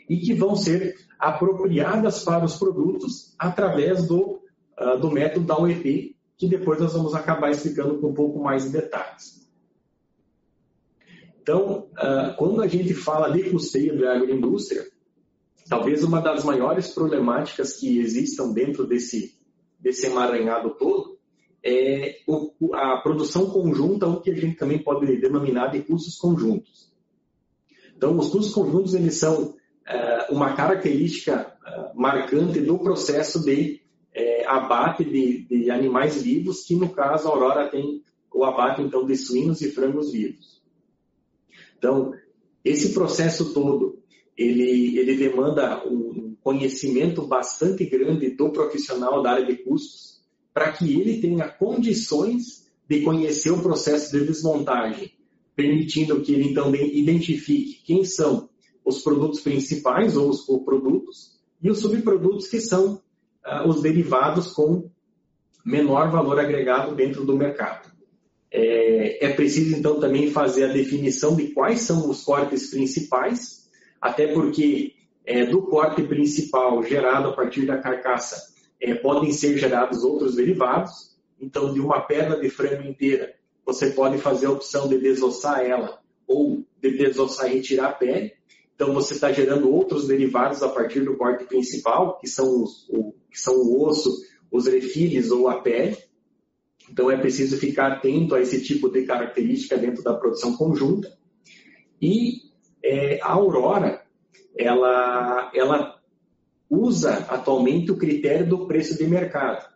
e 0.09 0.19
que 0.19 0.35
vão 0.35 0.55
ser 0.55 0.97
apropriadas 1.19 2.25
para 2.25 2.45
os 2.45 2.57
produtos 2.57 3.35
através 3.39 4.07
do, 4.07 4.41
uh, 4.79 4.99
do 5.01 5.11
método 5.11 5.47
da 5.47 5.59
OEP, 5.59 6.17
que 6.37 6.49
depois 6.49 6.79
nós 6.81 6.93
vamos 6.93 7.15
acabar 7.15 7.51
explicando 7.51 7.99
com 8.01 8.09
um 8.09 8.15
pouco 8.15 8.43
mais 8.43 8.65
de 8.65 8.71
detalhes. 8.71 9.49
Então, 11.41 11.89
uh, 11.93 12.37
quando 12.37 12.61
a 12.61 12.67
gente 12.67 12.93
fala 12.95 13.31
de 13.31 13.51
custeio 13.51 13.99
da 13.99 14.15
agroindústria, 14.15 14.85
talvez 15.69 16.03
uma 16.03 16.21
das 16.21 16.45
maiores 16.45 16.89
problemáticas 16.89 17.75
que 17.75 17.99
existam 17.99 18.53
dentro 18.53 18.87
desse, 18.87 19.39
desse 19.79 20.07
emaranhado 20.07 20.71
todo 20.71 21.19
é 21.63 22.17
a 22.75 22.97
produção 22.99 23.51
conjunta, 23.51 24.07
o 24.07 24.21
que 24.21 24.31
a 24.31 24.35
gente 24.35 24.57
também 24.57 24.79
pode 24.79 25.21
denominar 25.21 25.69
de 25.69 25.83
custos 25.83 26.17
conjuntos. 26.17 26.93
Então, 27.97 28.17
os 28.17 28.29
custos 28.29 28.55
conjuntos 28.55 28.95
eles 28.95 29.17
são 29.17 29.57
é, 29.85 30.29
uma 30.31 30.55
característica 30.55 31.53
é, 31.67 31.93
marcante 31.95 32.61
do 32.61 32.79
processo 32.79 33.45
de 33.45 33.83
é, 34.15 34.47
abate 34.47 35.05
de, 35.05 35.47
de, 35.47 35.71
animais 35.71 36.23
vivos, 36.23 36.63
que 36.65 36.77
no 36.77 36.91
caso 36.91 37.29
a 37.29 37.33
Aurora 37.33 37.69
tem 37.69 38.03
o 38.33 38.45
abate 38.45 38.81
então 38.81 39.05
de 39.05 39.17
suínos 39.17 39.61
e 39.61 39.71
frangos 39.71 40.13
vivos. 40.13 40.63
Então, 41.77 42.13
esse 42.65 42.95
processo 42.95 43.53
todo 43.53 43.98
ele, 44.39 44.97
ele 44.97 45.17
demanda 45.17 45.85
um 45.85 46.37
conhecimento 46.41 47.27
bastante 47.27 47.85
grande 47.85 48.31
do 48.31 48.51
profissional 48.51 49.21
da 49.21 49.33
área 49.33 49.47
de 49.47 49.57
custos 49.57 50.23
para 50.55 50.73
que 50.73 50.99
ele 50.99 51.21
tenha 51.21 51.49
condições 51.49 52.67
de 52.89 53.03
conhecer 53.03 53.51
o 53.51 53.61
processo 53.61 54.17
de 54.17 54.25
desmontagem, 54.25 55.13
permitindo 55.55 56.21
que 56.21 56.33
ele 56.33 56.51
então 56.51 56.75
identifique 56.75 57.83
quem 57.85 58.05
são 58.05 58.49
os 58.85 59.03
produtos 59.03 59.41
principais 59.41 60.17
ou 60.17 60.31
os 60.31 60.47
produtos 60.65 61.39
e 61.61 61.69
os 61.71 61.81
subprodutos 61.81 62.47
que 62.47 62.61
são 62.61 63.03
uh, 63.45 63.69
os 63.69 63.83
derivados 63.83 64.53
com 64.53 64.89
menor 65.65 66.11
valor 66.11 66.39
agregado 66.39 66.95
dentro 66.95 67.25
do 67.25 67.37
mercado. 67.37 67.91
É, 68.51 69.27
é, 69.27 69.33
preciso, 69.35 69.77
então, 69.77 70.01
também 70.01 70.31
fazer 70.31 70.65
a 70.65 70.73
definição 70.73 71.37
de 71.37 71.49
quais 71.49 71.81
são 71.81 72.09
os 72.09 72.25
cortes 72.25 72.71
principais, 72.71 73.58
até 74.01 74.33
porque 74.33 74.95
é, 75.25 75.45
do 75.45 75.63
corte 75.63 76.03
principal 76.03 76.83
gerado 76.83 77.29
a 77.29 77.33
partir 77.33 77.67
da 77.67 77.79
carcaça 77.79 78.55
é, 78.81 78.95
podem 78.95 79.33
ser 79.33 79.59
gerados 79.59 80.03
outros 80.03 80.37
derivados. 80.37 81.17
Então, 81.41 81.73
de 81.73 81.81
uma 81.81 82.01
perna 82.01 82.39
de 82.39 82.49
frango 82.49 82.89
inteira, 82.89 83.35
você 83.65 83.91
pode 83.91 84.19
fazer 84.19 84.47
a 84.47 84.51
opção 84.51 84.89
de 84.89 84.99
desossar 84.99 85.61
ela 85.61 86.01
ou 86.27 86.65
de 86.81 86.97
desossar 86.97 87.51
e 87.51 87.57
retirar 87.57 87.89
a 87.89 87.93
pele. 87.93 88.33
Então, 88.75 88.95
você 88.95 89.15
está 89.15 89.33
gerando 89.33 89.71
outros 89.71 90.07
derivados 90.07 90.63
a 90.63 90.69
partir 90.69 91.01
do 91.01 91.17
corte 91.17 91.45
principal, 91.45 92.19
que 92.19 92.29
são, 92.29 92.63
os, 92.63 92.89
o, 92.89 93.13
que 93.31 93.39
são 93.39 93.55
o 93.55 93.85
osso, 93.85 94.11
os 94.51 94.67
refiles 94.67 95.31
ou 95.31 95.49
a 95.49 95.61
pele. 95.61 95.97
Então, 96.91 97.11
é 97.11 97.19
preciso 97.19 97.59
ficar 97.59 97.93
atento 97.93 98.35
a 98.35 98.41
esse 98.41 98.63
tipo 98.63 98.89
de 98.89 99.05
característica 99.05 99.77
dentro 99.77 100.03
da 100.03 100.15
produção 100.15 100.57
conjunta. 100.57 101.13
E 102.01 102.48
é, 102.89 103.21
a 103.23 103.33
Aurora, 103.33 104.03
ela, 104.57 105.51
ela 105.55 106.01
usa 106.71 107.27
atualmente 107.29 107.93
o 107.93 107.99
critério 107.99 108.49
do 108.49 108.67
preço 108.67 108.97
de 108.97 109.07
mercado, 109.07 109.69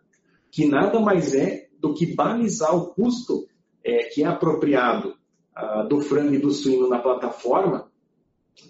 que 0.51 0.65
nada 0.65 0.99
mais 0.99 1.33
é 1.33 1.67
do 1.79 1.93
que 1.93 2.15
balizar 2.15 2.75
o 2.75 2.93
custo 2.93 3.47
é, 3.83 4.05
que 4.05 4.23
é 4.23 4.25
apropriado 4.25 5.15
ah, 5.55 5.83
do 5.83 6.01
frango 6.01 6.33
e 6.33 6.39
do 6.39 6.51
suíno 6.51 6.89
na 6.89 6.99
plataforma 6.99 7.91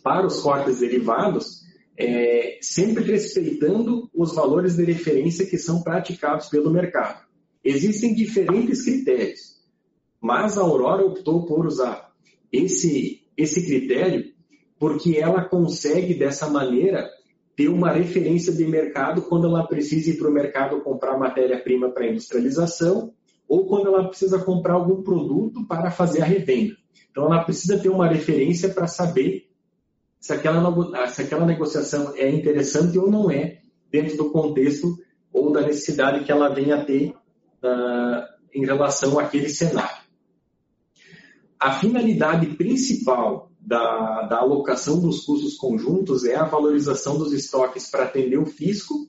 para 0.01 0.25
os 0.25 0.41
cortes 0.41 0.79
derivados, 0.79 1.61
é, 1.97 2.57
sempre 2.61 3.03
respeitando 3.03 4.09
os 4.13 4.33
valores 4.33 4.75
de 4.75 4.83
referência 4.83 5.45
que 5.45 5.57
são 5.57 5.83
praticados 5.83 6.47
pelo 6.47 6.71
mercado. 6.71 7.23
Existem 7.63 8.13
diferentes 8.13 8.83
critérios, 8.83 9.61
mas 10.19 10.57
a 10.57 10.61
Aurora 10.61 11.05
optou 11.05 11.45
por 11.45 11.65
usar 11.65 12.11
esse, 12.51 13.21
esse 13.37 13.65
critério 13.65 14.32
porque 14.83 15.17
ela 15.17 15.45
consegue, 15.45 16.13
dessa 16.13 16.49
maneira, 16.49 17.09
ter 17.55 17.69
uma 17.69 17.89
referência 17.89 18.51
de 18.51 18.67
mercado 18.67 19.21
quando 19.21 19.47
ela 19.47 19.65
precisa 19.65 20.09
ir 20.09 20.17
para 20.17 20.27
o 20.27 20.33
mercado 20.33 20.81
comprar 20.81 21.17
matéria-prima 21.17 21.89
para 21.89 22.05
industrialização 22.05 23.13
ou 23.47 23.65
quando 23.65 23.87
ela 23.87 24.09
precisa 24.09 24.39
comprar 24.39 24.73
algum 24.73 25.01
produto 25.01 25.65
para 25.67 25.89
fazer 25.89 26.21
a 26.21 26.25
revenda. 26.25 26.75
Então, 27.09 27.27
ela 27.27 27.45
precisa 27.45 27.79
ter 27.79 27.87
uma 27.87 28.09
referência 28.09 28.67
para 28.67 28.85
saber 28.85 29.49
se 30.19 30.33
aquela, 30.33 31.07
se 31.07 31.21
aquela 31.21 31.45
negociação 31.45 32.13
é 32.17 32.29
interessante 32.29 32.99
ou 32.99 33.09
não 33.09 33.31
é, 33.31 33.61
dentro 33.89 34.17
do 34.17 34.31
contexto 34.31 34.97
ou 35.31 35.49
da 35.53 35.61
necessidade 35.61 36.25
que 36.25 36.31
ela 36.31 36.49
venha 36.49 36.75
a 36.75 36.83
ter 36.83 37.11
uh, 37.63 38.21
em 38.53 38.65
relação 38.65 39.17
àquele 39.17 39.47
cenário. 39.47 40.02
A 41.63 41.71
finalidade 41.71 42.57
principal 42.57 43.49
da, 43.57 44.23
da 44.23 44.39
alocação 44.39 44.99
dos 44.99 45.21
custos 45.21 45.55
conjuntos 45.55 46.25
é 46.25 46.35
a 46.35 46.43
valorização 46.43 47.17
dos 47.17 47.31
estoques 47.31 47.89
para 47.89 48.03
atender 48.03 48.37
o 48.37 48.45
fisco, 48.45 49.07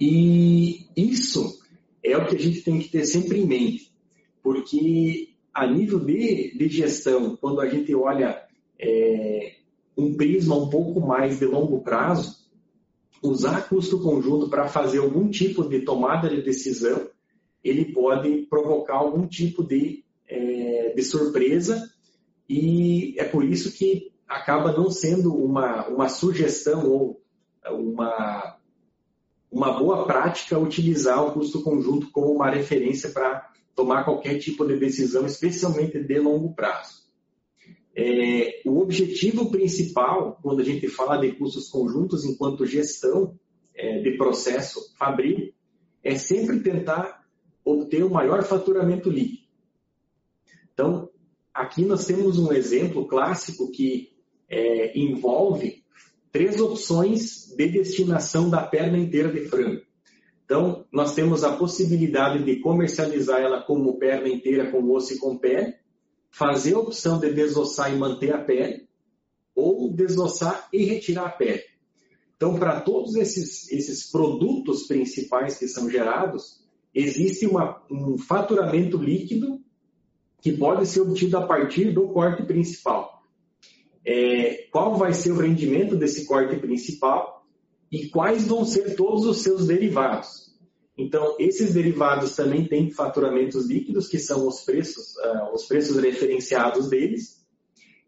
e 0.00 0.86
isso 0.96 1.58
é 2.00 2.16
o 2.16 2.28
que 2.28 2.36
a 2.36 2.38
gente 2.38 2.62
tem 2.62 2.78
que 2.78 2.88
ter 2.88 3.04
sempre 3.06 3.40
em 3.40 3.44
mente, 3.44 3.92
porque 4.40 5.30
a 5.52 5.66
nível 5.66 5.98
de, 5.98 6.56
de 6.56 6.68
gestão, 6.68 7.36
quando 7.40 7.60
a 7.60 7.68
gente 7.68 7.92
olha 7.92 8.40
é, 8.78 9.56
um 9.98 10.14
prisma 10.14 10.54
um 10.54 10.70
pouco 10.70 11.00
mais 11.00 11.40
de 11.40 11.44
longo 11.44 11.80
prazo, 11.80 12.36
usar 13.20 13.68
custo 13.68 13.98
conjunto 13.98 14.48
para 14.48 14.68
fazer 14.68 14.98
algum 14.98 15.28
tipo 15.28 15.68
de 15.68 15.80
tomada 15.80 16.30
de 16.30 16.40
decisão, 16.40 17.10
ele 17.64 17.86
pode 17.86 18.46
provocar 18.48 18.98
algum 18.98 19.26
tipo 19.26 19.64
de, 19.64 20.04
é, 20.30 20.92
de 20.94 21.02
surpresa 21.02 21.90
e 22.48 23.14
é 23.18 23.24
por 23.24 23.44
isso 23.44 23.72
que 23.72 24.12
acaba 24.26 24.72
não 24.72 24.90
sendo 24.90 25.34
uma, 25.34 25.88
uma 25.88 26.08
sugestão 26.08 26.88
ou 26.88 27.20
uma, 27.68 28.56
uma 29.50 29.72
boa 29.72 30.06
prática 30.06 30.58
utilizar 30.58 31.22
o 31.24 31.32
custo 31.32 31.62
conjunto 31.62 32.10
como 32.12 32.32
uma 32.32 32.48
referência 32.48 33.10
para 33.10 33.50
tomar 33.74 34.04
qualquer 34.04 34.38
tipo 34.38 34.64
de 34.66 34.78
decisão, 34.78 35.26
especialmente 35.26 35.98
de 35.98 36.18
longo 36.18 36.54
prazo. 36.54 37.00
É, 37.94 38.62
o 38.64 38.78
objetivo 38.78 39.50
principal, 39.50 40.38
quando 40.42 40.60
a 40.60 40.64
gente 40.64 40.88
fala 40.88 41.16
de 41.16 41.32
custos 41.32 41.68
conjuntos 41.68 42.24
enquanto 42.24 42.66
gestão 42.66 43.38
é, 43.74 43.98
de 44.00 44.16
processo 44.16 44.94
fabril, 44.96 45.52
é 46.02 46.14
sempre 46.14 46.60
tentar 46.60 47.26
obter 47.64 48.04
o 48.04 48.10
maior 48.10 48.42
faturamento 48.44 49.10
líquido. 49.10 49.39
Então, 50.80 51.10
aqui 51.52 51.84
nós 51.84 52.06
temos 52.06 52.38
um 52.38 52.50
exemplo 52.54 53.06
clássico 53.06 53.70
que 53.70 54.14
é, 54.48 54.98
envolve 54.98 55.84
três 56.32 56.58
opções 56.58 57.54
de 57.54 57.68
destinação 57.68 58.48
da 58.48 58.62
perna 58.62 58.96
inteira 58.96 59.30
de 59.30 59.46
frango. 59.46 59.82
Então, 60.42 60.86
nós 60.90 61.14
temos 61.14 61.44
a 61.44 61.54
possibilidade 61.54 62.42
de 62.44 62.60
comercializar 62.60 63.42
ela 63.42 63.62
como 63.62 63.98
perna 63.98 64.30
inteira 64.30 64.70
com 64.70 64.90
osso 64.90 65.12
e 65.12 65.18
com 65.18 65.36
pele, 65.36 65.74
fazer 66.30 66.72
a 66.72 66.78
opção 66.78 67.20
de 67.20 67.30
desossar 67.30 67.92
e 67.92 67.98
manter 67.98 68.32
a 68.32 68.42
pele, 68.42 68.88
ou 69.54 69.92
desossar 69.92 70.66
e 70.72 70.82
retirar 70.86 71.26
a 71.26 71.30
pele. 71.30 71.62
Então, 72.36 72.58
para 72.58 72.80
todos 72.80 73.16
esses, 73.16 73.70
esses 73.70 74.10
produtos 74.10 74.86
principais 74.86 75.58
que 75.58 75.68
são 75.68 75.90
gerados, 75.90 76.64
existe 76.94 77.46
uma, 77.46 77.82
um 77.90 78.16
faturamento 78.16 78.96
líquido 78.96 79.60
que 80.40 80.52
pode 80.52 80.86
ser 80.86 81.02
obtido 81.02 81.36
a 81.36 81.46
partir 81.46 81.92
do 81.92 82.08
corte 82.08 82.42
principal. 82.42 83.22
É, 84.04 84.66
qual 84.72 84.96
vai 84.96 85.12
ser 85.12 85.32
o 85.32 85.36
rendimento 85.36 85.94
desse 85.94 86.26
corte 86.26 86.56
principal 86.56 87.44
e 87.90 88.08
quais 88.08 88.46
vão 88.46 88.64
ser 88.64 88.94
todos 88.94 89.26
os 89.26 89.42
seus 89.42 89.66
derivados. 89.66 90.50
Então, 90.96 91.36
esses 91.38 91.74
derivados 91.74 92.36
também 92.36 92.66
têm 92.66 92.90
faturamentos 92.90 93.66
líquidos, 93.66 94.06
que 94.06 94.18
são 94.18 94.46
os 94.46 94.60
preços, 94.60 95.14
uh, 95.16 95.54
os 95.54 95.64
preços 95.64 95.96
referenciados 95.96 96.88
deles, 96.88 97.44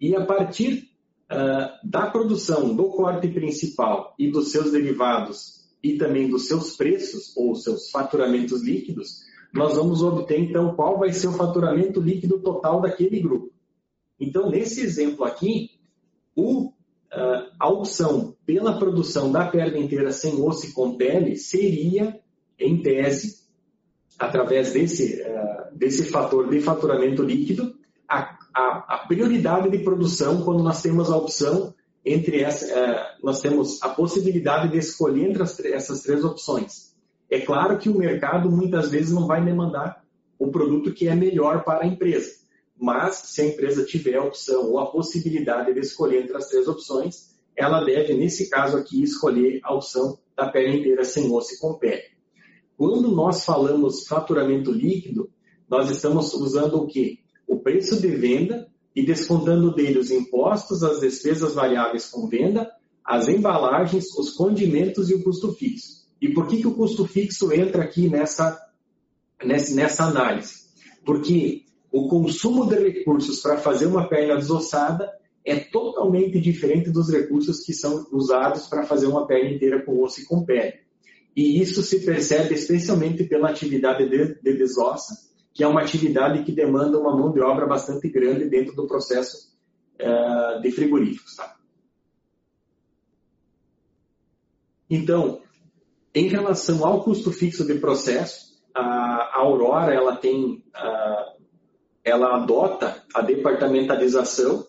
e 0.01 0.15
a 0.15 0.25
partir 0.25 0.91
uh, 1.31 1.89
da 1.89 2.11
produção 2.11 2.77
do 2.77 2.91
corte 2.91 3.29
principal 3.29 4.15
e 4.19 4.31
dos 4.31 4.53
seus 4.53 4.71
derivados 4.71 5.63
e 5.83 5.97
também 5.97 6.29
dos 6.29 6.47
seus 6.47 6.77
preços 6.77 7.37
ou 7.37 7.55
seus 7.55 7.91
faturamentos 7.91 8.63
líquidos, 8.63 9.23
nós 9.53 9.77
vamos 9.77 10.03
obter 10.03 10.41
então 10.41 10.75
qual 10.75 10.99
vai 10.99 11.13
ser 11.13 11.29
o 11.29 11.33
faturamento 11.33 12.01
líquido 12.01 12.39
total 12.41 12.81
daquele 12.81 13.21
grupo. 13.21 13.53
Então, 14.19 14.49
nesse 14.49 14.81
exemplo 14.81 15.25
aqui, 15.25 15.71
o, 16.35 16.69
uh, 16.69 16.73
a 17.59 17.69
opção 17.69 18.35
pela 18.47 18.79
produção 18.79 19.31
da 19.31 19.47
perna 19.47 19.79
inteira 19.79 20.13
sem 20.13 20.41
osso 20.41 20.67
e 20.67 20.73
com 20.73 20.97
pele 20.97 21.37
seria 21.37 22.19
em 22.59 22.81
tese, 22.81 23.43
através 24.19 24.73
desse, 24.73 25.23
uh, 25.23 25.77
desse 25.77 26.05
fator 26.05 26.49
de 26.49 26.61
faturamento 26.61 27.23
líquido, 27.23 27.75
a, 28.09 28.39
a, 28.55 28.95
a, 28.95 29.07
prioridade 29.07 29.69
de 29.71 29.79
produção 29.81 30.43
quando 30.45 30.63
nós 30.63 30.81
temos 30.81 31.11
a 31.11 31.17
opção 31.17 31.75
entre 32.05 32.41
essa, 32.41 32.67
uh, 32.67 33.25
nós 33.27 33.41
temos 33.41 33.83
a 33.83 33.89
possibilidade 33.89 34.71
de 34.71 34.79
escolher 34.79 35.29
entre 35.29 35.43
as, 35.43 35.59
essas 35.61 36.03
três 36.03 36.25
opções. 36.25 36.92
É 37.33 37.41
claro 37.41 37.79
que 37.79 37.89
o 37.89 37.97
mercado 37.97 38.51
muitas 38.51 38.91
vezes 38.91 39.11
não 39.11 39.27
vai 39.27 39.43
demandar 39.43 40.05
o 40.39 40.51
produto 40.51 40.93
que 40.93 41.09
é 41.09 41.15
melhor 41.15 41.65
para 41.65 41.83
a 41.83 41.87
empresa, 41.87 42.31
mas 42.79 43.15
se 43.25 43.41
a 43.41 43.47
empresa 43.47 43.87
tiver 43.87 44.17
a 44.17 44.23
opção 44.23 44.71
ou 44.71 44.79
a 44.79 44.91
possibilidade 44.91 45.73
de 45.73 45.81
escolher 45.81 46.25
entre 46.25 46.37
as 46.37 46.49
três 46.49 46.69
opções, 46.69 47.35
ela 47.57 47.83
deve, 47.87 48.13
nesse 48.13 48.51
caso 48.51 48.77
aqui, 48.77 49.03
escolher 49.03 49.61
a 49.65 49.75
opção 49.75 50.19
da 50.37 50.51
pele 50.51 50.77
inteira 50.77 51.05
sem 51.05 51.33
osso 51.33 51.55
e 51.55 51.59
com 51.59 51.73
pele. 51.79 52.03
Quando 52.77 53.11
nós 53.11 53.47
falamos 53.47 54.07
faturamento 54.07 54.71
líquido, 54.71 55.31
nós 55.67 55.89
estamos 55.91 56.35
usando 56.35 56.83
o 56.83 56.87
quê? 56.87 57.21
O 57.49 57.61
preço 57.61 57.99
de 57.99 58.09
venda 58.09 58.69
e 58.95 59.07
descontando 59.07 59.75
dele 59.75 59.99
os 59.99 60.11
impostos, 60.11 60.83
as 60.83 61.01
despesas 61.01 61.55
variáveis 61.55 62.11
com 62.11 62.29
venda, 62.29 62.71
as 63.03 63.27
embalagens, 63.27 64.15
os 64.19 64.33
condimentos 64.33 65.09
e 65.09 65.15
o 65.15 65.25
custo 65.25 65.51
fixo. 65.55 66.02
E 66.23 66.33
por 66.33 66.47
que, 66.47 66.59
que 66.59 66.69
o 66.69 66.75
custo 66.75 67.05
fixo 67.05 67.53
entra 67.53 67.83
aqui 67.83 68.09
nessa, 68.09 68.57
nessa, 69.45 69.75
nessa 69.75 70.05
análise? 70.05 70.69
Porque 71.05 71.65
o 71.91 72.07
consumo 72.07 72.65
de 72.69 72.77
recursos 72.77 73.41
para 73.41 73.59
fazer 73.59 73.87
uma 73.87 74.09
perna 74.09 74.37
desossada 74.37 75.11
é 75.45 75.59
totalmente 75.59 76.41
diferente 76.41 76.93
dos 76.93 77.11
recursos 77.11 77.65
que 77.65 77.73
são 77.73 78.07
usados 78.13 78.69
para 78.69 78.85
fazer 78.85 79.09
uma 79.09 79.27
perna 79.27 79.51
inteira 79.51 79.85
com 79.85 80.01
osso 80.01 80.21
e 80.21 80.25
com 80.25 80.45
pele. 80.45 80.75
E 81.35 81.61
isso 81.61 81.83
se 81.83 82.05
percebe 82.05 82.55
especialmente 82.55 83.25
pela 83.25 83.51
atividade 83.51 84.09
de, 84.09 84.41
de 84.41 84.57
desossa, 84.57 85.29
que 85.53 85.65
é 85.65 85.67
uma 85.67 85.81
atividade 85.81 86.45
que 86.45 86.53
demanda 86.53 87.01
uma 87.01 87.17
mão 87.17 87.33
de 87.33 87.41
obra 87.41 87.67
bastante 87.67 88.09
grande 88.09 88.49
dentro 88.49 88.77
do 88.77 88.87
processo 88.87 89.53
uh, 90.01 90.63
de 90.63 90.71
frigoríficos. 90.71 91.35
Tá? 91.35 91.57
Então, 94.89 95.43
em 96.15 96.29
relação 96.29 96.85
ao 96.87 97.03
custo 97.03 97.33
fixo 97.33 97.65
de 97.65 97.75
processo, 97.75 98.53
a 98.75 99.39
Aurora 99.39 99.95
ela 99.95 100.17
tem, 100.17 100.63
ela 102.05 102.37
adota 102.37 103.03
a 103.15 103.23
departamentalização, 103.23 104.67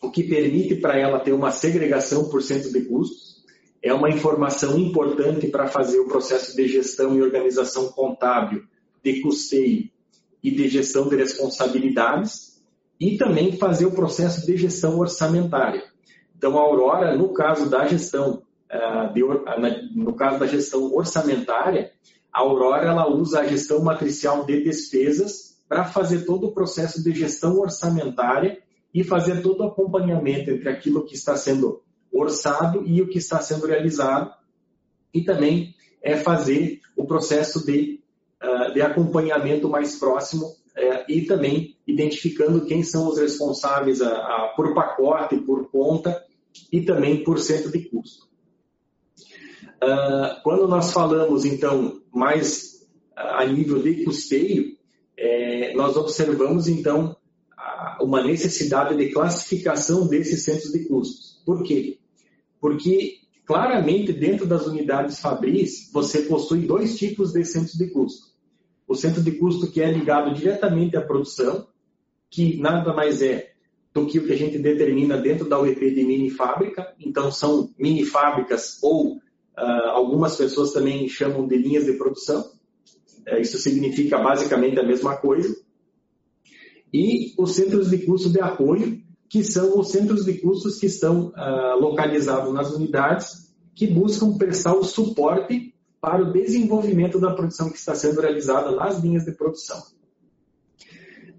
o 0.00 0.10
que 0.10 0.24
permite 0.24 0.76
para 0.76 0.98
ela 0.98 1.20
ter 1.20 1.32
uma 1.32 1.50
segregação 1.50 2.28
por 2.28 2.42
centro 2.42 2.72
de 2.72 2.82
custos. 2.82 3.42
É 3.82 3.92
uma 3.92 4.10
informação 4.10 4.78
importante 4.78 5.48
para 5.48 5.66
fazer 5.66 5.98
o 6.00 6.08
processo 6.08 6.56
de 6.56 6.68
gestão 6.68 7.16
e 7.16 7.22
organização 7.22 7.88
contábil, 7.92 8.64
de 9.02 9.20
custeio 9.20 9.90
e 10.42 10.50
de 10.50 10.68
gestão 10.68 11.08
de 11.08 11.16
responsabilidades, 11.16 12.62
e 12.98 13.16
também 13.16 13.56
fazer 13.56 13.86
o 13.86 13.92
processo 13.92 14.46
de 14.46 14.56
gestão 14.56 14.98
orçamentária. 14.98 15.82
Então, 16.36 16.56
a 16.56 16.60
Aurora, 16.60 17.16
no 17.16 17.32
caso 17.32 17.68
da 17.68 17.86
gestão, 17.86 18.42
no 19.94 20.14
caso 20.14 20.38
da 20.38 20.46
gestão 20.46 20.94
orçamentária, 20.94 21.92
a 22.32 22.40
Aurora 22.40 22.86
ela 22.86 23.08
usa 23.08 23.40
a 23.40 23.46
gestão 23.46 23.82
matricial 23.82 24.44
de 24.44 24.62
despesas 24.62 25.58
para 25.68 25.84
fazer 25.84 26.24
todo 26.24 26.46
o 26.48 26.52
processo 26.52 27.02
de 27.02 27.12
gestão 27.12 27.58
orçamentária 27.58 28.62
e 28.94 29.04
fazer 29.04 29.42
todo 29.42 29.60
o 29.60 29.68
acompanhamento 29.68 30.50
entre 30.50 30.68
aquilo 30.68 31.04
que 31.04 31.14
está 31.14 31.36
sendo 31.36 31.82
orçado 32.12 32.82
e 32.86 33.00
o 33.00 33.08
que 33.08 33.18
está 33.18 33.40
sendo 33.40 33.66
realizado, 33.66 34.34
e 35.14 35.22
também 35.22 35.74
é 36.02 36.16
fazer 36.16 36.80
o 36.96 37.06
processo 37.06 37.64
de, 37.64 38.00
uh, 38.42 38.72
de 38.72 38.82
acompanhamento 38.82 39.68
mais 39.68 39.98
próximo 39.98 40.46
uh, 40.46 41.04
e 41.08 41.22
também 41.22 41.76
identificando 41.86 42.66
quem 42.66 42.82
são 42.82 43.08
os 43.08 43.18
responsáveis 43.18 44.00
por 44.56 44.74
pacote, 44.74 45.36
por 45.38 45.70
conta 45.70 46.22
e 46.70 46.82
também 46.82 47.24
por 47.24 47.38
centro 47.38 47.70
de 47.70 47.80
custo. 47.88 48.31
Uh, 49.82 50.40
quando 50.44 50.68
nós 50.68 50.92
falamos, 50.92 51.44
então, 51.44 52.00
mais 52.12 52.86
a 53.16 53.44
nível 53.44 53.82
de 53.82 54.04
custeio, 54.04 54.76
é, 55.16 55.74
nós 55.74 55.96
observamos, 55.96 56.68
então, 56.68 57.16
uma 58.00 58.22
necessidade 58.22 58.96
de 58.96 59.10
classificação 59.12 60.06
desses 60.06 60.44
centros 60.44 60.72
de 60.72 60.86
custos. 60.86 61.42
Por 61.44 61.62
quê? 61.62 61.98
Porque, 62.60 63.18
claramente, 63.44 64.12
dentro 64.12 64.46
das 64.46 64.66
unidades 64.66 65.20
Fabris, 65.20 65.90
você 65.92 66.22
possui 66.22 66.60
dois 66.60 66.96
tipos 66.96 67.32
de 67.32 67.44
centros 67.44 67.74
de 67.74 67.88
custo. 67.88 68.32
O 68.86 68.94
centro 68.94 69.22
de 69.22 69.32
custo 69.32 69.70
que 69.70 69.80
é 69.80 69.90
ligado 69.90 70.34
diretamente 70.34 70.96
à 70.96 71.00
produção, 71.00 71.66
que 72.30 72.56
nada 72.58 72.92
mais 72.92 73.20
é 73.20 73.52
do 73.92 74.06
que 74.06 74.18
o 74.18 74.26
que 74.26 74.32
a 74.32 74.36
gente 74.36 74.58
determina 74.58 75.18
dentro 75.18 75.48
da 75.48 75.60
UEP 75.60 75.94
de 75.94 76.04
mini 76.04 76.30
fábrica. 76.30 76.94
Então, 76.98 77.30
são 77.30 77.70
mini 77.78 78.04
fábricas 78.04 78.78
ou 78.82 79.20
Uh, 79.56 79.90
algumas 79.90 80.36
pessoas 80.36 80.72
também 80.72 81.08
chamam 81.08 81.46
de 81.46 81.56
linhas 81.56 81.84
de 81.84 81.92
produção. 81.92 82.50
Uh, 83.26 83.40
isso 83.40 83.58
significa 83.58 84.18
basicamente 84.18 84.78
a 84.78 84.82
mesma 84.82 85.16
coisa. 85.16 85.54
E 86.92 87.34
os 87.38 87.54
centros 87.54 87.90
de 87.90 87.98
custo 87.98 88.30
de 88.30 88.40
apoio, 88.40 89.02
que 89.28 89.42
são 89.42 89.78
os 89.78 89.90
centros 89.90 90.24
de 90.24 90.34
custos 90.34 90.78
que 90.78 90.86
estão 90.86 91.28
uh, 91.28 91.80
localizados 91.80 92.52
nas 92.52 92.70
unidades, 92.72 93.52
que 93.74 93.86
buscam 93.86 94.36
prestar 94.36 94.74
o 94.74 94.84
suporte 94.84 95.74
para 96.00 96.22
o 96.22 96.32
desenvolvimento 96.32 97.20
da 97.20 97.32
produção 97.32 97.70
que 97.70 97.78
está 97.78 97.94
sendo 97.94 98.20
realizada 98.20 98.72
nas 98.72 98.98
linhas 98.98 99.24
de 99.24 99.32
produção. 99.32 99.80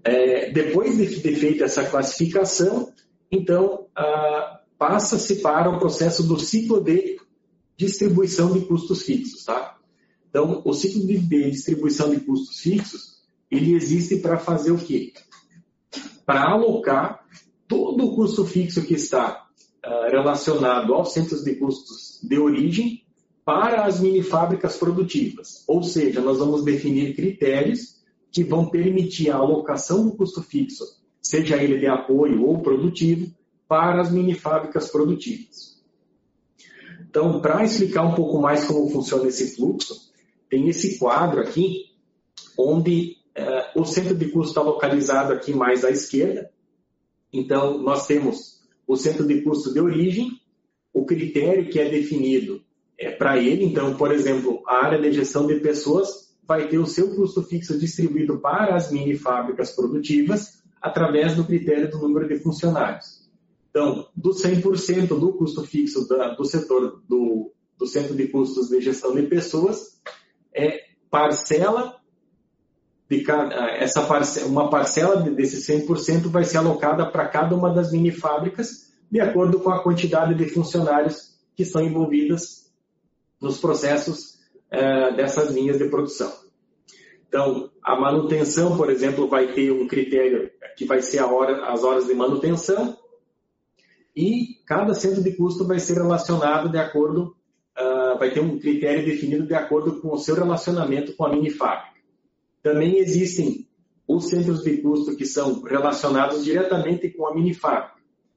É, 0.02 0.50
depois 0.50 0.96
de, 0.96 1.20
de 1.20 1.36
feita 1.36 1.64
essa 1.64 1.84
classificação, 1.84 2.92
então 3.30 3.86
ah, 3.96 4.60
passa-se 4.78 5.36
para 5.36 5.70
o 5.70 5.78
processo 5.78 6.22
do 6.22 6.38
ciclo 6.38 6.80
de 6.80 7.18
distribuição 7.76 8.52
de 8.52 8.60
custos 8.66 9.02
fixos, 9.02 9.44
tá? 9.44 9.76
Então, 10.28 10.62
o 10.64 10.72
ciclo 10.72 11.06
de 11.06 11.50
distribuição 11.50 12.10
de 12.10 12.20
custos 12.20 12.58
fixos, 12.58 13.22
ele 13.50 13.74
existe 13.74 14.16
para 14.16 14.38
fazer 14.38 14.72
o 14.72 14.78
quê? 14.78 15.12
Para 16.26 16.50
alocar 16.50 17.24
todo 17.68 18.04
o 18.04 18.14
custo 18.16 18.44
fixo 18.44 18.82
que 18.82 18.94
está 18.94 19.46
uh, 19.84 20.10
relacionado 20.10 20.92
aos 20.92 21.12
centros 21.12 21.44
de 21.44 21.54
custos 21.54 22.18
de 22.22 22.38
origem 22.38 23.04
para 23.44 23.84
as 23.84 24.00
mini 24.00 24.22
fábricas 24.22 24.76
produtivas. 24.76 25.62
Ou 25.68 25.82
seja, 25.82 26.20
nós 26.20 26.38
vamos 26.38 26.64
definir 26.64 27.14
critérios 27.14 28.02
que 28.32 28.42
vão 28.42 28.68
permitir 28.68 29.30
a 29.30 29.36
alocação 29.36 30.04
do 30.04 30.16
custo 30.16 30.42
fixo, 30.42 30.84
seja 31.22 31.62
ele 31.62 31.78
de 31.78 31.86
apoio 31.86 32.44
ou 32.44 32.60
produtivo, 32.60 33.32
para 33.68 34.00
as 34.00 34.10
mini 34.10 34.34
fábricas 34.34 34.90
produtivas. 34.90 35.73
Então, 37.14 37.40
para 37.40 37.62
explicar 37.62 38.02
um 38.02 38.12
pouco 38.16 38.40
mais 38.40 38.64
como 38.64 38.90
funciona 38.90 39.28
esse 39.28 39.54
fluxo, 39.54 40.12
tem 40.50 40.68
esse 40.68 40.98
quadro 40.98 41.40
aqui, 41.40 41.92
onde 42.58 43.18
eh, 43.36 43.70
o 43.76 43.84
centro 43.84 44.16
de 44.16 44.32
custo 44.32 44.48
está 44.48 44.62
localizado 44.62 45.32
aqui 45.32 45.54
mais 45.54 45.84
à 45.84 45.90
esquerda. 45.90 46.50
Então, 47.32 47.78
nós 47.78 48.08
temos 48.08 48.60
o 48.84 48.96
centro 48.96 49.24
de 49.28 49.42
custo 49.42 49.72
de 49.72 49.78
origem, 49.78 50.40
o 50.92 51.06
critério 51.06 51.70
que 51.70 51.78
é 51.78 51.88
definido 51.88 52.60
é 52.98 53.12
para 53.12 53.38
ele. 53.38 53.64
Então, 53.64 53.96
por 53.96 54.10
exemplo, 54.10 54.60
a 54.66 54.84
área 54.84 55.00
de 55.00 55.12
gestão 55.12 55.46
de 55.46 55.60
pessoas 55.60 56.34
vai 56.44 56.66
ter 56.66 56.78
o 56.78 56.86
seu 56.86 57.14
custo 57.14 57.44
fixo 57.44 57.78
distribuído 57.78 58.40
para 58.40 58.74
as 58.74 58.90
mini 58.90 59.16
fábricas 59.16 59.70
produtivas 59.70 60.64
através 60.82 61.36
do 61.36 61.44
critério 61.44 61.88
do 61.88 61.98
número 61.98 62.26
de 62.26 62.40
funcionários. 62.40 63.23
Então, 63.74 64.06
do 64.14 64.30
100% 64.30 65.18
do 65.18 65.32
custo 65.32 65.64
fixo 65.64 66.06
da, 66.06 66.28
do 66.28 66.44
setor 66.44 67.02
do, 67.08 67.52
do 67.76 67.86
centro 67.88 68.14
de 68.14 68.28
custos 68.28 68.68
de 68.68 68.80
gestão 68.80 69.12
de 69.12 69.22
pessoas, 69.24 70.00
é 70.54 70.84
parcela 71.10 71.96
de 73.10 73.22
cada, 73.22 73.52
essa 73.72 74.02
parcela, 74.02 74.46
uma 74.46 74.70
parcela 74.70 75.16
desse 75.22 75.56
100% 75.72 76.28
vai 76.28 76.44
ser 76.44 76.58
alocada 76.58 77.04
para 77.10 77.26
cada 77.26 77.56
uma 77.56 77.74
das 77.74 77.90
mini 77.90 78.12
fábricas, 78.12 78.94
de 79.10 79.18
acordo 79.18 79.58
com 79.58 79.70
a 79.70 79.82
quantidade 79.82 80.36
de 80.36 80.48
funcionários 80.50 81.36
que 81.56 81.64
estão 81.64 81.82
envolvidas 81.82 82.72
nos 83.40 83.58
processos 83.58 84.38
é, 84.70 85.16
dessas 85.16 85.50
linhas 85.50 85.78
de 85.78 85.88
produção. 85.88 86.32
Então, 87.26 87.72
a 87.82 87.98
manutenção, 87.98 88.76
por 88.76 88.88
exemplo, 88.88 89.26
vai 89.26 89.52
ter 89.52 89.72
um 89.72 89.88
critério 89.88 90.48
que 90.76 90.84
vai 90.84 91.02
ser 91.02 91.20
hora, 91.22 91.66
as 91.72 91.82
horas 91.82 92.06
de 92.06 92.14
manutenção, 92.14 92.96
e 94.16 94.60
cada 94.66 94.94
centro 94.94 95.22
de 95.22 95.32
custo 95.32 95.66
vai 95.66 95.78
ser 95.78 95.94
relacionado 95.94 96.70
de 96.70 96.78
acordo, 96.78 97.34
uh, 97.78 98.18
vai 98.18 98.30
ter 98.30 98.40
um 98.40 98.58
critério 98.58 99.04
definido 99.04 99.46
de 99.46 99.54
acordo 99.54 100.00
com 100.00 100.12
o 100.12 100.18
seu 100.18 100.34
relacionamento 100.34 101.14
com 101.16 101.26
a 101.26 101.30
mini 101.30 101.50
fábrica. 101.50 102.00
Também 102.62 102.98
existem 102.98 103.66
os 104.06 104.28
centros 104.28 104.62
de 104.62 104.76
custo 104.78 105.16
que 105.16 105.26
são 105.26 105.62
relacionados 105.62 106.44
diretamente 106.44 107.10
com 107.10 107.26
a 107.26 107.34
mini 107.34 107.54
fábrica, 107.54 107.94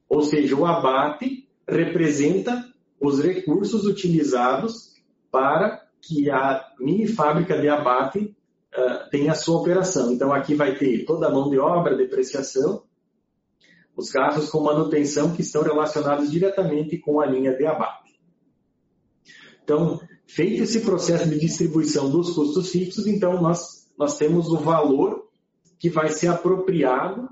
ou 0.08 0.22
seja, 0.22 0.56
o 0.56 0.66
abate 0.66 1.46
representa 1.68 2.64
os 3.00 3.20
recursos 3.22 3.84
utilizados 3.84 4.94
para 5.30 5.86
que 6.00 6.30
a 6.30 6.64
mini 6.80 7.06
fábrica 7.06 7.58
de 7.60 7.68
abate 7.68 8.18
uh, 8.18 9.10
tenha 9.10 9.32
a 9.32 9.36
sua 9.36 9.60
operação. 9.60 10.10
Então, 10.12 10.32
aqui 10.32 10.54
vai 10.54 10.76
ter 10.76 11.04
toda 11.04 11.28
a 11.28 11.30
mão 11.30 11.50
de 11.50 11.58
obra, 11.58 11.96
depreciação, 11.96 12.82
os 13.98 14.12
gastos 14.12 14.48
com 14.48 14.60
manutenção 14.60 15.34
que 15.34 15.42
estão 15.42 15.60
relacionados 15.60 16.30
diretamente 16.30 16.96
com 16.98 17.20
a 17.20 17.26
linha 17.26 17.52
de 17.52 17.66
abate. 17.66 18.14
Então, 19.64 20.00
feito 20.24 20.62
esse 20.62 20.82
processo 20.82 21.28
de 21.28 21.36
distribuição 21.36 22.08
dos 22.08 22.30
custos 22.30 22.70
fixos, 22.70 23.08
então 23.08 23.42
nós, 23.42 23.90
nós 23.98 24.16
temos 24.16 24.46
o 24.50 24.58
valor 24.58 25.28
que 25.80 25.90
vai 25.90 26.10
ser 26.10 26.28
apropriado, 26.28 27.28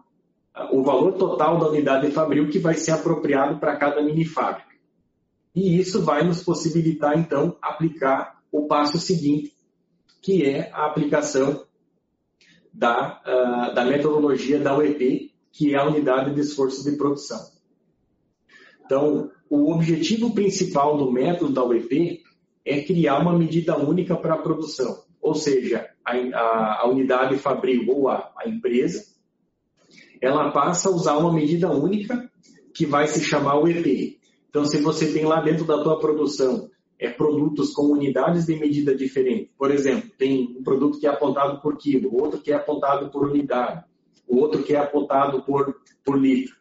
o 0.72 0.82
valor 0.82 1.12
total 1.12 1.56
da 1.60 1.68
unidade 1.68 2.10
fabril 2.10 2.50
que 2.50 2.58
vai 2.58 2.74
ser 2.74 2.90
apropriado 2.90 3.60
para 3.60 3.76
cada 3.76 4.02
mini 4.02 4.24
fábrica. 4.24 4.74
E 5.54 5.78
isso 5.78 6.02
vai 6.02 6.24
nos 6.24 6.42
possibilitar, 6.42 7.16
então, 7.16 7.56
aplicar 7.62 8.42
o 8.50 8.66
passo 8.66 8.98
seguinte, 8.98 9.54
que 10.20 10.44
é 10.44 10.68
a 10.72 10.86
aplicação 10.86 11.64
da, 12.72 13.22
uh, 13.24 13.74
da 13.74 13.84
metodologia 13.84 14.58
da 14.58 14.76
UEP, 14.76 15.35
que 15.56 15.74
é 15.74 15.78
a 15.78 15.86
unidade 15.86 16.34
de 16.34 16.40
esforço 16.42 16.84
de 16.84 16.98
produção. 16.98 17.40
Então, 18.84 19.30
o 19.48 19.72
objetivo 19.72 20.34
principal 20.34 20.98
do 20.98 21.10
método 21.10 21.50
da 21.50 21.64
UEP 21.64 22.22
é 22.62 22.82
criar 22.82 23.20
uma 23.20 23.36
medida 23.36 23.74
única 23.78 24.14
para 24.14 24.34
a 24.34 24.38
produção, 24.38 25.04
ou 25.18 25.34
seja, 25.34 25.88
a, 26.04 26.12
a, 26.12 26.80
a 26.82 26.88
unidade 26.88 27.38
fabril 27.38 27.88
ou 27.88 28.08
a, 28.08 28.34
a 28.36 28.46
empresa, 28.46 29.02
ela 30.20 30.50
passa 30.50 30.90
a 30.90 30.92
usar 30.92 31.16
uma 31.16 31.32
medida 31.32 31.72
única 31.72 32.30
que 32.74 32.84
vai 32.84 33.08
se 33.08 33.24
chamar 33.24 33.58
UEP. 33.58 34.20
Então, 34.50 34.66
se 34.66 34.82
você 34.82 35.10
tem 35.10 35.24
lá 35.24 35.40
dentro 35.40 35.64
da 35.64 35.82
tua 35.82 35.98
produção 35.98 36.70
é, 36.98 37.08
produtos 37.08 37.72
com 37.72 37.84
unidades 37.92 38.44
de 38.44 38.56
medida 38.56 38.94
diferentes, 38.94 39.48
por 39.56 39.70
exemplo, 39.70 40.10
tem 40.18 40.54
um 40.58 40.62
produto 40.62 41.00
que 41.00 41.06
é 41.06 41.10
apontado 41.10 41.62
por 41.62 41.78
quilo, 41.78 42.14
outro 42.14 42.40
que 42.40 42.52
é 42.52 42.56
apontado 42.56 43.10
por 43.10 43.26
unidade, 43.26 43.84
o 44.26 44.38
outro 44.38 44.62
que 44.62 44.74
é 44.74 44.78
apontado 44.78 45.42
por, 45.42 45.76
por 46.04 46.18
litro. 46.18 46.56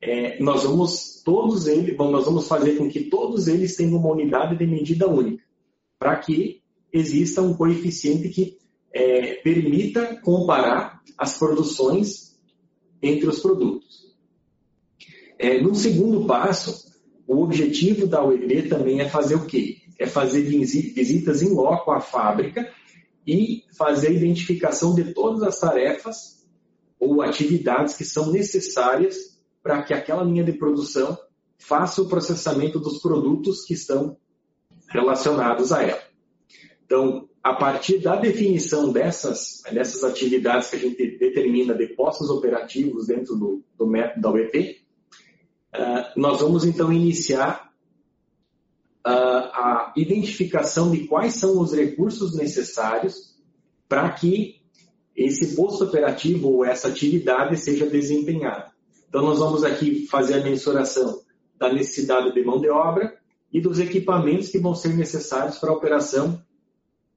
É, 0.00 0.42
nós 0.42 0.64
vamos 0.64 1.22
todos 1.24 1.66
eles, 1.66 1.96
bom, 1.96 2.10
nós 2.10 2.24
vamos 2.24 2.48
fazer 2.48 2.76
com 2.76 2.88
que 2.88 3.04
todos 3.04 3.46
eles 3.46 3.76
tenham 3.76 3.96
uma 3.96 4.10
unidade 4.10 4.56
de 4.56 4.66
medida 4.66 5.08
única, 5.08 5.44
para 5.98 6.16
que 6.16 6.60
exista 6.92 7.40
um 7.40 7.54
coeficiente 7.54 8.28
que 8.28 8.58
é, 8.92 9.34
permita 9.34 10.16
comparar 10.16 11.00
as 11.16 11.38
produções 11.38 12.36
entre 13.00 13.28
os 13.28 13.40
produtos. 13.40 14.12
É, 15.38 15.60
no 15.60 15.74
segundo 15.74 16.26
passo, 16.26 16.92
o 17.26 17.42
objetivo 17.42 18.06
da 18.06 18.24
UEP 18.24 18.68
também 18.68 19.00
é 19.00 19.08
fazer 19.08 19.36
o 19.36 19.46
quê? 19.46 19.78
É 19.98 20.06
fazer 20.06 20.42
visitas 20.42 21.42
em 21.42 21.54
loco 21.54 21.90
à 21.90 22.00
fábrica 22.00 22.68
e 23.26 23.62
fazer 23.76 24.08
a 24.08 24.12
identificação 24.12 24.94
de 24.94 25.14
todas 25.14 25.42
as 25.42 25.60
tarefas 25.60 26.41
ou 27.02 27.20
atividades 27.20 27.96
que 27.96 28.04
são 28.04 28.30
necessárias 28.30 29.36
para 29.60 29.82
que 29.82 29.92
aquela 29.92 30.22
linha 30.22 30.44
de 30.44 30.52
produção 30.52 31.18
faça 31.58 32.00
o 32.00 32.08
processamento 32.08 32.78
dos 32.78 33.02
produtos 33.02 33.64
que 33.64 33.74
estão 33.74 34.16
relacionados 34.88 35.72
a 35.72 35.82
ela. 35.82 36.02
Então, 36.84 37.28
a 37.42 37.54
partir 37.54 37.98
da 37.98 38.14
definição 38.14 38.92
dessas, 38.92 39.62
dessas 39.72 40.04
atividades 40.04 40.70
que 40.70 40.76
a 40.76 40.78
gente 40.78 41.18
determina 41.18 41.74
de 41.74 41.88
postos 41.88 42.30
operativos 42.30 43.08
dentro 43.08 43.34
do, 43.34 43.64
do 43.76 43.84
método 43.84 44.20
da 44.20 44.30
UEP, 44.30 44.80
uh, 45.74 46.20
nós 46.20 46.40
vamos 46.40 46.64
então 46.64 46.92
iniciar 46.92 47.72
uh, 49.04 49.10
a 49.10 49.92
identificação 49.96 50.92
de 50.92 51.08
quais 51.08 51.34
são 51.34 51.60
os 51.60 51.72
recursos 51.72 52.36
necessários 52.36 53.36
para 53.88 54.08
que 54.12 54.61
esse 55.16 55.54
posto 55.54 55.84
operativo 55.84 56.48
ou 56.48 56.64
essa 56.64 56.88
atividade 56.88 57.56
seja 57.56 57.86
desempenhada. 57.86 58.72
Então, 59.08 59.22
nós 59.22 59.38
vamos 59.38 59.62
aqui 59.62 60.06
fazer 60.06 60.34
a 60.34 60.42
mensuração 60.42 61.20
da 61.58 61.72
necessidade 61.72 62.32
de 62.32 62.44
mão 62.44 62.60
de 62.60 62.70
obra 62.70 63.14
e 63.52 63.60
dos 63.60 63.78
equipamentos 63.78 64.48
que 64.48 64.58
vão 64.58 64.74
ser 64.74 64.94
necessários 64.94 65.58
para 65.58 65.70
a 65.70 65.74
operação 65.74 66.42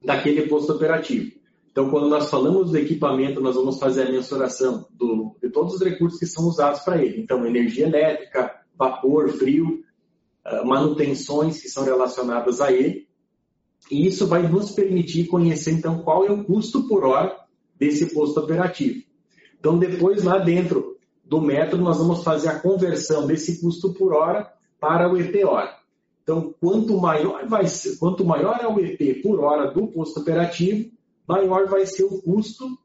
daquele 0.04 0.44
posto 0.44 0.74
operativo. 0.74 1.32
Então, 1.72 1.90
quando 1.90 2.08
nós 2.08 2.30
falamos 2.30 2.72
do 2.72 2.78
equipamento, 2.78 3.42
nós 3.42 3.56
vamos 3.56 3.80
fazer 3.80 4.04
a 4.04 4.12
mensuração 4.12 4.88
do, 4.92 5.36
de 5.42 5.50
todos 5.50 5.76
os 5.76 5.82
recursos 5.82 6.20
que 6.20 6.26
são 6.26 6.46
usados 6.46 6.82
para 6.82 7.04
ele. 7.04 7.22
Então, 7.22 7.46
energia 7.46 7.88
elétrica, 7.88 8.62
vapor, 8.78 9.30
frio, 9.30 9.84
ah, 10.44 10.64
manutenções 10.64 11.62
que 11.62 11.70
são 11.70 11.84
relacionadas 11.84 12.62
a 12.62 12.72
ele. 12.72 13.08
E 13.90 14.06
isso 14.06 14.28
vai 14.28 14.48
nos 14.48 14.72
permitir 14.72 15.28
conhecer, 15.28 15.72
então, 15.72 16.02
qual 16.02 16.26
é 16.26 16.32
o 16.32 16.44
custo 16.44 16.88
por 16.88 17.04
hora 17.04 17.45
desse 17.78 18.14
posto 18.14 18.40
operativo. 18.40 19.04
Então, 19.60 19.78
depois, 19.78 20.24
lá 20.24 20.38
dentro 20.38 20.98
do 21.24 21.42
método, 21.42 21.84
nós 21.84 21.98
vamos 21.98 22.24
fazer 22.24 22.50
a 22.50 22.60
conversão 22.60 23.26
desse 23.26 23.60
custo 23.60 23.94
por 23.94 24.14
hora 24.14 24.52
para 24.80 25.12
o 25.12 25.18
EP 25.18 25.44
hora. 25.46 25.76
Então, 26.24 26.54
quanto 26.60 26.98
maior, 26.98 27.48
vai 27.48 27.68
ser, 27.68 27.98
quanto 27.98 28.26
maior 28.26 28.60
é 28.62 28.68
o 28.68 28.80
EP 28.80 29.22
por 29.22 29.40
hora 29.40 29.72
do 29.72 29.88
posto 29.88 30.20
operativo, 30.20 30.92
maior 31.28 31.68
vai 31.68 31.86
ser 31.86 32.04
o 32.04 32.22
custo 32.22 32.78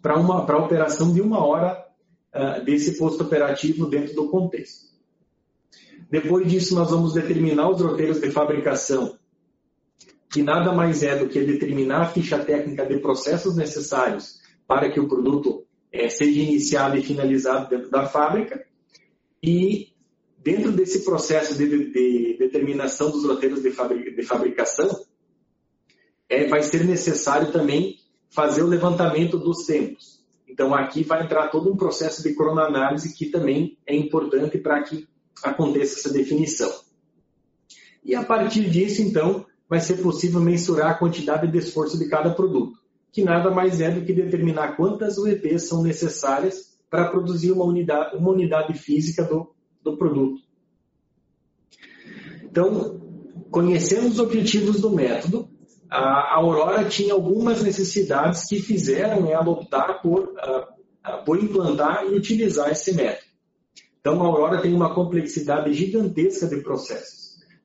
para 0.00 0.14
a 0.14 0.58
operação 0.58 1.12
de 1.12 1.20
uma 1.20 1.44
hora 1.44 1.86
uh, 2.34 2.64
desse 2.64 2.98
posto 2.98 3.22
operativo 3.22 3.86
dentro 3.86 4.14
do 4.14 4.28
contexto. 4.28 4.92
Depois 6.10 6.46
disso, 6.46 6.74
nós 6.74 6.90
vamos 6.90 7.14
determinar 7.14 7.70
os 7.70 7.80
roteiros 7.80 8.20
de 8.20 8.30
fabricação, 8.30 9.16
que 10.32 10.42
nada 10.42 10.72
mais 10.72 11.02
é 11.02 11.16
do 11.16 11.28
que 11.28 11.44
determinar 11.44 12.02
a 12.02 12.08
ficha 12.08 12.38
técnica 12.38 12.86
de 12.86 12.98
processos 12.98 13.54
necessários 13.54 14.40
para 14.66 14.90
que 14.90 14.98
o 14.98 15.06
produto 15.06 15.66
é, 15.92 16.08
seja 16.08 16.40
iniciado 16.40 16.96
e 16.96 17.02
finalizado 17.02 17.68
dentro 17.68 17.90
da 17.90 18.06
fábrica, 18.06 18.64
e 19.42 19.92
dentro 20.38 20.72
desse 20.72 21.04
processo 21.04 21.56
de, 21.56 21.68
de, 21.68 21.92
de 21.92 22.38
determinação 22.38 23.10
dos 23.10 23.24
roteiros 23.26 23.62
de, 23.62 23.70
de 23.70 24.22
fabricação, 24.22 25.04
é, 26.28 26.46
vai 26.46 26.62
ser 26.62 26.84
necessário 26.84 27.52
também 27.52 27.98
fazer 28.30 28.62
o 28.62 28.68
levantamento 28.68 29.36
dos 29.36 29.66
tempos. 29.66 30.24
Então, 30.48 30.74
aqui 30.74 31.02
vai 31.02 31.24
entrar 31.24 31.48
todo 31.48 31.70
um 31.70 31.76
processo 31.76 32.22
de 32.22 32.34
cronoanálise 32.34 33.14
que 33.14 33.26
também 33.26 33.78
é 33.86 33.94
importante 33.94 34.58
para 34.58 34.82
que 34.82 35.06
aconteça 35.42 35.98
essa 35.98 36.12
definição. 36.12 36.72
E 38.04 38.14
a 38.14 38.24
partir 38.24 38.68
disso, 38.70 39.02
então, 39.02 39.46
vai 39.72 39.80
ser 39.80 40.02
possível 40.02 40.38
mensurar 40.38 40.90
a 40.90 40.94
quantidade 40.94 41.50
de 41.50 41.56
esforço 41.56 41.98
de 41.98 42.06
cada 42.06 42.28
produto, 42.28 42.78
que 43.10 43.24
nada 43.24 43.50
mais 43.50 43.80
é 43.80 43.90
do 43.90 44.04
que 44.04 44.12
determinar 44.12 44.76
quantas 44.76 45.16
UEPs 45.16 45.66
são 45.66 45.82
necessárias 45.82 46.76
para 46.90 47.08
produzir 47.08 47.52
uma 47.52 47.64
unidade, 47.64 48.14
uma 48.14 48.32
unidade 48.32 48.74
física 48.74 49.24
do, 49.24 49.50
do 49.82 49.96
produto. 49.96 50.42
Então, 52.42 53.00
conhecendo 53.50 54.08
os 54.08 54.18
objetivos 54.18 54.78
do 54.78 54.90
método, 54.90 55.48
a 55.88 56.34
Aurora 56.34 56.84
tinha 56.84 57.14
algumas 57.14 57.62
necessidades 57.62 58.44
que 58.44 58.60
fizeram 58.60 59.26
ela 59.26 59.48
optar 59.48 60.02
por, 60.02 60.34
uh, 60.34 61.24
por 61.24 61.42
implantar 61.42 62.04
e 62.04 62.14
utilizar 62.14 62.70
esse 62.70 62.94
método. 62.94 63.26
Então, 64.00 64.22
a 64.22 64.26
Aurora 64.26 64.60
tem 64.60 64.74
uma 64.74 64.94
complexidade 64.94 65.72
gigantesca 65.72 66.46
de 66.46 66.58
processos. 66.60 67.21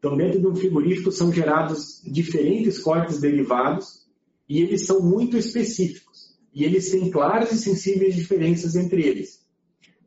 Então, 0.07 0.17
dentro 0.17 0.39
de 0.39 0.47
um 0.47 0.55
frigorífico 0.55 1.11
são 1.11 1.31
gerados 1.31 2.01
diferentes 2.05 2.79
cortes 2.79 3.19
derivados 3.19 4.05
e 4.47 4.61
eles 4.61 4.85
são 4.85 5.01
muito 5.01 5.37
específicos. 5.37 6.37
E 6.53 6.63
eles 6.63 6.89
têm 6.89 7.11
claras 7.11 7.51
e 7.51 7.57
sensíveis 7.57 8.15
diferenças 8.15 8.75
entre 8.75 9.05
eles. 9.05 9.45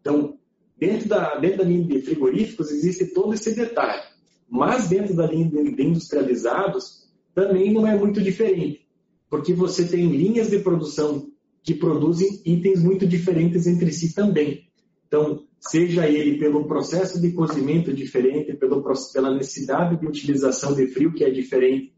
Então, 0.01 0.39
Dentro 0.81 1.11
da, 1.11 1.37
dentro 1.37 1.59
da 1.59 1.65
linha 1.65 1.85
de 1.85 2.01
frigoríficos 2.01 2.71
existe 2.71 3.05
todo 3.13 3.35
esse 3.35 3.55
detalhe. 3.55 4.03
Mas 4.49 4.89
dentro 4.89 5.15
da 5.15 5.27
linha 5.27 5.47
de 5.47 5.83
industrializados 5.83 7.07
também 7.35 7.71
não 7.71 7.87
é 7.87 7.95
muito 7.97 8.23
diferente. 8.23 8.89
Porque 9.29 9.53
você 9.53 9.87
tem 9.87 10.07
linhas 10.07 10.49
de 10.49 10.59
produção 10.59 11.31
que 11.63 11.75
produzem 11.75 12.41
itens 12.47 12.83
muito 12.83 13.07
diferentes 13.07 13.67
entre 13.67 13.93
si 13.93 14.15
também. 14.15 14.65
Então, 15.07 15.45
seja 15.61 16.09
ele 16.09 16.39
pelo 16.39 16.67
processo 16.67 17.21
de 17.21 17.33
cozimento 17.33 17.93
diferente, 17.93 18.55
pelo, 18.55 18.83
pela 19.13 19.35
necessidade 19.35 19.97
de 19.97 20.07
utilização 20.07 20.75
de 20.75 20.87
frio 20.89 21.13
que 21.13 21.23
é 21.23 21.31
diferente, 21.31 21.93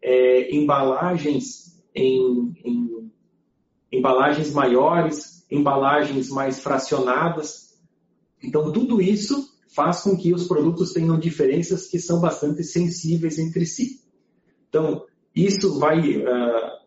é, 0.00 0.54
embalagens 0.54 1.82
em, 1.94 2.54
em 2.64 3.10
embalagens 3.90 4.52
maiores, 4.52 5.44
embalagens 5.50 6.28
mais 6.30 6.60
fracionadas, 6.60 7.68
então, 8.42 8.72
tudo 8.72 9.00
isso 9.00 9.56
faz 9.68 10.02
com 10.02 10.16
que 10.16 10.32
os 10.32 10.46
produtos 10.46 10.92
tenham 10.92 11.18
diferenças 11.18 11.86
que 11.86 11.98
são 11.98 12.20
bastante 12.20 12.62
sensíveis 12.62 13.38
entre 13.38 13.66
si. 13.66 14.00
Então, 14.68 15.04
isso 15.34 15.78
vai, 15.78 16.16
uh, 16.16 16.78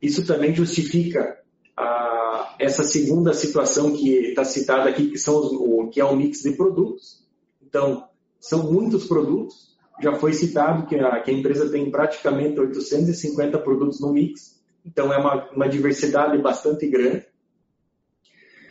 isso 0.00 0.26
também 0.26 0.54
justifica 0.54 1.38
uh, 1.78 2.19
essa 2.60 2.84
segunda 2.84 3.32
situação 3.32 3.92
que 3.92 4.10
está 4.28 4.44
citada 4.44 4.88
aqui, 4.88 5.10
que 5.10 5.18
são 5.18 5.38
os, 5.38 5.52
o 5.52 5.88
que 5.88 6.00
é 6.00 6.04
o 6.04 6.14
mix 6.14 6.42
de 6.42 6.52
produtos. 6.52 7.24
Então, 7.62 8.08
são 8.38 8.70
muitos 8.70 9.06
produtos. 9.06 9.76
Já 10.02 10.14
foi 10.14 10.32
citado 10.32 10.86
que 10.86 10.96
a, 10.96 11.20
que 11.20 11.30
a 11.30 11.34
empresa 11.34 11.68
tem 11.70 11.90
praticamente 11.90 12.60
850 12.60 13.58
produtos 13.58 14.00
no 14.00 14.12
mix. 14.12 14.60
Então, 14.84 15.12
é 15.12 15.18
uma, 15.18 15.50
uma 15.50 15.68
diversidade 15.68 16.36
bastante 16.38 16.86
grande 16.88 17.24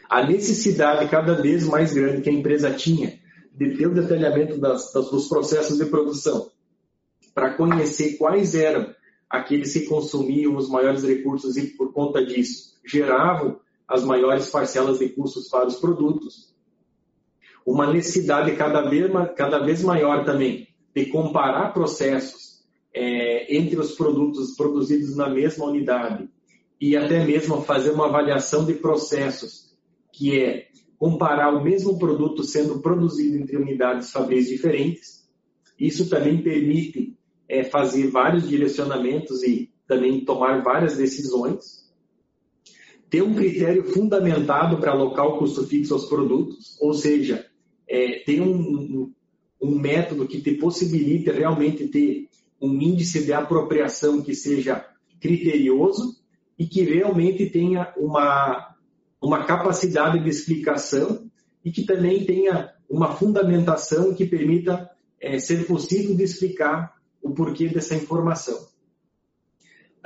a 0.10 0.26
necessidade 0.26 1.08
cada 1.08 1.36
vez 1.36 1.68
mais 1.68 1.94
grande 1.94 2.22
que 2.22 2.30
a 2.30 2.34
empresa 2.34 2.74
tinha 2.74 3.20
de 3.54 3.78
ter 3.78 3.86
o 3.86 3.94
detalhamento 3.94 4.58
das, 4.58 4.92
das, 4.92 5.12
dos 5.12 5.28
processos 5.28 5.78
de 5.78 5.86
produção 5.86 6.50
para 7.36 7.54
conhecer 7.54 8.18
quais 8.18 8.56
eram 8.56 8.94
aqueles 9.30 9.72
que 9.72 9.82
consumiam 9.82 10.56
os 10.56 10.68
maiores 10.68 11.04
recursos 11.04 11.56
e, 11.58 11.68
por 11.78 11.94
conta 11.94 12.26
disso, 12.26 12.80
geravam 12.84 13.60
as 13.90 14.04
maiores 14.04 14.50
parcelas 14.50 15.00
de 15.00 15.10
custos 15.10 15.50
para 15.50 15.68
os 15.68 15.76
produtos. 15.76 16.54
Uma 17.66 17.92
necessidade 17.92 18.56
cada 18.56 18.88
vez, 18.88 19.12
cada 19.36 19.60
vez 19.60 19.84
maior 19.84 20.24
também 20.24 20.68
de 20.96 21.08
comparar 21.08 21.74
processos 21.74 22.64
é, 22.94 23.56
entre 23.56 23.80
os 23.80 23.94
produtos 23.94 24.56
produzidos 24.56 25.16
na 25.16 25.30
mesma 25.30 25.66
unidade 25.66 26.30
e 26.80 26.96
até 26.96 27.24
mesmo 27.24 27.62
fazer 27.62 27.92
uma 27.92 28.08
avaliação 28.08 28.66
de 28.66 28.74
processos 28.74 29.76
que 30.12 30.40
é 30.40 30.68
comparar 30.98 31.54
o 31.54 31.64
mesmo 31.64 31.98
produto 31.98 32.44
sendo 32.44 32.82
produzido 32.82 33.38
entre 33.38 33.58
unidades 33.58 34.12
fabris 34.12 34.48
diferentes. 34.48 35.28
Isso 35.80 36.10
também 36.10 36.42
permite 36.42 37.18
é, 37.48 37.64
fazer 37.64 38.10
vários 38.10 38.48
direcionamentos 38.48 39.44
e 39.44 39.72
também 39.88 40.24
tomar 40.26 40.62
várias 40.62 40.98
decisões. 40.98 41.79
Ter 43.10 43.22
um 43.22 43.34
critério 43.34 43.84
fundamentado 43.92 44.78
para 44.78 44.92
alocar 44.92 45.26
o 45.26 45.38
custo 45.40 45.66
fixo 45.66 45.94
aos 45.94 46.06
produtos, 46.06 46.78
ou 46.80 46.94
seja, 46.94 47.46
é, 47.88 48.24
ter 48.26 48.42
um, 48.42 48.56
um, 48.56 49.14
um 49.62 49.80
método 49.80 50.28
que 50.28 50.42
te 50.42 50.54
possibilite 50.54 51.32
realmente 51.32 51.88
ter 51.88 52.28
um 52.62 52.74
índice 52.80 53.26
de 53.26 53.34
apropriação 53.34 54.22
que 54.22 54.36
seja 54.36 54.86
criterioso 55.20 56.18
e 56.58 56.68
que 56.68 56.84
realmente 56.84 57.50
tenha 57.50 57.94
uma 57.98 58.70
uma 59.22 59.44
capacidade 59.44 60.24
de 60.24 60.30
explicação 60.30 61.30
e 61.64 61.72
que 61.72 61.84
também 61.84 62.26
tenha 62.26 62.74
uma 62.90 63.16
fundamentação 63.16 64.14
que 64.14 64.26
permita 64.26 64.90
é, 65.22 65.38
ser 65.38 65.68
possível 65.68 66.16
de 66.16 66.24
explicar 66.24 66.96
o 67.22 67.32
porquê 67.32 67.68
dessa 67.68 67.96
informação. 67.96 68.58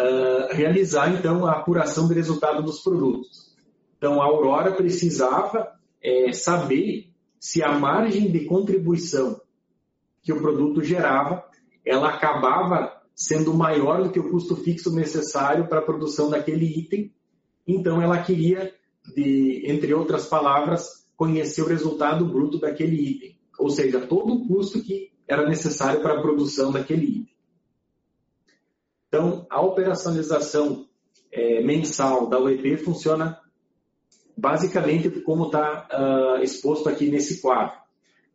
Uh, 0.04 0.54
realizar 0.56 1.14
então 1.14 1.46
a 1.46 1.54
apuração 1.54 2.08
do 2.08 2.14
resultado 2.14 2.62
dos 2.62 2.82
produtos. 2.82 3.54
Então 3.98 4.22
a 4.22 4.26
Aurora 4.26 4.72
precisava 4.72 5.72
é, 6.02 6.32
saber 6.34 7.10
se 7.40 7.64
a 7.64 7.72
margem 7.72 8.30
de 8.32 8.46
contribuição 8.46 9.40
que 10.22 10.34
o 10.34 10.42
produto 10.42 10.84
gerava, 10.84 11.44
ela 11.86 12.10
acabava 12.10 13.02
sendo 13.16 13.54
maior 13.54 14.04
do 14.04 14.10
que 14.10 14.20
o 14.20 14.30
custo 14.30 14.56
fixo 14.56 14.94
necessário 14.94 15.68
para 15.68 15.80
a 15.80 15.84
produção 15.84 16.30
daquele 16.30 16.66
item. 16.66 17.14
Então 17.68 18.02
ela 18.02 18.22
queria, 18.22 18.74
de, 19.14 19.64
entre 19.66 19.94
outras 19.94 20.26
palavras, 20.26 21.06
conhecer 21.16 21.62
o 21.62 21.68
resultado 21.68 22.26
bruto 22.26 22.60
daquele 22.60 22.96
item, 22.96 23.38
ou 23.60 23.70
seja, 23.70 24.02
todo 24.02 24.34
o 24.34 24.48
custo 24.48 24.82
que 24.82 25.12
era 25.28 25.48
necessário 25.48 26.02
para 26.02 26.18
a 26.18 26.22
produção 26.22 26.72
daquele 26.72 27.06
item. 27.06 27.33
Então, 29.14 29.46
a 29.48 29.62
operacionalização 29.62 30.88
é, 31.32 31.62
mensal 31.62 32.28
da 32.28 32.40
UEP 32.40 32.78
funciona 32.78 33.40
basicamente 34.36 35.08
como 35.22 35.46
está 35.46 35.88
uh, 35.88 36.34
ah, 36.34 36.40
exposto 36.42 36.90
aqui 36.90 37.12
nesse 37.12 37.40
quadro. 37.40 37.78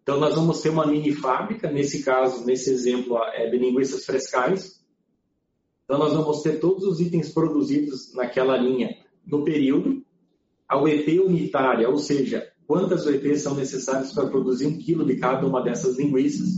Então, 0.00 0.20
nós 0.20 0.36
vamos 0.36 0.60
ter 0.60 0.68
uma 0.68 0.86
mini 0.86 1.12
fábrica, 1.12 1.68
nesse 1.68 2.04
caso, 2.04 2.46
nesse 2.46 2.70
exemplo, 2.70 3.18
é 3.32 3.50
de 3.50 3.58
linguiças 3.58 4.04
frescais. 4.04 4.80
Então, 5.82 5.98
nós 5.98 6.12
vamos 6.12 6.42
ter 6.42 6.60
todos 6.60 6.84
os 6.84 7.00
itens 7.00 7.30
produzidos 7.30 8.14
naquela 8.14 8.56
linha 8.56 8.94
no 9.26 9.42
período. 9.42 10.00
A 10.68 10.80
UEP 10.80 11.18
unitária, 11.18 11.88
ou 11.88 11.98
seja, 11.98 12.52
quantas 12.68 13.04
UEPs 13.04 13.42
são 13.42 13.56
necessárias 13.56 14.12
para 14.12 14.28
produzir 14.28 14.68
um 14.68 14.78
quilo 14.78 15.04
de 15.04 15.16
cada 15.16 15.44
uma 15.44 15.60
dessas 15.60 15.98
linguiças. 15.98 16.50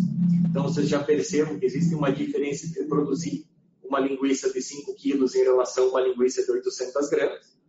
Então, 0.46 0.64
vocês 0.64 0.86
já 0.90 1.02
percebem 1.02 1.58
que 1.58 1.64
existe 1.64 1.94
uma 1.94 2.12
diferença 2.12 2.66
entre 2.66 2.84
produzir 2.84 3.48
uma 3.90 4.00
linguiça 4.00 4.50
de 4.50 4.62
5 4.62 4.94
quilos 4.94 5.34
em 5.34 5.42
relação 5.42 5.84
a 5.84 5.88
uma 5.88 6.00
linguiça 6.00 6.42
de 6.42 6.50
800 6.50 7.10
gramas 7.10 7.60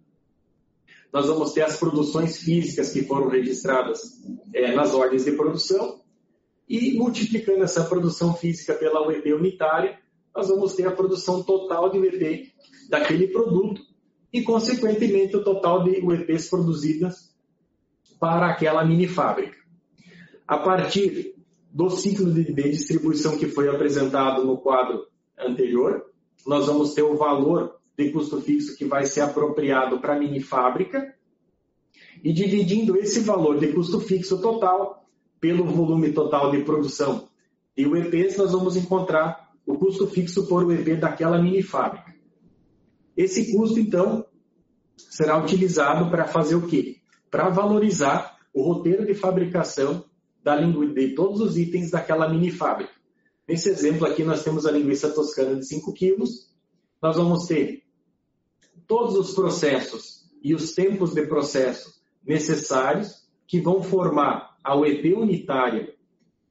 nós 1.12 1.28
vamos 1.28 1.52
ter 1.52 1.62
as 1.62 1.78
produções 1.78 2.38
físicas 2.38 2.92
que 2.92 3.04
foram 3.04 3.28
registradas 3.28 4.22
é, 4.54 4.74
nas 4.74 4.94
ordens 4.94 5.26
de 5.26 5.34
produção 5.34 6.00
e 6.70 6.94
multiplicando 6.94 7.64
essa 7.64 7.84
produção 7.84 8.34
física 8.34 8.74
pela 8.74 9.06
UEP 9.06 9.34
unitária, 9.34 10.00
nós 10.34 10.48
vamos 10.48 10.74
ter 10.74 10.88
a 10.88 10.92
produção 10.92 11.44
total 11.44 11.90
de 11.90 12.00
UEP 12.00 12.54
daquele 12.88 13.28
produto 13.28 13.82
e, 14.32 14.42
consequentemente, 14.42 15.36
o 15.36 15.44
total 15.44 15.84
de 15.84 16.00
UEPs 16.02 16.50
produzidas 16.50 17.36
para 18.18 18.48
aquela 18.48 18.86
mini 18.86 19.08
fábrica. 19.08 19.58
A 20.48 20.58
partir 20.58 21.36
do 21.70 21.90
ciclo 21.90 22.32
de 22.32 22.54
distribuição 22.54 23.38
que 23.38 23.48
foi 23.48 23.68
apresentado 23.68 24.46
no 24.46 24.58
quadro 24.58 25.08
anterior, 25.38 26.11
nós 26.46 26.68
vamos 26.68 26.94
ter 26.94 27.04
o 27.04 27.16
valor 27.16 27.80
de 27.98 28.12
custo 28.12 28.42
fixo 28.42 28.76
que 28.76 28.86
vai 28.86 29.06
ser 29.06 29.22
apropriado 29.22 30.00
para 30.00 30.16
a 30.16 30.20
mini 30.20 30.40
fábrica 30.40 31.16
e 32.24 32.32
dividindo 32.34 32.98
esse 32.98 33.22
valor 33.22 33.60
de 33.60 33.68
custo 33.68 34.00
fixo 34.00 34.42
total 34.42 35.06
pelo 35.40 35.66
volume 35.66 36.12
total 36.12 36.52
de 36.52 36.64
produção 36.64 37.28
de 37.76 37.86
UEPs, 37.88 38.38
nós 38.38 38.52
vamos 38.52 38.76
encontrar 38.76 39.52
o 39.66 39.78
custo 39.78 40.08
fixo 40.08 40.48
por 40.48 40.64
UEP 40.64 40.96
daquela 40.98 41.42
mini 41.42 41.64
fábrica. 41.64 42.14
Esse 43.16 43.56
custo, 43.56 43.80
então, 43.80 44.26
será 44.98 45.38
utilizado 45.38 46.10
para 46.10 46.26
fazer 46.26 46.56
o 46.56 46.68
quê? 46.68 46.98
Para 47.30 47.50
valorizar 47.50 48.38
o 48.54 48.62
roteiro 48.62 49.06
de 49.06 49.14
fabricação 49.14 50.06
da 50.44 50.56
de 50.58 51.16
todos 51.16 51.40
os 51.40 51.58
itens 51.58 51.92
daquela 51.92 52.28
mini 52.28 52.52
fábrica. 52.52 53.01
Nesse 53.48 53.70
exemplo 53.70 54.06
aqui, 54.06 54.24
nós 54.24 54.44
temos 54.44 54.66
a 54.66 54.72
linguiça 54.72 55.10
toscana 55.10 55.56
de 55.56 55.66
5 55.66 55.94
quilos, 55.94 56.50
nós 57.02 57.16
vamos 57.18 57.46
ter 57.48 57.84
todos 58.88 59.16
os 59.16 59.34
processos 59.34 60.30
e 60.42 60.54
os 60.54 60.74
tempos 60.74 61.14
de 61.14 61.26
processo 61.26 62.02
necessários 62.24 63.28
que 63.48 63.60
vão 63.60 63.84
formar 63.84 64.58
a 64.64 64.78
UEP 64.78 65.14
unitária 65.14 65.94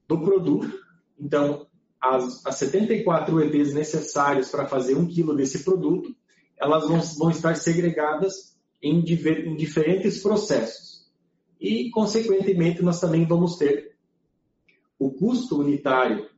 do 0.09 0.21
produto. 0.23 0.71
Então, 1.19 1.67
as, 2.01 2.45
as 2.47 2.57
74 2.57 3.35
UEPs 3.37 3.75
necessárias 3.75 4.51
para 4.51 4.67
fazer 4.67 4.97
um 4.97 5.07
quilo 5.07 5.37
desse 5.37 5.63
produto, 5.65 6.15
elas 6.59 6.89
vão, 6.89 7.01
vão 7.19 7.31
estar 7.31 7.55
segregadas 7.57 8.57
em, 8.83 9.03
diver, 9.03 9.47
em 9.47 9.57
diferentes 9.57 10.23
processos. 10.23 11.11
E, 11.61 11.91
consequentemente, 11.91 12.83
nós 12.83 13.01
também 13.01 13.27
vamos 13.27 13.57
ter 13.57 13.97
o 14.99 15.11
custo 15.11 15.61
unitário, 15.61 16.29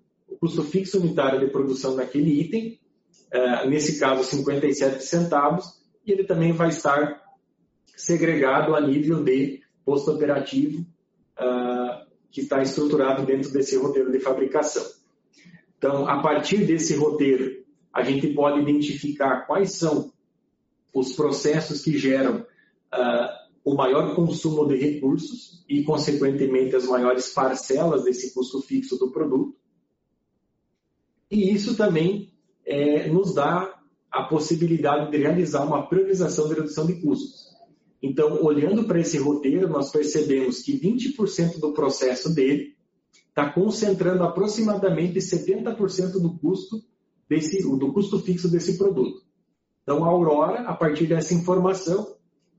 o 0.43 0.47
custo 0.47 0.64
fixo 0.64 0.99
unitário 0.99 1.38
de 1.38 1.53
produção 1.53 1.95
daquele 1.95 2.40
item, 2.40 2.80
uh, 3.32 3.68
nesse 3.68 4.01
caso 4.01 4.24
57 4.24 5.05
centavos, 5.05 5.80
e 6.05 6.11
ele 6.11 6.24
também 6.24 6.53
vai 6.53 6.70
estar 6.70 7.22
segregado 7.97 8.74
a 8.74 8.80
nível 8.80 9.22
de 9.22 9.62
posto 9.84 10.11
operativo 10.11 10.84
uh, 11.38 12.05
que 12.28 12.40
está 12.40 12.61
estruturado 12.61 13.24
dentro 13.24 13.53
desse 13.53 13.76
roteiro 13.76 14.11
de 14.11 14.18
fabricação. 14.18 14.84
Então, 15.78 16.09
a 16.09 16.20
partir 16.20 16.66
desse 16.66 16.97
roteiro, 16.97 17.62
a 17.93 18.03
gente 18.03 18.26
pode 18.28 18.61
identificar 18.61 19.47
quais 19.47 19.72
são 19.72 20.12
os 20.93 21.12
processos 21.14 21.82
que 21.82 21.97
geram 21.97 22.38
uh, 22.38 23.43
o 23.64 23.76
maior 23.76 24.16
consumo 24.16 24.66
de 24.66 24.74
recursos 24.76 25.64
e, 25.68 25.84
consequentemente, 25.84 26.74
as 26.74 26.86
maiores 26.86 27.28
parcelas 27.28 28.03
desse 28.03 28.34
custo 28.34 28.61
fixo 28.61 28.99
do 28.99 29.12
produto. 29.12 29.62
E 31.33 31.51
isso 31.51 31.74
também 31.74 32.30
é, 32.66 33.09
nos 33.09 33.35
dá 33.35 33.80
a 34.11 34.24
possibilidade 34.24 35.11
de 35.11 35.16
realizar 35.16 35.64
uma 35.64 35.89
priorização 35.89 36.47
de 36.47 36.55
redução 36.55 36.87
de 36.87 37.01
custos. 37.01 37.51
Então, 38.03 38.45
olhando 38.45 38.85
para 38.85 39.01
esse 39.01 39.16
roteiro, 39.16 39.66
nós 39.66 39.91
percebemos 39.91 40.61
que 40.61 40.78
20% 40.78 41.59
do 41.59 41.72
processo 41.72 42.35
dele 42.35 42.76
está 43.30 43.51
concentrando 43.51 44.22
aproximadamente 44.24 45.20
70% 45.20 46.20
do 46.20 46.37
custo 46.37 46.83
desse, 47.26 47.62
do 47.62 47.93
custo 47.95 48.18
fixo 48.18 48.51
desse 48.51 48.76
produto. 48.76 49.22
Então, 49.83 50.05
a 50.05 50.09
Aurora, 50.09 50.68
a 50.68 50.74
partir 50.74 51.07
dessa 51.07 51.33
informação, 51.33 52.14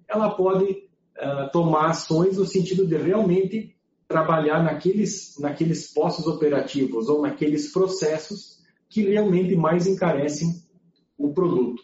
ela 0.09 0.31
pode 0.31 0.65
uh, 0.65 1.51
tomar 1.51 1.91
ações 1.91 2.37
no 2.37 2.45
sentido 2.45 2.87
de 2.87 2.97
realmente 2.97 3.75
trabalhar 4.07 4.63
naqueles, 4.63 5.37
naqueles 5.37 5.93
postos 5.93 6.25
operativos 6.25 7.07
ou 7.07 7.21
naqueles 7.21 7.71
processos 7.71 8.62
que 8.93 9.01
realmente 9.01 9.55
mais 9.55 9.87
encarecem 9.87 10.63
o 11.17 11.33
produto. 11.33 11.81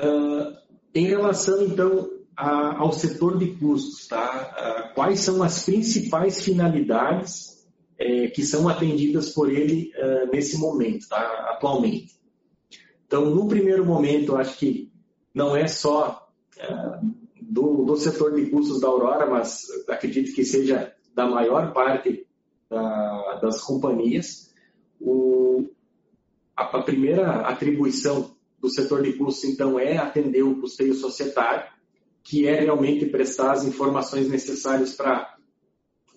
Uh, 0.00 0.56
em 0.94 1.04
relação, 1.04 1.62
então, 1.62 2.10
a, 2.34 2.78
ao 2.78 2.92
setor 2.92 3.36
de 3.36 3.48
custos, 3.56 4.06
tá? 4.06 4.88
Uh, 4.90 4.94
quais 4.94 5.20
são 5.20 5.42
as 5.42 5.64
principais 5.64 6.42
finalidades 6.42 7.68
é, 7.98 8.28
que 8.28 8.42
são 8.42 8.68
atendidas 8.68 9.34
por 9.34 9.50
ele 9.50 9.92
uh, 9.96 10.30
nesse 10.32 10.56
momento, 10.56 11.06
tá? 11.06 11.20
atualmente? 11.50 12.18
Então, 13.06 13.26
no 13.26 13.46
primeiro 13.48 13.84
momento, 13.84 14.36
acho 14.36 14.56
que 14.56 14.90
não 15.34 15.54
é 15.54 15.66
só 15.66 16.26
do, 17.40 17.84
do, 17.84 17.96
setor 17.96 18.34
de 18.34 18.50
custos 18.50 18.80
da 18.80 18.88
Aurora, 18.88 19.26
mas 19.26 19.66
acredito 19.88 20.34
que 20.34 20.44
seja 20.44 20.92
da 21.14 21.26
maior 21.26 21.72
parte 21.72 22.26
da, 22.68 23.27
das 23.40 23.62
companhias, 23.62 24.54
o, 25.00 25.68
a, 26.56 26.64
a 26.64 26.82
primeira 26.82 27.42
atribuição 27.42 28.36
do 28.60 28.68
setor 28.68 29.02
de 29.02 29.12
custos, 29.12 29.44
então, 29.44 29.78
é 29.78 29.96
atender 29.96 30.42
o 30.42 30.60
custeio 30.60 30.94
societário, 30.94 31.70
que 32.22 32.46
é 32.46 32.60
realmente 32.60 33.06
prestar 33.06 33.52
as 33.52 33.64
informações 33.64 34.28
necessárias 34.28 34.94
para 34.94 35.36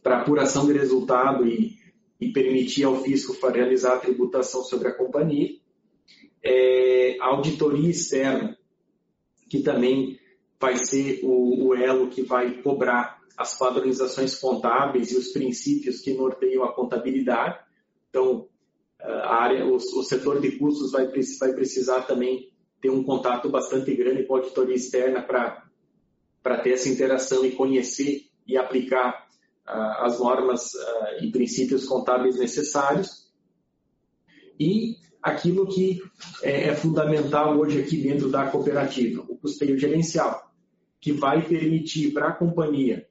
a 0.03 0.17
apuração 0.17 0.65
de 0.65 0.73
resultado 0.73 1.47
e, 1.47 1.77
e 2.19 2.31
permitir 2.33 2.83
ao 2.83 3.01
fisco 3.01 3.35
realizar 3.47 3.93
a 3.93 3.99
tributação 3.99 4.63
sobre 4.63 4.87
a 4.87 4.93
companhia. 4.93 5.51
É, 6.43 7.17
a 7.21 7.27
auditoria 7.27 7.89
externa, 7.89 8.57
que 9.47 9.61
também 9.61 10.19
vai 10.59 10.75
ser 10.77 11.19
o, 11.23 11.67
o 11.67 11.75
elo 11.75 12.09
que 12.09 12.23
vai 12.23 12.61
cobrar 12.61 13.20
as 13.37 13.57
padronizações 13.57 14.35
contábeis 14.35 15.11
e 15.11 15.17
os 15.17 15.29
princípios 15.29 15.99
que 15.99 16.13
norteiam 16.13 16.63
a 16.63 16.73
contabilidade. 16.73 17.59
Então, 18.09 18.47
a 18.99 19.35
área, 19.43 19.65
o, 19.65 19.75
o 19.75 20.03
setor 20.03 20.39
de 20.39 20.51
custos 20.57 20.91
vai, 20.91 21.07
vai 21.07 21.53
precisar 21.53 22.01
também 22.01 22.51
ter 22.81 22.89
um 22.89 23.03
contato 23.03 23.49
bastante 23.49 23.95
grande 23.95 24.23
com 24.23 24.35
a 24.35 24.39
auditoria 24.39 24.75
externa 24.75 25.21
para 25.21 26.57
ter 26.61 26.71
essa 26.71 26.89
interação 26.89 27.45
e 27.45 27.51
conhecer 27.51 28.25
e 28.47 28.57
aplicar 28.57 29.27
uh, 29.67 30.03
as 30.03 30.19
normas 30.19 30.73
uh, 30.73 31.23
e 31.23 31.31
princípios 31.31 31.85
contábeis 31.85 32.37
necessários. 32.37 33.31
E 34.59 34.95
aquilo 35.21 35.67
que 35.67 36.01
é, 36.41 36.69
é, 36.69 36.75
fundamental 36.75 37.57
hoje 37.57 37.79
aqui 37.79 37.97
dentro 37.97 38.29
da 38.29 38.47
cooperativa, 38.47 39.23
o 39.27 39.37
custeio 39.37 39.77
gerencial, 39.77 40.51
que 40.99 41.11
vai 41.11 41.47
permitir 41.47 42.11
para 42.11 42.29
a 42.29 42.33
companhia 42.33 43.07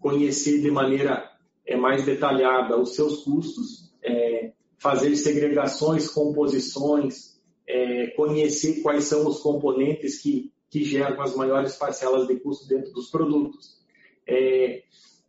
conhecer 0.00 0.60
de 0.60 0.70
maneira 0.70 1.30
é, 1.66 1.76
mais 1.76 2.04
detalhada 2.04 2.78
os 2.78 2.94
seus 2.94 3.24
custos, 3.24 3.92
é, 4.02 4.52
fazer 4.78 5.14
segregações, 5.16 6.08
composições, 6.08 7.38
é, 7.66 8.08
conhecer 8.08 8.80
quais 8.82 9.04
são 9.04 9.26
os 9.26 9.40
componentes 9.40 10.22
que, 10.22 10.52
que 10.70 10.84
geram 10.84 11.20
as 11.20 11.36
maiores 11.36 11.76
parcelas 11.76 12.26
de 12.26 12.36
custo 12.36 12.66
dentro 12.66 12.92
dos 12.92 13.10
produtos. 13.10 13.78
É, 14.26 14.82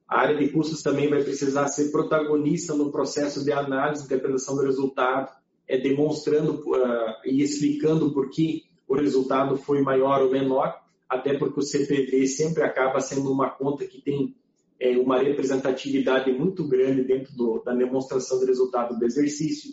a 0.08 0.22
área 0.22 0.38
de 0.38 0.50
custos 0.50 0.82
também 0.82 1.10
vai 1.10 1.24
precisar 1.24 1.68
ser 1.68 1.92
protagonista 1.92 2.74
no 2.74 2.92
processo 2.92 3.44
de 3.44 3.52
análise 3.52 4.02
e 4.02 4.06
interpretação 4.06 4.56
do 4.56 4.64
resultado, 4.64 5.30
é, 5.68 5.78
demonstrando 5.78 6.56
uh, 6.72 7.14
e 7.24 7.44
explicando 7.44 8.12
por 8.12 8.32
que 8.32 8.64
o 8.88 8.96
resultado 8.96 9.56
foi 9.56 9.84
maior 9.84 10.24
ou 10.24 10.32
menor, 10.32 10.82
até 11.10 11.38
porque 11.38 11.60
o 11.60 11.64
CPV 11.64 12.28
sempre 12.28 12.64
acaba 12.64 13.00
sendo 13.00 13.32
uma 13.32 13.50
conta 13.50 13.86
que 13.86 14.02
tem 14.02 14.36
é, 14.80 14.98
uma 14.98 15.18
representatividade 15.20 16.32
muito 16.32 16.68
grande 16.68 17.04
dentro 17.04 17.36
do, 17.36 17.64
da 17.64 17.74
demonstração 17.74 18.40
do 18.40 18.46
resultado 18.46 18.98
do 18.98 19.06
exercício. 19.06 19.72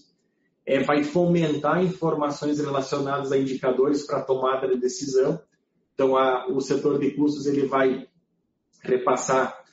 É, 0.64 0.82
vai 0.82 1.04
fomentar 1.04 1.84
informações 1.84 2.58
relacionadas 2.58 3.30
a 3.30 3.38
indicadores 3.38 4.04
para 4.04 4.22
tomada 4.22 4.66
de 4.66 4.80
decisão. 4.80 5.40
Então, 5.94 6.16
a, 6.16 6.48
o 6.48 6.60
setor 6.60 6.98
de 6.98 7.10
custos 7.12 7.46
ele 7.46 7.66
vai 7.66 8.08
repassar 8.82 9.64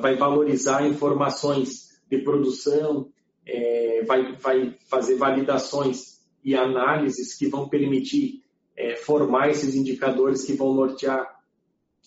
vai 0.00 0.16
valorizar 0.16 0.86
informações 0.86 2.00
de 2.08 2.18
produção, 2.18 3.08
é, 3.46 4.04
vai, 4.04 4.36
vai 4.36 4.76
fazer 4.88 5.16
validações 5.16 6.20
e 6.44 6.54
análises 6.54 7.36
que 7.36 7.48
vão 7.48 7.68
permitir 7.68 8.42
é, 8.80 8.96
formar 8.96 9.50
esses 9.50 9.74
indicadores 9.74 10.42
que 10.44 10.54
vão 10.54 10.72
nortear 10.74 11.38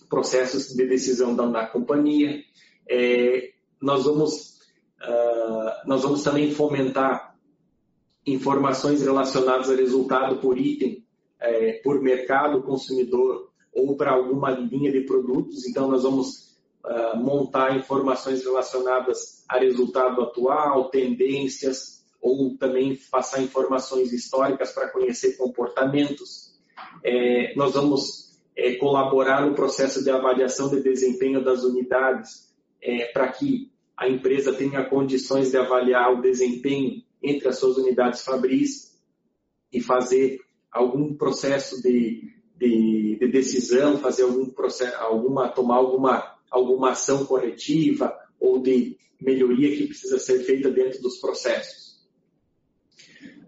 processos 0.10 0.74
de 0.74 0.88
decisão 0.88 1.36
da, 1.36 1.46
da 1.46 1.68
companhia. 1.68 2.44
É, 2.90 3.52
nós, 3.80 4.06
vamos, 4.06 4.58
uh, 5.02 5.88
nós 5.88 6.02
vamos 6.02 6.24
também 6.24 6.52
fomentar 6.52 7.36
informações 8.26 9.04
relacionadas 9.04 9.70
a 9.70 9.76
resultado 9.76 10.38
por 10.38 10.58
item, 10.58 11.06
é, 11.40 11.74
por 11.84 12.02
mercado 12.02 12.64
consumidor 12.64 13.52
ou 13.72 13.96
para 13.96 14.12
alguma 14.12 14.50
linha 14.50 14.92
de 14.92 15.02
produtos. 15.02 15.68
Então, 15.68 15.92
nós 15.92 16.02
vamos 16.02 16.58
uh, 16.84 17.18
montar 17.18 17.78
informações 17.78 18.44
relacionadas 18.44 19.44
a 19.48 19.60
resultado 19.60 20.22
atual, 20.22 20.90
tendências, 20.90 22.04
ou 22.20 22.58
também 22.58 22.98
passar 23.12 23.44
informações 23.44 24.12
históricas 24.14 24.72
para 24.72 24.90
conhecer 24.90 25.38
comportamentos. 25.38 26.43
É, 27.04 27.54
nós 27.56 27.74
vamos 27.74 28.40
é, 28.56 28.76
colaborar 28.76 29.46
no 29.46 29.56
processo 29.56 30.04
de 30.04 30.10
avaliação 30.10 30.70
de 30.70 30.82
desempenho 30.82 31.44
das 31.44 31.64
unidades 31.64 32.54
é, 32.82 33.06
para 33.12 33.30
que 33.30 33.72
a 33.98 34.08
empresa 34.08 34.54
tenha 34.54 34.84
condições 34.86 35.52
de 35.52 35.58
avaliar 35.58 36.14
o 36.14 36.22
desempenho 36.22 37.02
entre 37.22 37.48
as 37.48 37.58
suas 37.58 37.78
unidades 37.78 38.24
fabris 38.24 39.00
e 39.72 39.82
fazer 39.82 40.40
algum 40.72 41.14
processo 41.16 41.82
de, 41.82 42.34
de, 42.56 43.18
de 43.20 43.28
decisão, 43.28 43.98
fazer 43.98 44.24
algum 44.24 44.46
processo, 44.50 44.96
alguma, 44.98 45.50
tomar 45.50 45.76
alguma 45.76 46.34
alguma 46.54 46.92
ação 46.92 47.26
corretiva 47.26 48.16
ou 48.40 48.62
de 48.62 48.96
melhoria 49.20 49.76
que 49.76 49.88
precisa 49.88 50.20
ser 50.20 50.44
feita 50.44 50.70
dentro 50.70 51.02
dos 51.02 51.18
processos. 51.18 52.04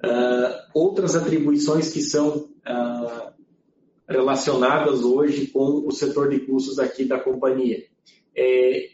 Uh, 0.03 0.58
outras 0.74 1.16
atribuições 1.16 1.93
que 1.93 2.01
são 2.01 2.49
uh, 2.66 3.34
relacionadas 4.08 5.03
hoje 5.03 5.47
com 5.47 5.86
o 5.86 5.91
setor 5.91 6.30
de 6.30 6.39
custos 6.39 6.80
aqui 6.80 7.06
da 7.06 7.20
companhia. 7.20 7.86
É, 8.36 8.89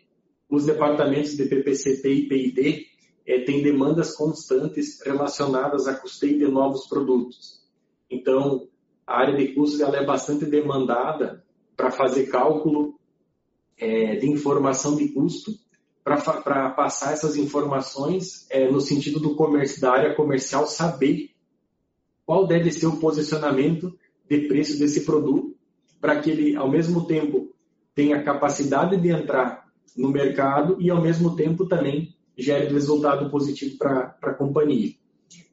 os 0.50 0.66
departamentos 0.66 1.36
de 1.36 1.46
PPCP 1.46 2.14
e 2.14 2.28
PID 2.28 2.88
é, 3.26 3.40
têm 3.44 3.62
demandas 3.62 4.16
constantes 4.16 5.02
relacionadas 5.06 5.88
a 5.88 5.96
custeio 5.96 6.40
de 6.40 6.48
novos 6.48 6.88
produtos. 6.88 7.62
Então, 8.10 8.68
a 9.06 9.20
área 9.20 9.38
de 9.38 9.54
custos 9.54 9.80
ela 9.82 9.98
é 9.98 10.06
bastante 10.06 10.46
demandada 10.46 11.44
para 11.76 11.92
fazer 11.92 12.28
cálculo 12.28 13.00
é, 13.78 14.16
de 14.16 14.30
informação 14.30 14.96
de 14.96 15.10
custo 15.10 15.52
para 16.04 16.70
passar 16.72 17.14
essas 17.14 17.36
informações 17.36 18.48
é, 18.50 18.70
no 18.70 18.82
sentido 18.82 19.20
do 19.20 19.36
comércio, 19.36 19.82
da 19.82 19.92
área 19.92 20.16
comercial 20.16 20.66
saber 20.66 21.32
qual 22.26 22.48
deve 22.48 22.72
ser 22.72 22.88
o 22.88 22.98
posicionamento 22.98 23.98
de 24.32 24.48
preço 24.48 24.80
desse 24.80 25.04
produto 25.04 25.54
para 26.00 26.22
que 26.22 26.32
ele, 26.32 26.56
ao 26.56 26.70
mesmo 26.70 27.06
tempo, 27.06 27.54
tenha 27.94 28.24
capacidade 28.24 28.96
de 28.96 29.10
entrar 29.10 29.66
no 29.98 30.10
mercado 30.10 30.78
e, 30.80 30.90
ao 30.90 31.02
mesmo 31.02 31.36
tempo, 31.36 31.68
também 31.68 32.16
gere 32.38 32.72
resultado 32.72 33.30
positivo 33.30 33.78
para 33.78 34.16
a 34.22 34.34
companhia. 34.34 34.94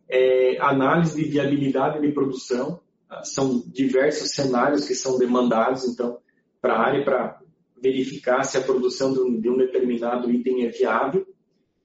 É, 0.09 0.59
análise 0.61 1.20
de 1.20 1.29
viabilidade 1.29 2.01
de 2.01 2.12
produção, 2.12 2.81
são 3.24 3.64
diversos 3.66 4.31
cenários 4.31 4.87
que 4.87 4.95
são 4.95 5.18
demandados, 5.18 5.85
então, 5.85 6.18
para 6.61 6.74
a 6.74 6.81
área, 6.81 7.05
para 7.05 7.41
verificar 7.83 8.45
se 8.45 8.57
a 8.59 8.61
produção 8.61 9.12
de 9.12 9.20
um, 9.20 9.41
de 9.41 9.51
um 9.51 9.57
determinado 9.57 10.31
item 10.31 10.66
é 10.66 10.68
viável 10.68 11.26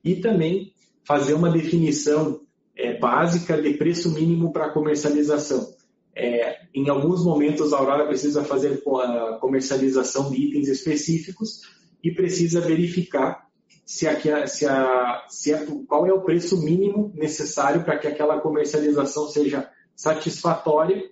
e 0.03 0.15
também 0.15 0.73
fazer 1.03 1.33
uma 1.33 1.49
definição 1.49 2.41
é, 2.75 2.97
básica 2.97 3.59
de 3.61 3.73
preço 3.73 4.13
mínimo 4.13 4.51
para 4.51 4.69
comercialização. 4.69 5.73
É, 6.15 6.59
em 6.73 6.89
alguns 6.89 7.23
momentos, 7.23 7.73
a 7.73 7.77
Aurora 7.77 8.05
precisa 8.05 8.43
fazer 8.43 8.83
a 8.85 9.37
comercialização 9.39 10.29
de 10.29 10.37
itens 10.37 10.67
específicos 10.67 11.61
e 12.03 12.11
precisa 12.11 12.61
verificar 12.61 13.47
se, 13.85 14.07
a, 14.07 14.47
se, 14.47 14.65
a, 14.65 15.25
se 15.27 15.53
a, 15.53 15.65
qual 15.87 16.05
é 16.07 16.13
o 16.13 16.21
preço 16.21 16.63
mínimo 16.63 17.11
necessário 17.15 17.83
para 17.83 17.97
que 17.97 18.07
aquela 18.07 18.39
comercialização 18.39 19.27
seja 19.27 19.69
satisfatória 19.95 21.09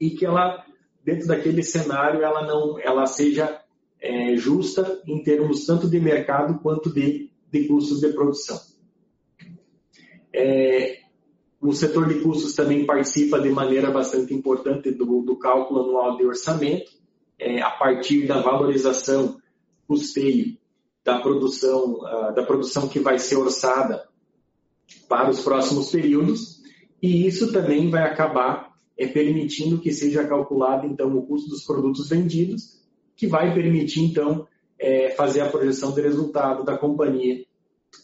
e 0.00 0.10
que 0.10 0.24
ela, 0.24 0.64
dentro 1.04 1.26
daquele 1.26 1.62
cenário, 1.62 2.22
ela 2.22 2.46
não, 2.46 2.78
ela 2.80 3.06
seja 3.06 3.60
é, 4.00 4.36
justa 4.36 5.02
em 5.06 5.22
termos 5.22 5.66
tanto 5.66 5.88
de 5.88 6.00
mercado 6.00 6.58
quanto 6.60 6.92
de, 6.92 7.30
de 7.50 7.68
custos 7.68 8.00
de 8.00 8.08
produção. 8.12 8.60
É, 10.32 11.03
o 11.64 11.72
setor 11.72 12.06
de 12.06 12.20
custos 12.20 12.54
também 12.54 12.84
participa 12.84 13.40
de 13.40 13.48
maneira 13.48 13.90
bastante 13.90 14.34
importante 14.34 14.90
do, 14.90 15.22
do 15.22 15.38
cálculo 15.38 15.82
anual 15.82 16.16
de 16.18 16.26
orçamento, 16.26 16.92
é, 17.38 17.62
a 17.62 17.70
partir 17.70 18.26
da 18.26 18.42
valorização 18.42 19.38
custeio 19.88 20.58
da 21.02 21.20
produção, 21.20 22.00
uh, 22.00 22.34
da 22.34 22.42
produção 22.42 22.86
que 22.86 22.98
vai 22.98 23.18
ser 23.18 23.36
orçada 23.36 24.06
para 25.08 25.30
os 25.30 25.40
próximos 25.40 25.90
períodos, 25.90 26.62
e 27.02 27.26
isso 27.26 27.50
também 27.50 27.88
vai 27.88 28.02
acabar 28.02 28.74
é, 28.96 29.06
permitindo 29.06 29.80
que 29.80 29.90
seja 29.90 30.26
calculado 30.26 30.86
então 30.86 31.16
o 31.16 31.26
custo 31.26 31.48
dos 31.48 31.64
produtos 31.64 32.10
vendidos 32.10 32.82
que 33.16 33.26
vai 33.26 33.54
permitir, 33.54 34.00
então, 34.00 34.46
é, 34.78 35.10
fazer 35.10 35.40
a 35.40 35.48
projeção 35.48 35.94
de 35.94 36.02
resultado 36.02 36.62
da 36.62 36.76
companhia 36.76 37.42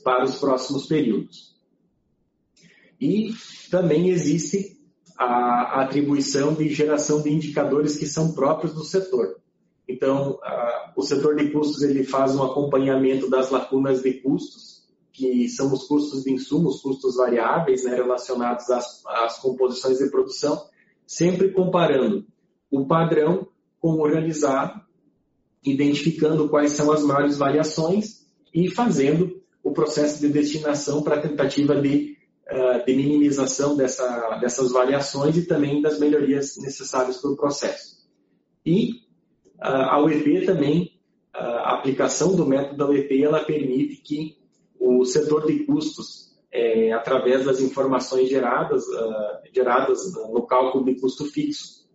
para 0.03 0.25
os 0.25 0.39
próximos 0.39 0.87
períodos. 0.87 1.50
E 3.01 3.33
também 3.71 4.11
existe 4.11 4.79
a, 5.17 5.83
atribuição 5.83 6.55
de 6.55 6.69
geração 6.69 7.23
de 7.23 7.31
indicadores 7.31 7.97
que 7.97 8.07
são 8.07 8.33
próprios 8.33 8.75
do 8.75 8.85
setor. 8.85 9.37
Então, 9.89 10.39
a, 10.43 10.93
o 10.97 11.03
setor 11.03 11.37
de 11.37 11.51
custos 11.51 11.83
ele 11.83 12.05
faz 12.05 12.35
um 12.37 12.43
acompanhamento 12.43 13.29
das 13.29 13.51
lacunas 13.51 14.03
de 14.03 14.15
custos, 14.15 14.89
que 15.13 15.49
são 15.49 15.73
os 15.73 15.85
custos 15.85 16.25
de 16.25 16.33
insumos, 16.33 16.81
custos 16.81 17.17
variáveis 17.17 17.85
né, 17.85 17.95
relacionados 17.95 18.71
às, 18.71 19.05
às 19.07 19.39
composições 19.39 19.99
de 19.99 20.11
produção, 20.11 20.63
sempre 21.07 21.51
comparando 21.53 22.27
o 22.71 22.87
padrão 22.87 23.49
com 23.81 23.95
o 23.95 24.07
realizado 24.07 24.81
identificando 25.65 26.49
quais 26.49 26.73
são 26.73 26.93
as 26.93 27.03
maiores 27.03 27.37
variações 27.37 28.27
e 28.55 28.71
fazendo 28.71 29.41
o 29.63 29.73
processo 29.73 30.21
de 30.21 30.29
destinação 30.29 31.03
para 31.03 31.17
a 31.17 31.21
tentativa 31.21 31.81
de, 31.81 32.17
de 32.85 32.95
minimização 32.95 33.77
dessa, 33.77 34.39
dessas 34.41 34.73
variações 34.73 35.37
e 35.37 35.47
também 35.47 35.81
das 35.81 35.99
melhorias 36.01 36.57
necessárias 36.59 37.19
para 37.19 37.31
o 37.31 37.37
processo. 37.37 38.09
E 38.67 38.93
uh, 39.59 39.89
a 39.91 40.03
UEP 40.03 40.45
também, 40.45 41.01
uh, 41.35 41.39
a 41.39 41.75
aplicação 41.75 42.35
do 42.35 42.45
método 42.45 42.77
da 42.77 42.89
UEP, 42.89 43.23
ela 43.23 43.45
permite 43.45 44.03
que 44.03 44.37
o 44.79 45.05
setor 45.05 45.47
de 45.47 45.61
custos, 45.65 46.37
é, 46.53 46.93
através 46.93 47.45
das 47.45 47.61
informações 47.61 48.29
geradas, 48.29 48.83
geradas 49.55 50.13
no 50.15 50.43
cálculo 50.47 50.85
de 50.85 50.99
custo 50.99 51.27
fixo, 51.27 51.87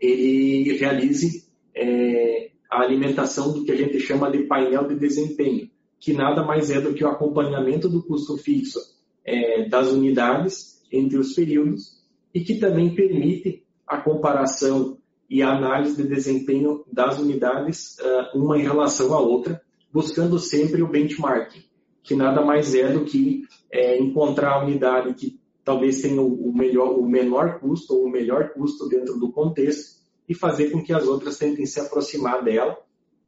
ele 0.00 0.76
realize 0.78 1.46
é, 1.74 2.50
a 2.70 2.80
alimentação 2.80 3.52
do 3.52 3.64
que 3.64 3.70
a 3.70 3.76
gente 3.76 4.00
chama 4.00 4.30
de 4.30 4.44
painel 4.44 4.88
de 4.88 4.96
desempenho, 4.96 5.70
que 6.00 6.12
nada 6.12 6.42
mais 6.42 6.70
é 6.70 6.80
do 6.80 6.94
que 6.94 7.04
o 7.04 7.08
acompanhamento 7.08 7.88
do 7.88 8.02
custo 8.02 8.36
fixo 8.38 8.80
é, 9.24 9.68
das 9.68 9.88
unidades 9.88 10.82
entre 10.90 11.18
os 11.18 11.34
períodos 11.34 12.02
e 12.34 12.40
que 12.40 12.58
também 12.58 12.94
permite 12.94 13.64
a 13.86 13.98
comparação 13.98 14.98
e 15.28 15.42
a 15.42 15.56
análise 15.56 15.96
de 15.96 16.08
desempenho 16.08 16.84
das 16.92 17.18
unidades 17.18 17.96
uh, 17.98 18.38
uma 18.38 18.58
em 18.58 18.62
relação 18.62 19.14
à 19.14 19.20
outra, 19.20 19.62
buscando 19.90 20.38
sempre 20.38 20.82
o 20.82 20.88
benchmarking, 20.88 21.64
que 22.02 22.14
nada 22.14 22.44
mais 22.44 22.74
é 22.74 22.92
do 22.92 23.04
que 23.04 23.46
é, 23.70 23.98
encontrar 23.98 24.52
a 24.52 24.64
unidade 24.64 25.14
que 25.14 25.40
talvez 25.64 26.02
tenha 26.02 26.20
o, 26.20 26.52
melhor, 26.52 26.98
o 26.98 27.06
menor 27.06 27.60
custo 27.60 27.94
ou 27.94 28.04
o 28.04 28.10
melhor 28.10 28.50
custo 28.50 28.88
dentro 28.88 29.18
do 29.18 29.32
contexto 29.32 30.02
e 30.28 30.34
fazer 30.34 30.70
com 30.70 30.82
que 30.82 30.92
as 30.92 31.06
outras 31.06 31.38
tentem 31.38 31.64
se 31.64 31.80
aproximar 31.80 32.44
dela, 32.44 32.78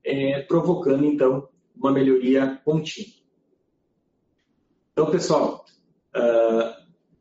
é, 0.04 0.42
provocando 0.42 1.04
então 1.04 1.48
uma 1.74 1.92
melhoria 1.92 2.60
contínua. 2.64 3.14
Então, 4.92 5.10
pessoal, 5.10 5.64
uh, 6.16 6.74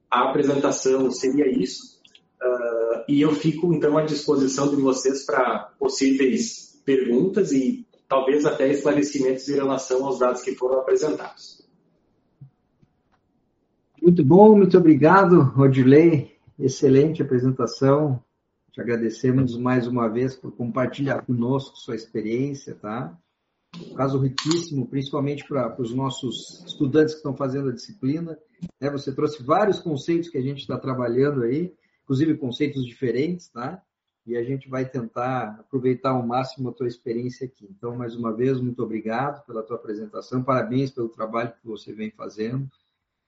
a 0.10 0.30
apresentação 0.30 1.12
seria 1.12 1.48
isso. 1.48 2.02
Uh, 2.42 3.04
e 3.08 3.22
eu 3.22 3.34
fico, 3.34 3.74
então, 3.74 3.98
à 3.98 4.04
disposição 4.04 4.70
de 4.70 4.76
vocês 4.76 5.26
para 5.26 5.72
possíveis 5.80 6.82
perguntas 6.86 7.52
e 7.52 7.88
talvez 8.08 8.46
até 8.46 8.70
esclarecimentos 8.70 9.48
em 9.50 9.56
relação 9.56 10.06
aos 10.06 10.20
dados 10.20 10.42
que 10.42 10.56
foram 10.56 10.80
apresentados. 10.80 11.64
Muito 14.02 14.24
bom, 14.24 14.56
muito 14.58 14.78
obrigado, 14.78 15.42
Rodilei. 15.42 16.36
Excelente 16.60 17.22
apresentação. 17.22 18.22
Te 18.72 18.82
agradecemos 18.82 19.58
mais 19.58 19.88
uma 19.88 20.10
vez 20.10 20.36
por 20.36 20.52
compartilhar 20.52 21.26
conosco 21.26 21.78
sua 21.78 21.96
experiência, 21.96 22.76
tá? 22.76 23.18
Caso 23.96 24.20
riquíssimo, 24.20 24.88
principalmente 24.88 25.48
para 25.48 25.80
os 25.82 25.94
nossos 25.94 26.64
estudantes 26.66 27.14
que 27.14 27.20
estão 27.20 27.36
fazendo 27.36 27.70
a 27.70 27.74
disciplina. 27.74 28.38
Né? 28.80 28.90
Você 28.90 29.14
trouxe 29.14 29.44
vários 29.44 29.80
conceitos 29.80 30.30
que 30.30 30.38
a 30.38 30.42
gente 30.42 30.60
está 30.60 30.78
trabalhando 30.78 31.44
aí, 31.44 31.74
inclusive 32.04 32.38
conceitos 32.38 32.86
diferentes, 32.86 33.50
tá? 33.50 33.82
E 34.26 34.38
a 34.38 34.44
gente 34.44 34.70
vai 34.70 34.86
tentar 34.86 35.60
aproveitar 35.60 36.12
ao 36.12 36.26
máximo 36.26 36.70
a 36.70 36.74
tua 36.74 36.88
experiência 36.88 37.46
aqui. 37.46 37.68
Então, 37.70 37.96
mais 37.96 38.16
uma 38.16 38.34
vez, 38.34 38.60
muito 38.62 38.82
obrigado 38.82 39.46
pela 39.46 39.62
tua 39.62 39.76
apresentação, 39.76 40.44
parabéns 40.44 40.92
pelo 40.92 41.10
trabalho 41.10 41.52
que 41.52 41.68
você 41.68 41.92
vem 41.92 42.10
fazendo. 42.10 42.70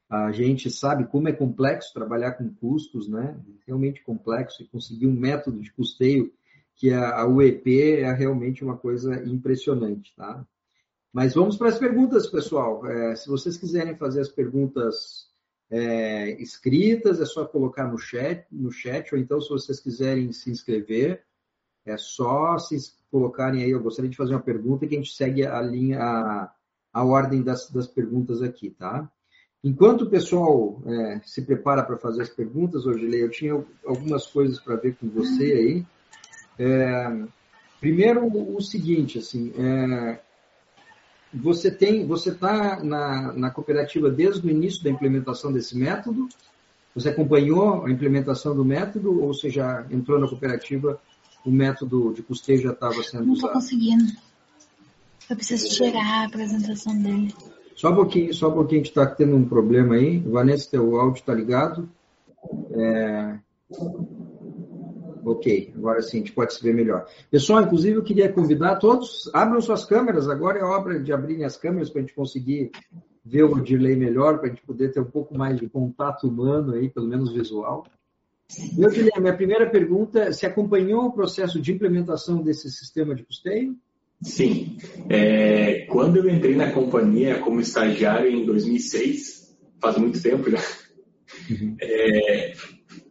A 0.10 0.32
gente 0.32 0.70
sabe 0.70 1.06
como 1.06 1.28
é 1.28 1.34
complexo 1.34 1.94
trabalhar 1.94 2.34
com 2.34 2.50
custos, 2.54 3.10
né? 3.10 3.38
Realmente 3.68 4.04
complexo 4.04 4.64
e 4.64 4.68
conseguir 4.68 5.08
um 5.08 5.20
método 5.20 5.60
de 5.60 5.72
custeio 5.74 6.32
que 6.76 6.92
a, 6.92 7.26
UEP 7.26 7.82
é 8.02 8.12
realmente 8.14 8.64
uma 8.64 8.78
coisa 8.78 9.24
impressionante, 9.26 10.14
tá? 10.16 10.46
Mas 11.16 11.34
vamos 11.34 11.56
para 11.56 11.70
as 11.70 11.80
perguntas, 11.80 12.28
pessoal. 12.28 12.86
É, 12.86 13.16
se 13.16 13.30
vocês 13.30 13.56
quiserem 13.56 13.96
fazer 13.96 14.20
as 14.20 14.28
perguntas 14.28 15.30
é, 15.72 16.32
escritas, 16.42 17.22
é 17.22 17.26
só 17.26 17.46
colocar 17.46 17.88
no 17.88 17.98
chat, 17.98 18.46
no 18.52 18.70
chat, 18.70 19.16
ou 19.16 19.22
então, 19.22 19.40
se 19.40 19.48
vocês 19.48 19.80
quiserem 19.80 20.34
se 20.34 20.52
inscrever, 20.52 21.24
é 21.86 21.96
só 21.96 22.58
se 22.58 22.76
colocarem 23.10 23.64
aí. 23.64 23.72
Eu 23.72 23.82
gostaria 23.82 24.12
de 24.12 24.18
fazer 24.18 24.34
uma 24.34 24.42
pergunta 24.42 24.86
que 24.86 24.94
a 24.94 24.98
gente 24.98 25.16
segue 25.16 25.46
a 25.46 25.62
linha, 25.62 26.02
a, 26.02 26.54
a 26.92 27.06
ordem 27.06 27.42
das, 27.42 27.70
das 27.70 27.88
perguntas 27.88 28.42
aqui, 28.42 28.72
tá? 28.72 29.10
Enquanto 29.64 30.02
o 30.02 30.10
pessoal 30.10 30.84
é, 30.86 31.22
se 31.24 31.44
prepara 31.44 31.82
para 31.82 31.98
fazer 31.98 32.24
as 32.24 32.30
perguntas, 32.30 32.86
Odilei, 32.86 33.24
eu 33.24 33.32
tinha 33.32 33.54
algumas 33.86 34.28
coisas 34.28 34.60
para 34.60 34.76
ver 34.76 34.98
com 34.98 35.08
você 35.08 35.44
aí. 35.46 35.86
É, 36.60 37.26
primeiro, 37.80 38.28
o 38.28 38.60
seguinte, 38.60 39.20
assim, 39.20 39.54
é, 39.58 40.25
você 41.36 41.70
tem, 41.70 42.06
você 42.06 42.30
está 42.30 42.84
na, 42.84 43.34
na 43.34 43.52
cooperativa 43.52 44.10
desde 44.10 44.48
o 44.48 44.50
início 44.50 44.84
da 44.84 44.90
implementação 44.90 45.52
desse 45.52 45.78
método? 45.78 46.28
Você 46.96 47.10
acompanhou 47.10 47.86
a 47.86 47.92
implementação 47.92 48.56
do 48.56 48.64
método 48.64 49.22
ou 49.22 49.34
você 49.34 49.50
já 49.50 49.86
entrou 49.92 50.18
na 50.20 50.28
cooperativa, 50.28 51.00
o 51.46 51.52
método 51.52 52.14
de 52.14 52.24
custeio 52.24 52.62
já 52.62 52.72
estava 52.72 53.04
sendo 53.04 53.26
Não 53.26 53.34
usado? 53.34 53.54
Não 53.54 53.60
estou 53.60 53.78
conseguindo. 53.80 54.06
Eu 55.30 55.36
preciso 55.36 55.70
tirar 55.70 56.22
a 56.22 56.26
apresentação 56.26 56.98
dele. 57.02 57.34
Só 57.76 57.92
um 57.92 57.96
pouquinho, 57.96 58.34
só 58.34 58.50
um 58.50 58.54
pouquinho, 58.54 58.82
a 58.82 58.84
gente 58.84 58.92
está 58.92 59.06
tendo 59.06 59.36
um 59.36 59.46
problema 59.48 59.96
aí. 59.96 60.20
Vanessa, 60.20 60.72
teu 60.72 60.98
áudio 60.98 61.20
está 61.20 61.34
ligado. 61.34 61.90
É... 62.72 63.38
Ok, 65.26 65.74
agora 65.76 66.04
sim, 66.04 66.18
a 66.18 66.20
gente 66.20 66.34
pode 66.34 66.54
se 66.54 66.62
ver 66.62 66.72
melhor. 66.72 67.08
Pessoal, 67.32 67.64
inclusive 67.64 67.98
eu 67.98 68.04
queria 68.04 68.32
convidar 68.32 68.76
todos, 68.76 69.28
abram 69.34 69.60
suas 69.60 69.84
câmeras, 69.84 70.30
agora 70.30 70.60
é 70.60 70.64
hora 70.64 71.00
de 71.00 71.12
abrirem 71.12 71.44
as 71.44 71.58
câmeras 71.58 71.90
para 71.90 72.00
a 72.00 72.04
gente 72.04 72.14
conseguir 72.14 72.70
ver 73.26 73.42
o 73.42 73.56
delay 73.56 73.96
melhor, 73.96 74.38
para 74.38 74.48
a 74.48 74.50
gente 74.50 74.62
poder 74.62 74.92
ter 74.92 75.00
um 75.00 75.10
pouco 75.10 75.36
mais 75.36 75.60
de 75.60 75.68
contato 75.68 76.28
humano 76.28 76.76
aí, 76.76 76.90
pelo 76.92 77.08
menos 77.08 77.34
visual. 77.34 77.88
Meu 78.78 78.92
Guilherme, 78.92 79.22
minha 79.22 79.36
primeira 79.36 79.68
pergunta, 79.68 80.32
você 80.32 80.46
acompanhou 80.46 81.06
o 81.06 81.12
processo 81.12 81.60
de 81.60 81.74
implementação 81.74 82.44
desse 82.44 82.70
sistema 82.70 83.16
de 83.16 83.24
custeio? 83.24 83.76
Sim. 84.22 84.78
É, 85.10 85.88
quando 85.90 86.18
eu 86.18 86.30
entrei 86.30 86.56
na 86.56 86.72
companhia 86.72 87.40
como 87.40 87.60
estagiário 87.60 88.30
em 88.30 88.46
2006, 88.46 89.58
faz 89.82 89.98
muito 89.98 90.22
tempo 90.22 90.52
já, 90.52 90.62
uhum. 91.50 91.76
é, 91.82 92.54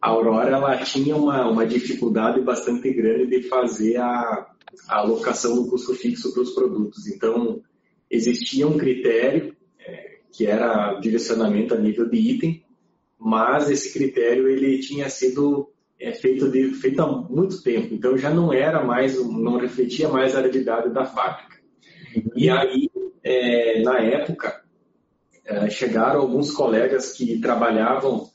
a 0.01 0.09
Aurora 0.09 0.51
ela 0.51 0.77
tinha 0.77 1.15
uma, 1.15 1.47
uma 1.49 1.65
dificuldade 1.65 2.41
bastante 2.41 2.91
grande 2.93 3.27
de 3.27 3.47
fazer 3.47 3.97
a, 3.97 4.47
a 4.87 4.97
alocação 4.97 5.55
do 5.55 5.69
custo 5.69 5.93
fixo 5.93 6.33
para 6.33 6.43
os 6.43 6.51
produtos. 6.51 7.07
Então, 7.07 7.61
existia 8.09 8.67
um 8.67 8.77
critério 8.77 9.55
é, 9.79 10.19
que 10.31 10.45
era 10.45 10.99
direcionamento 10.99 11.73
a 11.73 11.77
nível 11.77 12.09
de 12.09 12.17
item, 12.17 12.65
mas 13.17 13.69
esse 13.69 13.93
critério 13.93 14.47
ele 14.47 14.79
tinha 14.79 15.09
sido 15.09 15.71
é, 15.99 16.11
feito, 16.11 16.49
de, 16.49 16.71
feito 16.73 17.01
há 17.01 17.07
muito 17.07 17.61
tempo, 17.63 17.93
então 17.93 18.17
já 18.17 18.29
não 18.29 18.53
era 18.53 18.83
mais, 18.83 19.17
não 19.25 19.57
refletia 19.57 20.09
mais 20.09 20.35
a 20.35 20.41
realidade 20.41 20.93
da 20.93 21.05
fábrica. 21.05 21.55
E 22.35 22.49
aí, 22.49 22.89
é, 23.23 23.81
na 23.81 23.99
época, 23.99 24.63
é, 25.45 25.69
chegaram 25.69 26.21
alguns 26.21 26.51
colegas 26.51 27.11
que 27.11 27.39
trabalhavam 27.39 28.29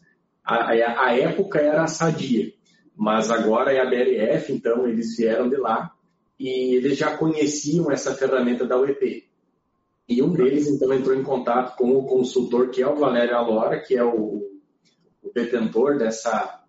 a, 0.54 1.06
a, 1.06 1.16
época 1.16 1.60
era 1.60 1.84
a 1.84 1.86
Sadia, 1.86 2.52
mas 2.96 3.30
agora 3.30 3.72
é 3.72 3.80
a 3.80 3.86
BRF, 3.86 4.52
então 4.52 4.86
eles 4.86 5.16
vieram 5.16 5.48
de 5.48 5.56
lá 5.56 5.92
e 6.38 6.74
eles 6.74 6.96
já 6.96 7.16
conheciam 7.16 7.90
essa 7.90 8.14
ferramenta 8.14 8.66
da 8.66 8.78
UEP. 8.78 9.28
E 10.08 10.22
um 10.22 10.32
deles, 10.32 10.66
então, 10.66 10.92
entrou 10.92 11.14
em 11.14 11.22
contato 11.22 11.76
com 11.76 11.92
o 11.92 12.04
consultor, 12.04 12.70
que 12.70 12.82
é 12.82 12.88
o 12.88 12.96
Valério 12.96 13.36
Alora, 13.36 13.78
que 13.78 13.96
é 13.96 14.02
o, 14.02 14.42
o 15.22 15.32
detentor 15.32 15.98
dessa, 15.98 16.64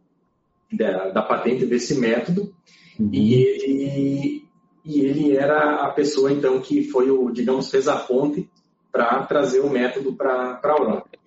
da, 0.72 1.10
da, 1.10 1.22
patente 1.24 1.66
desse 1.66 1.96
método, 1.96 2.54
uhum. 3.00 3.10
e, 3.12 3.34
ele, 3.34 4.46
e 4.86 5.00
ele 5.02 5.38
era 5.38 5.86
a 5.86 5.90
pessoa, 5.90 6.32
então, 6.32 6.62
que 6.62 6.84
foi 6.84 7.10
o, 7.10 7.32
digamos, 7.32 7.72
fez 7.72 7.88
a 7.88 7.96
ponte 7.96 8.48
para 8.92 9.24
trazer 9.24 9.62
o 9.62 9.70
método 9.70 10.14
para 10.14 10.60
a 10.62 10.72
Aurora. 10.72 11.04
Ah. 11.12 11.18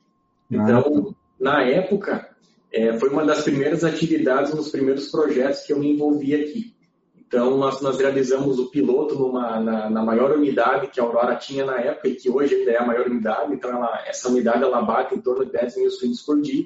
Então, 0.50 1.16
na 1.40 1.62
época, 1.62 2.33
é, 2.74 2.98
foi 2.98 3.08
uma 3.08 3.24
das 3.24 3.42
primeiras 3.42 3.84
atividades, 3.84 4.52
um 4.52 4.56
dos 4.56 4.68
primeiros 4.68 5.08
projetos 5.08 5.62
que 5.62 5.72
eu 5.72 5.78
me 5.78 5.92
envolvi 5.92 6.34
aqui. 6.34 6.74
Então, 7.16 7.56
nós, 7.56 7.80
nós 7.80 7.98
realizamos 7.98 8.58
o 8.58 8.68
piloto 8.68 9.14
numa, 9.14 9.60
na, 9.60 9.88
na, 9.88 10.02
maior 10.02 10.32
unidade 10.32 10.88
que 10.88 11.00
a 11.00 11.04
Aurora 11.04 11.36
tinha 11.36 11.64
na 11.64 11.78
época 11.78 12.08
e 12.08 12.16
que 12.16 12.28
hoje 12.28 12.52
ainda 12.52 12.72
é 12.72 12.78
a 12.78 12.84
maior 12.84 13.06
unidade. 13.06 13.54
Então, 13.54 13.70
ela, 13.70 14.04
essa 14.06 14.28
unidade 14.28 14.64
ela 14.64 14.82
bate 14.82 15.14
em 15.14 15.20
torno 15.20 15.44
de 15.44 15.52
10 15.52 15.76
mil 15.76 15.90
suínos 15.90 16.20
por 16.22 16.40
dia, 16.40 16.64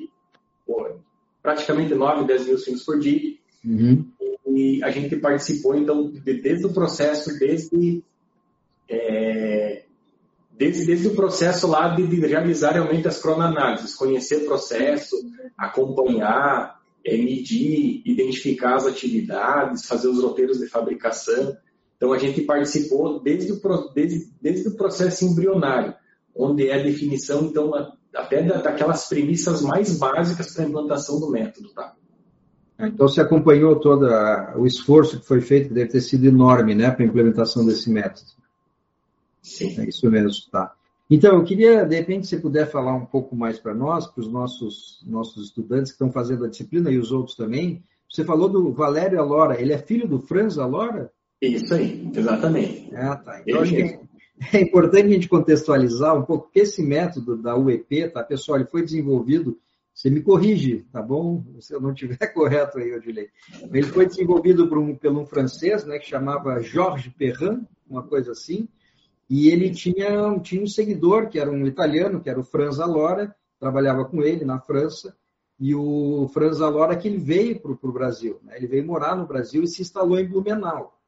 praticamente 1.43 1.95
9, 1.95 2.25
10 2.25 2.47
mil 2.47 2.59
suínos 2.59 2.85
por 2.85 2.99
dia. 2.99 3.37
Uhum. 3.63 4.11
E 4.47 4.83
a 4.83 4.91
gente 4.91 5.15
participou, 5.17 5.77
então, 5.77 6.11
de, 6.11 6.41
desde 6.41 6.65
o 6.65 6.73
processo, 6.73 7.39
desde 7.39 8.03
é, 8.89 9.85
desde, 10.59 10.85
desde 10.85 11.07
o 11.07 11.15
processo 11.15 11.69
lá 11.69 11.89
de, 11.95 12.07
de 12.07 12.17
realizar 12.27 12.73
realmente 12.73 13.07
as 13.07 13.23
cronoanálises, 13.23 13.95
conhecer 13.95 14.43
o 14.43 14.47
processo, 14.47 15.17
acompanhar, 15.57 16.81
é, 17.07 17.17
medir, 17.17 18.03
identificar 18.05 18.75
as 18.75 18.87
atividades, 18.87 19.87
fazer 19.87 20.09
os 20.09 20.21
roteiros 20.21 20.59
de 20.59 20.67
fabricação. 20.67 21.57
Então, 21.97 22.13
a 22.13 22.19
gente 22.19 22.43
participou 22.43 23.21
desde 23.21 23.53
o, 23.53 23.61
desde, 23.95 24.29
desde 24.43 24.69
o 24.69 24.77
processo 24.77 25.25
embrionário, 25.25 25.95
onde 26.35 26.69
é 26.69 26.75
a 26.75 26.83
definição, 26.83 27.45
então, 27.45 27.73
até 28.15 28.43
daquelas 28.43 29.09
premissas 29.09 29.63
mais 29.63 29.97
básicas 29.97 30.53
para 30.53 30.65
a 30.65 30.69
implantação 30.69 31.21
do 31.21 31.31
método. 31.31 31.69
Tá? 31.73 31.95
Então, 32.81 33.07
você 33.07 33.21
acompanhou 33.21 33.79
todo 33.79 34.09
o 34.57 34.67
esforço 34.67 35.21
que 35.21 35.27
foi 35.27 35.41
feito, 35.41 35.69
que 35.69 35.75
deve 35.75 35.91
ter 35.91 36.01
sido 36.01 36.27
enorme 36.27 36.75
né, 36.75 36.91
para 36.91 37.05
a 37.05 37.09
implementação 37.09 37.65
desse 37.65 37.89
método. 37.91 38.39
Sim. 39.49 39.81
É 39.81 39.89
isso 39.89 40.11
mesmo, 40.11 40.51
tá. 40.51 40.75
Então, 41.11 41.37
eu 41.37 41.45
queria, 41.45 41.85
de 41.87 41.97
repente, 41.97 42.27
se 42.27 42.39
puder 42.39 42.71
falar 42.71 42.95
um 42.95 43.07
pouco 43.07 43.35
mais 43.35 43.59
para 43.59 43.75
nós, 43.75 44.07
para 44.07 44.21
os 44.21 44.31
nossos, 44.31 45.03
nossos 45.07 45.47
estudantes 45.47 45.91
que 45.91 45.95
estão 45.95 46.13
fazendo 46.13 46.45
a 46.45 46.49
disciplina 46.49 46.91
e 46.91 46.99
os 46.99 47.11
outros 47.11 47.35
também. 47.35 47.83
Você 48.11 48.25
falou 48.25 48.49
do 48.49 48.73
Valério 48.73 49.19
Alora, 49.19 49.61
ele 49.61 49.73
é 49.73 49.79
filho 49.79 50.07
do 50.07 50.19
Franz 50.21 50.59
Alora? 50.59 51.11
Isso 51.41 51.73
aí, 51.73 52.11
exatamente. 52.15 52.95
Ah, 52.95 53.17
tá. 53.17 53.43
Então, 53.47 53.63
que 53.63 53.83
é, 53.83 54.01
é 54.53 54.61
importante 54.61 55.07
a 55.07 55.11
gente 55.11 55.29
contextualizar 55.29 56.15
um 56.15 56.23
pouco, 56.23 56.45
porque 56.45 56.61
esse 56.61 56.83
método 56.83 57.37
da 57.37 57.57
UEP, 57.57 58.11
tá, 58.11 58.23
pessoal, 58.23 58.59
ele 58.59 58.69
foi 58.69 58.85
desenvolvido, 58.85 59.59
você 59.95 60.11
me 60.11 60.21
corrige, 60.21 60.85
tá 60.93 61.01
bom? 61.01 61.43
Se 61.61 61.75
eu 61.75 61.81
não 61.81 61.93
estiver 61.93 62.19
correto 62.35 62.79
aí, 62.79 62.95
Odilei. 62.95 63.29
Ele 63.73 63.87
foi 63.87 64.07
desenvolvido 64.07 64.69
por 64.69 64.77
um, 64.77 64.95
pelo 64.95 65.21
um 65.21 65.27
francês, 65.27 65.87
né, 65.87 65.99
que 65.99 66.07
chamava 66.07 66.61
Georges 66.61 67.13
Perrin, 67.15 67.67
uma 67.89 68.03
coisa 68.03 68.33
assim, 68.33 68.69
e 69.29 69.49
ele 69.49 69.71
tinha, 69.71 70.39
tinha 70.41 70.63
um 70.63 70.67
seguidor, 70.67 71.29
que 71.29 71.39
era 71.39 71.51
um 71.51 71.67
italiano, 71.67 72.21
que 72.21 72.31
era 72.31 72.41
o 72.41 72.45
Franz 72.45 72.81
Alora, 72.81 73.35
trabalhava 73.61 74.05
com 74.05 74.23
ele 74.23 74.45
na 74.45 74.59
França, 74.59 75.15
e 75.61 75.75
o 75.75 76.29
Franz 76.33 76.61
Alora 76.61 76.97
que 76.97 77.09
ele 77.09 77.19
veio 77.19 77.61
para 77.61 77.73
o 77.73 77.93
Brasil, 77.93 78.39
né? 78.43 78.57
ele 78.57 78.67
veio 78.67 78.87
morar 78.87 79.17
no 79.17 79.27
Brasil 79.27 79.63
e 79.63 79.69
se 79.69 79.83
instalou 79.83 80.19
em 80.19 80.27
Blumenau. 80.27 80.99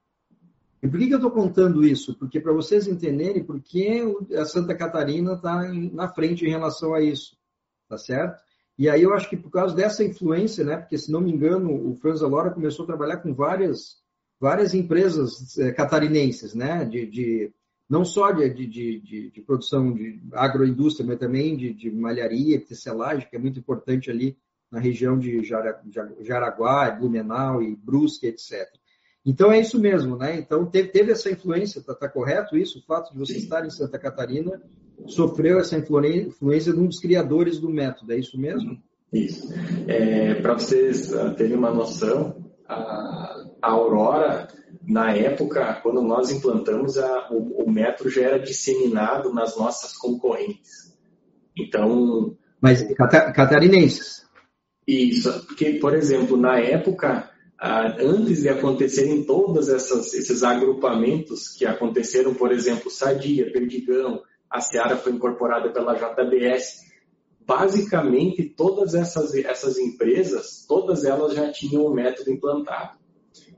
E 0.82 0.88
por 0.88 0.98
que, 0.98 1.06
que 1.06 1.14
eu 1.14 1.18
estou 1.18 1.30
contando 1.30 1.84
isso? 1.84 2.18
Porque 2.18 2.40
para 2.40 2.52
vocês 2.52 2.88
entenderem 2.88 3.44
por 3.44 3.60
que 3.60 4.02
a 4.34 4.44
Santa 4.44 4.74
Catarina 4.74 5.34
está 5.34 5.62
na 5.72 6.08
frente 6.08 6.44
em 6.44 6.50
relação 6.50 6.94
a 6.94 7.02
isso, 7.02 7.36
tá 7.88 7.98
certo? 7.98 8.40
E 8.78 8.88
aí 8.88 9.02
eu 9.02 9.12
acho 9.12 9.28
que 9.28 9.36
por 9.36 9.50
causa 9.50 9.74
dessa 9.74 10.02
influência, 10.02 10.64
né? 10.64 10.78
Porque 10.78 10.96
se 10.96 11.12
não 11.12 11.20
me 11.20 11.30
engano, 11.30 11.70
o 11.70 11.96
Franz 11.96 12.22
Alora 12.22 12.50
começou 12.50 12.84
a 12.84 12.86
trabalhar 12.86 13.18
com 13.18 13.34
várias, 13.34 13.98
várias 14.40 14.72
empresas 14.72 15.58
é, 15.58 15.70
catarinenses, 15.70 16.54
né? 16.54 16.86
De, 16.86 17.06
de 17.06 17.52
não 17.90 18.04
só 18.04 18.30
de, 18.30 18.48
de, 18.48 18.66
de, 19.00 19.30
de, 19.30 19.40
produção 19.42 19.92
de 19.92 20.20
agroindústria, 20.32 21.04
mas 21.04 21.18
também 21.18 21.56
de, 21.56 21.74
de 21.74 21.90
malharia, 21.90 22.60
tecelagem, 22.60 23.26
que 23.28 23.34
é 23.34 23.38
muito 23.38 23.58
importante 23.58 24.08
ali 24.08 24.38
na 24.70 24.78
região 24.78 25.18
de 25.18 25.42
Jaraguá, 26.20 26.88
Blumenau 26.92 27.60
e 27.60 27.74
Brusque, 27.74 28.28
etc. 28.28 28.68
Então 29.26 29.50
é 29.50 29.58
isso 29.58 29.80
mesmo, 29.80 30.16
né? 30.16 30.38
Então 30.38 30.64
teve, 30.64 30.88
teve 30.88 31.10
essa 31.10 31.28
influência, 31.30 31.82
tá, 31.82 31.92
tá, 31.92 32.08
correto 32.08 32.56
isso? 32.56 32.78
O 32.78 32.82
fato 32.82 33.12
de 33.12 33.18
você 33.18 33.36
estar 33.36 33.66
em 33.66 33.70
Santa 33.70 33.98
Catarina 33.98 34.62
sofreu 35.08 35.58
essa 35.58 35.76
influência 35.76 36.72
de 36.72 36.78
um 36.78 36.86
dos 36.86 37.00
criadores 37.00 37.58
do 37.58 37.68
método, 37.68 38.12
é 38.12 38.18
isso 38.18 38.38
mesmo? 38.38 38.80
Isso. 39.12 39.52
É, 39.88 40.34
Para 40.34 40.54
vocês 40.54 41.12
ah, 41.12 41.34
terem 41.34 41.56
uma 41.56 41.72
noção, 41.72 42.39
a, 42.70 43.46
a, 43.62 43.70
Aurora, 43.70 44.48
na 44.86 45.14
época, 45.14 45.80
quando 45.82 46.02
nós 46.02 46.30
implantamos, 46.30 46.96
a, 46.98 47.28
o, 47.30 47.64
o 47.64 47.70
método 47.70 48.10
já 48.10 48.22
era 48.22 48.38
disseminado 48.38 49.32
nas 49.32 49.56
nossas 49.56 49.96
concorrentes. 49.96 50.96
Então. 51.56 52.36
Mas 52.60 52.82
catarinenses. 52.94 54.26
Isso, 54.86 55.46
porque, 55.46 55.74
por 55.74 55.94
exemplo, 55.94 56.36
na 56.36 56.58
época, 56.58 57.30
antes 57.60 58.42
de 58.42 58.48
acontecerem 58.48 59.24
todos 59.24 59.68
esses 59.68 60.42
agrupamentos 60.42 61.48
que 61.48 61.66
aconteceram, 61.66 62.34
por 62.34 62.50
exemplo, 62.50 62.90
Sadia, 62.90 63.52
Perdigão, 63.52 64.22
a 64.50 64.60
Seara 64.60 64.96
foi 64.96 65.12
incorporada 65.12 65.70
pela 65.70 65.94
JBS, 65.94 66.89
basicamente 67.46 68.44
todas 68.44 68.94
essas, 68.94 69.34
essas 69.34 69.78
empresas, 69.78 70.64
todas 70.68 71.04
elas 71.04 71.34
já 71.34 71.50
tinham 71.50 71.84
o 71.84 71.92
método 71.92 72.30
implantado. 72.30 72.98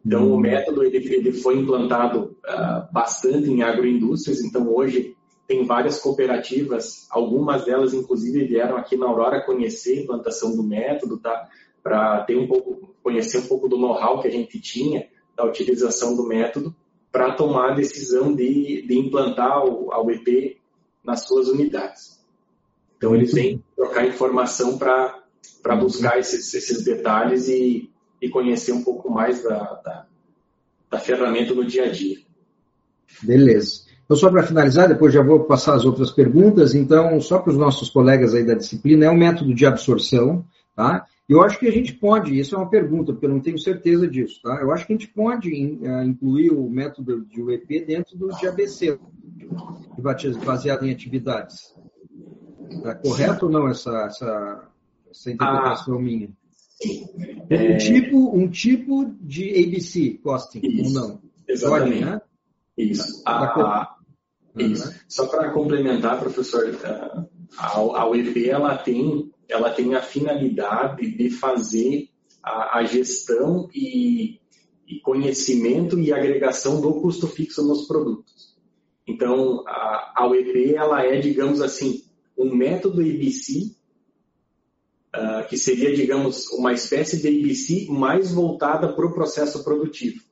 Então, 0.04 0.30
o 0.30 0.34
hum. 0.34 0.40
método 0.40 0.82
ele, 0.82 0.96
ele 0.96 1.32
foi 1.32 1.58
implantado 1.58 2.36
uh, 2.44 2.92
bastante 2.92 3.48
em 3.48 3.62
agroindústrias, 3.62 4.40
então 4.40 4.68
hoje 4.74 5.16
tem 5.46 5.64
várias 5.64 6.00
cooperativas, 6.00 7.06
algumas 7.10 7.64
delas 7.64 7.92
inclusive 7.92 8.46
vieram 8.46 8.76
aqui 8.76 8.96
na 8.96 9.06
Aurora 9.06 9.44
conhecer 9.44 9.98
a 9.98 10.02
implantação 10.02 10.56
do 10.56 10.62
método, 10.62 11.18
tá? 11.18 11.48
para 11.82 12.22
ter 12.24 12.38
um 12.38 12.46
pouco, 12.46 12.94
conhecer 13.02 13.38
um 13.38 13.46
pouco 13.46 13.68
do 13.68 13.76
know-how 13.76 14.20
que 14.20 14.28
a 14.28 14.30
gente 14.30 14.60
tinha 14.60 15.08
da 15.36 15.44
utilização 15.44 16.16
do 16.16 16.24
método 16.24 16.74
para 17.10 17.34
tomar 17.34 17.72
a 17.72 17.74
decisão 17.74 18.34
de, 18.34 18.86
de 18.86 18.98
implantar 18.98 19.64
o, 19.66 19.92
a 19.92 20.00
UEP 20.02 20.58
nas 21.04 21.26
suas 21.26 21.48
unidades. 21.48 22.21
Então, 23.02 23.16
eles 23.16 23.32
vêm 23.34 23.60
trocar 23.74 24.06
informação 24.06 24.78
para 24.78 25.74
buscar 25.74 26.20
esses, 26.20 26.54
esses 26.54 26.84
detalhes 26.84 27.48
e, 27.48 27.90
e 28.20 28.28
conhecer 28.28 28.70
um 28.70 28.84
pouco 28.84 29.10
mais 29.10 29.42
da, 29.42 29.58
da, 29.58 30.06
da 30.88 30.98
ferramenta 31.00 31.52
no 31.52 31.64
dia 31.64 31.86
a 31.86 31.88
dia. 31.90 32.18
Beleza. 33.20 33.80
Então, 34.04 34.16
só 34.16 34.30
para 34.30 34.44
finalizar, 34.44 34.86
depois 34.86 35.12
já 35.12 35.20
vou 35.20 35.40
passar 35.40 35.74
as 35.74 35.84
outras 35.84 36.12
perguntas. 36.12 36.76
Então, 36.76 37.20
só 37.20 37.40
para 37.40 37.50
os 37.50 37.58
nossos 37.58 37.90
colegas 37.90 38.36
aí 38.36 38.46
da 38.46 38.54
disciplina, 38.54 39.06
é 39.06 39.10
um 39.10 39.18
método 39.18 39.52
de 39.52 39.66
absorção, 39.66 40.44
tá? 40.76 41.04
Eu 41.28 41.42
acho 41.42 41.58
que 41.58 41.66
a 41.66 41.72
gente 41.72 41.94
pode, 41.94 42.38
isso 42.38 42.54
é 42.54 42.58
uma 42.58 42.70
pergunta, 42.70 43.12
porque 43.12 43.26
eu 43.26 43.30
não 43.30 43.40
tenho 43.40 43.58
certeza 43.58 44.06
disso, 44.06 44.40
tá? 44.44 44.60
Eu 44.62 44.70
acho 44.70 44.86
que 44.86 44.92
a 44.92 44.96
gente 44.96 45.08
pode 45.08 45.50
uh, 45.50 46.04
incluir 46.04 46.50
o 46.50 46.70
método 46.70 47.24
de 47.24 47.42
UEP 47.42 47.84
dentro 47.84 48.16
do 48.16 48.28
de 48.28 48.46
ABC, 48.46 48.96
baseado 50.44 50.86
em 50.86 50.92
atividades. 50.92 51.72
Está 52.76 52.94
correto 52.94 53.46
ou 53.46 53.52
não 53.52 53.68
essa, 53.68 54.06
essa, 54.06 54.68
essa 55.10 55.30
interpretação 55.30 55.96
ah, 55.96 56.00
minha? 56.00 56.30
É... 57.50 57.74
Um, 57.74 57.78
tipo, 57.78 58.36
um 58.36 58.48
tipo 58.48 59.14
de 59.20 59.64
ABC, 59.64 60.18
costing, 60.22 60.60
isso, 60.62 60.98
ou 60.98 61.08
não? 61.08 61.22
Exatamente. 61.46 62.04
Pode, 62.04 62.04
né? 62.04 62.20
Isso. 62.76 63.22
A, 63.26 63.96
isso. 64.56 64.88
Uhum. 64.88 64.94
Só 65.08 65.26
para 65.26 65.50
complementar, 65.50 66.18
professor, 66.20 66.76
a, 67.58 67.70
a 67.70 68.08
UEP 68.08 68.48
ela 68.48 68.76
tem 68.76 69.30
ela 69.48 69.70
tem 69.70 69.94
a 69.94 70.00
finalidade 70.00 71.10
de 71.10 71.30
fazer 71.30 72.08
a, 72.42 72.78
a 72.78 72.84
gestão 72.84 73.68
e, 73.74 74.40
e, 74.86 74.98
conhecimento 75.00 75.98
e 75.98 76.12
agregação 76.12 76.80
do 76.80 77.00
custo 77.00 77.26
fixo 77.26 77.62
nos 77.62 77.86
produtos. 77.86 78.56
Então, 79.06 79.62
a, 79.66 80.12
a 80.16 80.26
UEP 80.26 80.74
ela 80.74 81.04
é, 81.04 81.18
digamos 81.18 81.60
assim, 81.60 82.02
um 82.42 82.54
método 82.54 83.00
ABC, 83.00 83.72
uh, 85.14 85.40
ah, 85.40 85.46
que 85.48 85.56
seria, 85.56 85.94
digamos, 85.94 86.48
uma 86.50 86.72
espécie 86.72 87.20
de 87.20 87.28
ABC 87.28 87.86
mais 87.90 88.32
voltada 88.32 88.92
para 88.92 89.06
o 89.06 89.12
processo 89.12 89.62
produtivo. 89.62 90.22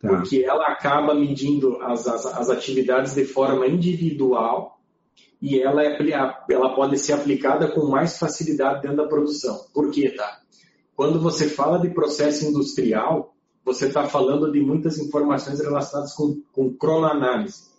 Tá. 0.00 0.08
Porque 0.08 0.44
ela 0.44 0.66
acaba 0.68 1.14
medindo 1.14 1.80
as, 1.82 2.06
as, 2.06 2.26
as 2.26 2.50
atividades 2.50 3.14
de 3.14 3.24
forma 3.24 3.66
individual 3.66 4.80
e 5.40 5.60
ela, 5.60 5.82
é, 5.82 5.98
ela 6.50 6.74
pode 6.74 6.98
ser 6.98 7.14
aplicada 7.14 7.68
com 7.68 7.86
mais 7.86 8.18
facilidade 8.18 8.82
dentro 8.82 8.98
da 8.98 9.08
produção. 9.08 9.66
Por 9.74 9.90
quê, 9.90 10.10
tá? 10.10 10.40
Quando 10.94 11.20
você 11.20 11.48
fala 11.48 11.80
de 11.80 11.90
processo 11.90 12.46
industrial, 12.46 13.34
você 13.64 13.86
está 13.86 14.06
falando 14.06 14.52
de 14.52 14.60
muitas 14.60 14.98
informações 14.98 15.58
relacionadas 15.58 16.14
com, 16.14 16.40
com 16.52 16.72
cronoanálise. 16.72 17.71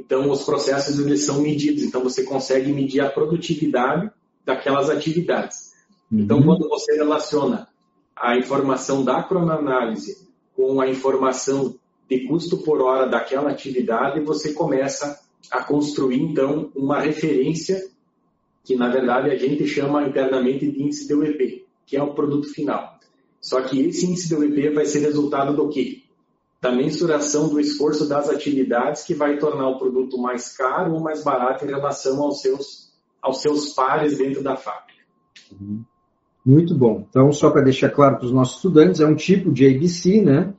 Então, 0.00 0.30
os 0.30 0.42
processos 0.42 0.98
eles 0.98 1.24
são 1.24 1.42
medidos. 1.42 1.82
Então, 1.82 2.02
você 2.02 2.22
consegue 2.22 2.72
medir 2.72 3.00
a 3.00 3.10
produtividade 3.10 4.10
daquelas 4.44 4.88
atividades. 4.88 5.72
Uhum. 6.10 6.20
Então, 6.20 6.42
quando 6.42 6.68
você 6.68 6.96
relaciona 6.96 7.68
a 8.16 8.36
informação 8.36 9.04
da 9.04 9.22
cronoanálise 9.22 10.26
com 10.56 10.80
a 10.80 10.88
informação 10.88 11.74
de 12.08 12.26
custo 12.26 12.58
por 12.58 12.80
hora 12.80 13.06
daquela 13.06 13.50
atividade, 13.50 14.20
você 14.20 14.52
começa 14.54 15.20
a 15.50 15.62
construir, 15.62 16.20
então, 16.22 16.70
uma 16.74 16.98
referência 16.98 17.80
que, 18.64 18.74
na 18.76 18.88
verdade, 18.88 19.30
a 19.30 19.36
gente 19.36 19.66
chama 19.66 20.08
internamente 20.08 20.66
de 20.66 20.82
índice 20.82 21.06
DUEP, 21.08 21.66
que 21.86 21.96
é 21.96 22.02
o 22.02 22.14
produto 22.14 22.52
final. 22.52 22.98
Só 23.40 23.60
que 23.62 23.80
esse 23.80 24.06
índice 24.06 24.34
DUEP 24.34 24.70
vai 24.70 24.86
ser 24.86 25.00
resultado 25.00 25.54
do 25.54 25.68
quê? 25.68 25.99
Da 26.60 26.70
mensuração 26.70 27.48
do 27.48 27.58
esforço 27.58 28.06
das 28.06 28.28
atividades 28.28 29.02
que 29.02 29.14
vai 29.14 29.38
tornar 29.38 29.68
o 29.68 29.78
produto 29.78 30.18
mais 30.18 30.54
caro 30.56 30.92
ou 30.92 31.00
mais 31.00 31.24
barato 31.24 31.64
em 31.64 31.68
relação 31.68 32.22
aos 32.22 32.42
seus, 32.42 32.92
aos 33.22 33.40
seus 33.40 33.70
pares 33.72 34.18
dentro 34.18 34.42
da 34.42 34.56
fábrica. 34.56 35.00
Uhum. 35.52 35.82
Muito 36.44 36.74
bom. 36.74 37.06
Então, 37.08 37.32
só 37.32 37.50
para 37.50 37.62
deixar 37.62 37.90
claro 37.90 38.16
para 38.16 38.26
os 38.26 38.32
nossos 38.32 38.56
estudantes, 38.56 39.00
é 39.00 39.06
um 39.06 39.14
tipo 39.14 39.52
de 39.52 39.66
ABC, 39.66 40.22
né? 40.22 40.54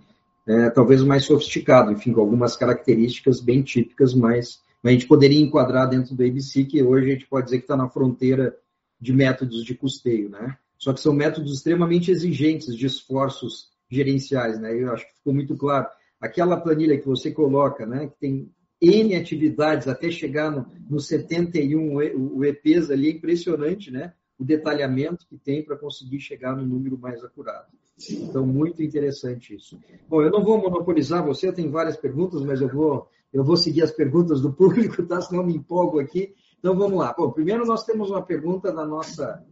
É, 0.47 0.70
talvez 0.70 1.04
mais 1.04 1.26
sofisticado, 1.26 1.91
enfim, 1.91 2.12
com 2.12 2.22
algumas 2.22 2.56
características 2.56 3.39
bem 3.39 3.62
típicas, 3.62 4.14
mas 4.14 4.60
a 4.84 4.89
gente 4.89 5.08
poderia 5.08 5.39
enquadrar 5.39 5.88
dentro 5.88 6.16
do 6.16 6.24
ABC, 6.24 6.66
que 6.66 6.82
hoje 6.82 7.12
a 7.12 7.14
gente 7.14 7.28
pode 7.28 7.45
dizer 7.45 7.58
que 7.58 7.64
está 7.66 7.78
na 7.78 7.89
fronteira 7.89 8.56
de 8.99 9.14
métodos 9.14 9.64
de 9.64 9.76
custeio, 9.76 10.30
né? 10.30 10.58
Só 10.78 10.93
que 10.93 10.99
são 10.99 11.14
métodos 11.14 11.54
extremamente 11.54 12.10
exigentes 12.10 12.76
de 12.76 12.88
esforços 12.88 13.70
gerenciais, 13.92 14.60
né? 14.60 14.74
Eu 14.74 14.92
acho 14.92 15.06
que 15.06 15.16
ficou 15.16 15.34
muito 15.34 15.56
claro. 15.56 15.88
Aquela 16.20 16.56
planilha 16.56 16.98
que 16.98 17.08
você 17.08 17.32
coloca, 17.32 17.86
né, 17.86 18.08
que 18.08 18.20
tem 18.20 18.52
N 18.82 19.16
atividades 19.16 19.88
até 19.88 20.10
chegar 20.10 20.50
no, 20.50 20.66
no 20.89 21.00
71 21.00 21.96
o 22.16 22.46
EPs 22.46 22.89
ali, 22.89 23.10
é 23.10 23.12
impressionante, 23.12 23.92
né? 23.92 24.14
O 24.39 24.44
detalhamento 24.44 25.28
que 25.28 25.38
tem 25.38 25.64
para 25.64 25.78
conseguir 25.78 26.20
chegar 26.20 26.56
no 26.56 26.66
número 26.66 26.98
mais 26.98 27.24
acurado. 27.24 27.68
Então, 28.10 28.46
muito 28.48 28.82
interessante 28.82 29.56
isso. 29.56 29.80
Bom, 30.10 30.24
eu 30.24 30.32
não 30.32 30.44
vou 30.44 30.58
monopolizar 30.58 31.24
você, 31.24 31.52
tem 31.52 31.70
várias 31.70 31.98
perguntas, 31.98 32.42
mas 32.42 32.62
eu 32.62 32.70
vou 32.70 33.08
eu 33.32 33.46
vou 33.46 33.56
seguir 33.56 33.82
as 33.82 33.92
perguntas 33.92 34.42
do 34.42 34.52
público, 34.52 35.04
tá? 35.04 35.22
Senão 35.22 35.42
eu 35.42 35.48
me 35.48 35.56
empolgo 35.56 36.00
aqui. 36.00 36.34
Então 36.60 36.76
vamos 36.76 37.00
lá. 37.00 37.14
Bom, 37.18 37.32
primeiro 37.32 37.66
nós 37.66 37.86
temos 37.86 38.10
uma 38.10 38.22
pergunta 38.22 38.72
da 38.72 38.86
nossa, 38.86 39.44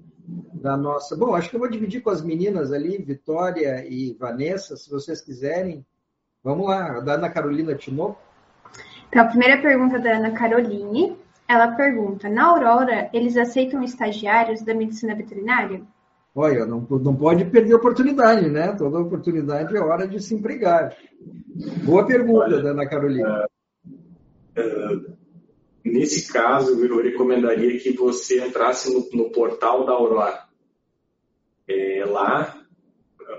da 0.54 0.76
nossa. 0.78 1.16
Bom, 1.16 1.36
acho 1.36 1.50
que 1.50 1.56
eu 1.56 1.60
vou 1.60 1.70
dividir 1.70 2.02
com 2.02 2.10
as 2.10 2.22
meninas 2.22 2.72
ali, 2.72 2.98
Vitória 2.98 3.86
e 3.88 4.16
Vanessa, 4.20 4.76
se 4.76 4.90
vocês 4.90 5.22
quiserem. 5.22 5.86
Vamos 6.44 6.68
lá, 6.68 7.00
da 7.00 7.14
Ana 7.14 7.30
Carolina 7.30 7.76
Tinoco. 7.76 8.20
Então, 9.08 9.24
a 9.24 9.28
primeira 9.28 9.62
pergunta 9.62 10.00
da 10.00 10.18
Ana 10.18 10.32
Caroline, 10.32 11.18
ela 11.48 11.70
pergunta: 11.72 12.30
na 12.30 12.46
Aurora, 12.46 13.10
eles 13.14 13.36
aceitam 13.36 13.84
estagiários 13.84 14.62
da 14.62 14.74
medicina 14.74 15.16
veterinária? 15.16 15.82
Olha, 16.36 16.66
não, 16.66 16.82
não 16.82 17.16
pode 17.16 17.44
perder 17.46 17.74
a 17.74 17.78
oportunidade, 17.78 18.50
né? 18.50 18.74
Toda 18.78 19.00
oportunidade 19.00 19.76
é 19.76 19.80
hora 19.80 20.08
de 20.08 20.22
se 20.22 20.36
empregar. 20.36 20.96
Boa 21.84 22.06
pergunta, 22.06 22.46
Olha, 22.46 22.70
Ana 22.70 22.88
Carolina 22.88 23.46
nesse 25.84 26.32
caso, 26.32 26.84
eu 26.84 27.02
recomendaria 27.02 27.80
que 27.80 27.92
você 27.92 28.46
entrasse 28.46 28.94
no, 28.94 29.08
no 29.14 29.32
portal 29.32 29.86
da 29.86 29.94
Aurora. 29.94 30.48
É, 31.68 32.04
lá 32.06 32.60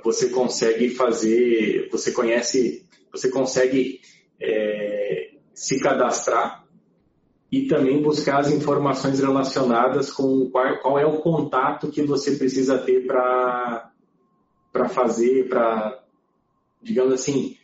você 0.04 0.30
consegue 0.30 0.90
fazer, 0.90 1.88
você 1.90 2.12
conhece, 2.12 2.86
você 3.12 3.28
consegue 3.28 4.00
é, 4.40 5.32
se 5.52 5.80
cadastrar 5.80 6.64
e 7.50 7.66
também 7.66 8.00
buscar 8.00 8.38
as 8.38 8.50
informações 8.50 9.18
relacionadas 9.18 10.12
com 10.12 10.48
qual, 10.50 10.78
qual 10.78 10.98
é 10.98 11.04
o 11.04 11.18
contato 11.18 11.90
que 11.90 12.02
você 12.02 12.36
precisa 12.36 12.78
ter 12.78 13.06
para 13.06 13.90
fazer, 14.88 15.48
para, 15.48 16.02
digamos 16.80 17.12
assim, 17.12 17.56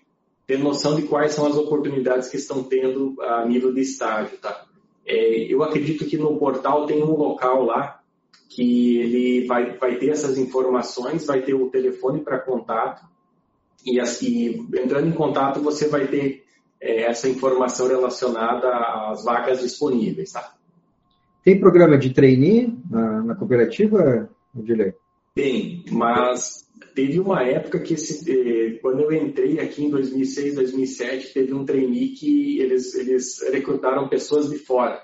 ter 0.46 0.58
noção 0.58 0.94
de 0.94 1.02
quais 1.02 1.32
são 1.32 1.46
as 1.46 1.56
oportunidades 1.56 2.28
que 2.28 2.36
estão 2.36 2.62
tendo 2.62 3.20
a 3.20 3.44
nível 3.44 3.72
de 3.72 3.80
estágio, 3.80 4.38
tá? 4.38 4.64
É, 5.04 5.52
eu 5.52 5.62
acredito 5.62 6.04
que 6.04 6.16
no 6.16 6.36
portal 6.36 6.86
tem 6.86 7.02
um 7.02 7.16
local 7.16 7.64
lá 7.64 8.00
que 8.48 8.98
ele 8.98 9.46
vai, 9.46 9.76
vai 9.76 9.96
ter 9.96 10.10
essas 10.10 10.38
informações, 10.38 11.26
vai 11.26 11.42
ter 11.42 11.54
o 11.54 11.68
telefone 11.68 12.20
para 12.20 12.38
contato 12.38 13.04
e, 13.84 14.00
assim, 14.00 14.66
entrando 14.74 15.08
em 15.08 15.12
contato 15.12 15.60
você 15.60 15.86
vai 15.86 16.08
ter 16.08 16.44
é, 16.80 17.02
essa 17.02 17.28
informação 17.28 17.88
relacionada 17.88 18.68
às 18.68 19.24
vagas 19.24 19.60
disponíveis, 19.60 20.32
tá? 20.32 20.54
Tem 21.44 21.60
programa 21.60 21.96
de 21.96 22.10
trainee 22.10 22.76
na, 22.90 23.22
na 23.22 23.34
cooperativa, 23.36 24.28
Odilei? 24.52 24.94
Tem, 25.34 25.84
mas 25.92 26.65
teve 26.94 27.20
uma 27.20 27.42
época 27.42 27.80
que 27.80 27.94
esse, 27.94 28.30
eh, 28.30 28.78
quando 28.80 29.00
eu 29.00 29.12
entrei 29.12 29.60
aqui 29.60 29.84
em 29.84 29.90
2006, 29.90 30.54
2007, 30.54 31.32
teve 31.32 31.54
um 31.54 31.64
trainee 31.64 32.10
que 32.10 32.58
eles, 32.60 32.94
eles 32.94 33.40
recrutaram 33.50 34.08
pessoas 34.08 34.50
de 34.50 34.58
fora. 34.58 35.02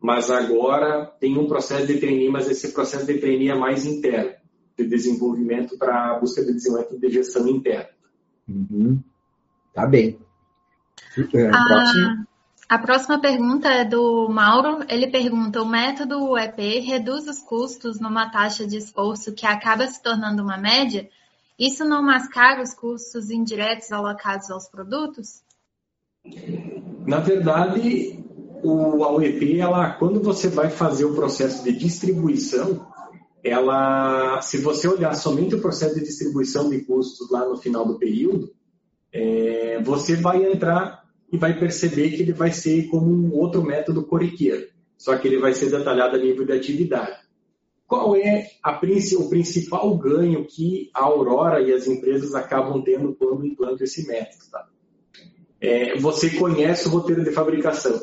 Mas 0.00 0.30
agora 0.30 1.06
tem 1.20 1.36
um 1.36 1.46
processo 1.46 1.86
de 1.86 1.98
trainee, 1.98 2.30
mas 2.30 2.48
esse 2.48 2.72
processo 2.72 3.06
de 3.06 3.18
trainee 3.18 3.50
é 3.50 3.54
mais 3.54 3.84
interno, 3.84 4.32
de 4.76 4.86
desenvolvimento 4.86 5.76
para 5.76 6.18
busca 6.18 6.42
de 6.42 6.54
desenvolvimento 6.54 7.00
de 7.00 7.10
gestão 7.10 7.46
interna. 7.48 7.90
Uhum. 8.48 8.98
Tá 9.74 9.86
bem. 9.86 10.18
É, 11.34 11.48
a, 11.48 12.24
a 12.70 12.78
próxima 12.78 13.20
pergunta 13.20 13.68
é 13.68 13.84
do 13.84 14.28
Mauro. 14.28 14.84
Ele 14.88 15.08
pergunta: 15.08 15.60
o 15.60 15.68
método 15.68 16.38
EP 16.38 16.56
reduz 16.86 17.26
os 17.26 17.40
custos 17.40 17.98
numa 17.98 18.30
taxa 18.30 18.64
de 18.64 18.76
esforço 18.76 19.34
que 19.34 19.44
acaba 19.44 19.88
se 19.88 20.00
tornando 20.00 20.40
uma 20.40 20.56
média? 20.56 21.10
Isso 21.58 21.84
não 21.84 22.00
mascara 22.00 22.62
os 22.62 22.72
custos 22.72 23.28
indiretos 23.28 23.90
alocados 23.90 24.52
aos 24.52 24.68
produtos? 24.68 25.42
Na 27.04 27.18
verdade, 27.18 28.24
o, 28.62 29.02
a 29.02 29.16
UEP, 29.16 29.58
ela, 29.58 29.90
quando 29.94 30.22
você 30.22 30.48
vai 30.48 30.70
fazer 30.70 31.04
o 31.06 31.14
processo 31.16 31.64
de 31.64 31.72
distribuição, 31.72 32.86
ela, 33.42 34.40
se 34.42 34.58
você 34.58 34.86
olhar 34.86 35.14
somente 35.14 35.56
o 35.56 35.60
processo 35.60 35.96
de 35.96 36.02
distribuição 36.02 36.70
de 36.70 36.82
custos 36.84 37.28
lá 37.32 37.44
no 37.48 37.56
final 37.56 37.84
do 37.84 37.98
período, 37.98 38.52
é, 39.12 39.82
você 39.82 40.14
vai 40.14 40.44
entrar 40.44 40.99
e 41.32 41.36
vai 41.36 41.58
perceber 41.58 42.10
que 42.10 42.22
ele 42.22 42.32
vai 42.32 42.52
ser 42.52 42.88
como 42.88 43.10
um 43.10 43.34
outro 43.34 43.62
método 43.62 44.04
corriqueiro, 44.04 44.68
só 44.96 45.16
que 45.16 45.28
ele 45.28 45.38
vai 45.38 45.54
ser 45.54 45.70
detalhado 45.70 46.16
a 46.16 46.18
nível 46.18 46.44
de 46.44 46.52
atividade 46.52 47.20
qual 47.90 48.14
é 48.14 48.46
a, 48.62 48.78
o 49.18 49.28
principal 49.28 49.98
ganho 49.98 50.46
que 50.46 50.88
a 50.94 51.02
Aurora 51.02 51.60
e 51.60 51.72
as 51.72 51.88
empresas 51.88 52.36
acabam 52.36 52.80
tendo 52.84 53.16
quando 53.16 53.44
implantam 53.44 53.82
esse 53.82 54.06
método? 54.06 54.44
Tá? 54.48 54.68
É, 55.60 55.98
você 55.98 56.30
conhece 56.30 56.86
o 56.86 56.92
roteiro 56.92 57.24
de 57.24 57.32
fabricação 57.32 58.00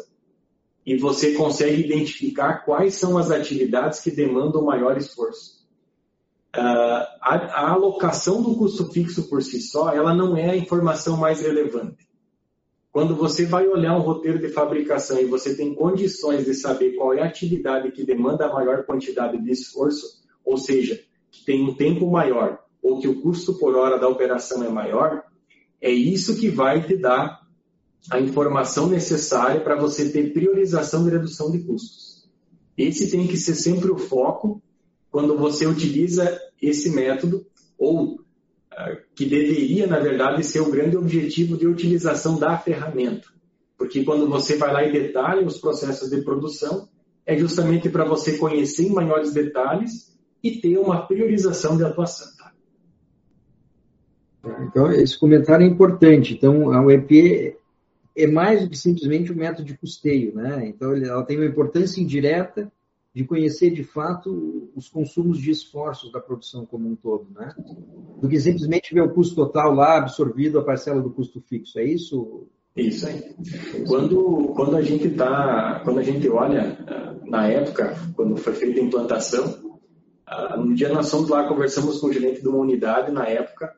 e 0.85 0.97
você 0.97 1.31
consegue 1.35 1.85
identificar 1.85 2.65
quais 2.65 2.95
são 2.95 3.17
as 3.17 3.31
atividades 3.31 4.01
que 4.01 4.11
demandam 4.11 4.65
maior 4.65 4.97
esforço. 4.97 5.65
Uh, 6.53 7.07
a, 7.21 7.35
a 7.53 7.71
alocação 7.71 8.41
do 8.41 8.57
custo 8.57 8.91
fixo 8.91 9.29
por 9.29 9.41
si 9.41 9.61
só, 9.61 9.93
ela 9.93 10.13
não 10.13 10.35
é 10.35 10.49
a 10.49 10.57
informação 10.57 11.15
mais 11.15 11.39
relevante. 11.39 12.06
Quando 12.97 13.15
você 13.15 13.45
vai 13.45 13.67
olhar 13.67 13.95
um 13.95 14.01
roteiro 14.01 14.39
de 14.39 14.49
fabricação 14.49 15.21
e 15.21 15.25
você 15.25 15.53
tem 15.53 15.75
condições 15.75 16.45
de 16.45 16.55
saber 16.55 16.95
qual 16.95 17.13
é 17.13 17.21
a 17.21 17.27
atividade 17.27 17.91
que 17.91 18.03
demanda 18.03 18.47
a 18.47 18.51
maior 18.51 18.85
quantidade 18.85 19.37
de 19.39 19.51
esforço, 19.51 20.23
ou 20.43 20.57
seja, 20.57 20.99
que 21.29 21.45
tem 21.45 21.63
um 21.63 21.75
tempo 21.75 22.09
maior 22.09 22.57
ou 22.81 22.99
que 22.99 23.07
o 23.07 23.21
custo 23.21 23.53
por 23.59 23.75
hora 23.75 23.99
da 23.99 24.09
operação 24.09 24.63
é 24.63 24.69
maior, 24.69 25.21
é 25.79 25.91
isso 25.91 26.39
que 26.39 26.49
vai 26.49 26.87
te 26.87 26.97
dar 26.97 27.47
a 28.09 28.19
informação 28.19 28.89
necessária 28.89 29.61
para 29.61 29.75
você 29.75 30.09
ter 30.09 30.33
priorização 30.33 31.07
e 31.07 31.11
redução 31.11 31.51
de 31.51 31.59
custos. 31.59 32.27
Esse 32.75 33.11
tem 33.11 33.27
que 33.27 33.37
ser 33.37 33.53
sempre 33.53 33.91
o 33.91 33.99
foco 33.99 34.59
quando 35.11 35.37
você 35.37 35.67
utiliza 35.67 36.41
esse 36.59 36.89
método 36.89 37.45
ou 37.77 38.16
que 39.15 39.25
deveria, 39.25 39.87
na 39.87 39.99
verdade, 39.99 40.43
ser 40.43 40.61
o 40.61 40.71
grande 40.71 40.97
objetivo 40.97 41.57
de 41.57 41.67
utilização 41.67 42.37
da 42.37 42.57
ferramenta. 42.57 43.27
Porque 43.77 44.03
quando 44.03 44.27
você 44.27 44.57
vai 44.57 44.71
lá 44.71 44.83
e 44.83 44.91
detalha 44.91 45.45
os 45.45 45.57
processos 45.57 46.09
de 46.09 46.21
produção, 46.21 46.87
é 47.25 47.37
justamente 47.37 47.89
para 47.89 48.05
você 48.05 48.37
conhecer 48.37 48.83
em 48.83 48.93
maiores 48.93 49.33
detalhes 49.33 50.17
e 50.43 50.59
ter 50.61 50.77
uma 50.77 51.05
priorização 51.05 51.75
de 51.75 51.83
atuação. 51.83 52.27
Tá? 52.37 52.53
Então, 54.61 54.91
esse 54.91 55.19
comentário 55.19 55.65
é 55.65 55.69
importante. 55.69 56.33
Então, 56.33 56.71
a 56.71 56.81
UEP 56.83 57.55
é 58.15 58.27
mais 58.27 58.61
do 58.61 58.69
que 58.69 58.77
simplesmente 58.77 59.31
um 59.31 59.35
método 59.35 59.65
de 59.65 59.77
custeio, 59.77 60.33
né? 60.33 60.67
Então, 60.67 60.95
ela 60.95 61.23
tem 61.23 61.37
uma 61.37 61.45
importância 61.45 62.01
indireta 62.01 62.71
de 63.17 63.23
conhecer 63.23 63.71
de 63.71 63.83
fato 63.83 64.69
os 64.75 64.87
consumos 64.87 65.39
de 65.39 65.49
esforços 65.49 66.11
da 66.11 66.19
produção 66.19 66.67
como 66.67 66.87
um 66.87 66.95
todo, 66.95 67.25
né? 67.33 67.51
Do 68.21 68.29
que 68.29 68.39
simplesmente 68.39 68.93
ver 68.93 69.01
o 69.01 69.11
custo 69.11 69.33
total 69.33 69.73
lá 69.73 69.97
absorvido 69.97 70.59
a 70.59 70.63
parcela 70.63 71.01
do 71.01 71.09
custo 71.09 71.41
fixo. 71.41 71.79
É 71.79 71.83
isso? 71.83 72.47
Isso 72.75 73.07
aí. 73.07 73.35
Quando, 73.87 74.53
quando 74.55 74.77
a 74.77 74.83
gente 74.83 75.09
tá, 75.09 75.81
quando 75.83 75.97
a 75.97 76.03
gente 76.03 76.29
olha 76.29 76.77
na 77.25 77.47
época, 77.47 77.97
quando 78.15 78.37
foi 78.37 78.53
feita 78.53 78.79
a 78.79 78.83
implantação, 78.83 79.79
no 80.55 80.75
dia 80.75 80.89
nós 80.89 81.09
fomos 81.09 81.27
lá 81.27 81.47
conversamos 81.47 81.99
com 81.99 82.07
o 82.07 82.13
gerente 82.13 82.43
de 82.43 82.47
uma 82.47 82.59
unidade 82.59 83.11
na 83.11 83.27
época 83.27 83.73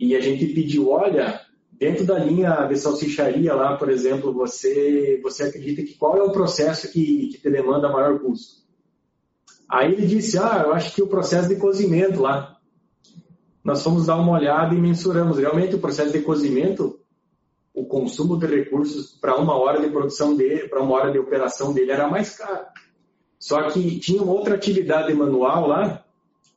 e 0.00 0.16
a 0.16 0.20
gente 0.20 0.46
pediu, 0.46 0.88
olha, 0.88 1.40
dentro 1.70 2.04
da 2.04 2.18
linha 2.18 2.66
de 2.66 2.76
salsicharia 2.76 3.54
lá, 3.54 3.76
por 3.76 3.88
exemplo, 3.88 4.32
você 4.32 5.20
você 5.22 5.44
acredita 5.44 5.84
que 5.84 5.94
qual 5.94 6.16
é 6.16 6.22
o 6.24 6.32
processo 6.32 6.90
que, 6.90 7.28
que 7.28 7.40
te 7.40 7.48
demanda 7.48 7.88
maior 7.88 8.18
custo? 8.18 8.59
Aí 9.70 9.92
ele 9.92 10.06
disse, 10.06 10.36
ah, 10.36 10.64
eu 10.66 10.72
acho 10.72 10.92
que 10.92 11.00
o 11.00 11.06
processo 11.06 11.48
de 11.48 11.54
cozimento 11.54 12.20
lá. 12.20 12.58
Nós 13.62 13.84
fomos 13.84 14.06
dar 14.06 14.16
uma 14.16 14.32
olhada 14.32 14.74
e 14.74 14.78
mensuramos. 14.78 15.38
Realmente 15.38 15.76
o 15.76 15.80
processo 15.80 16.12
de 16.12 16.22
cozimento, 16.22 16.98
o 17.72 17.84
consumo 17.84 18.36
de 18.36 18.46
recursos 18.46 19.12
para 19.12 19.36
uma 19.36 19.54
hora 19.54 19.80
de 19.80 19.88
produção 19.88 20.34
dele, 20.34 20.68
para 20.68 20.82
uma 20.82 20.94
hora 20.96 21.12
de 21.12 21.20
operação 21.20 21.72
dele 21.72 21.92
era 21.92 22.08
mais 22.08 22.36
caro. 22.36 22.66
Só 23.38 23.70
que 23.70 24.00
tinha 24.00 24.22
outra 24.22 24.56
atividade 24.56 25.14
manual 25.14 25.68
lá 25.68 26.04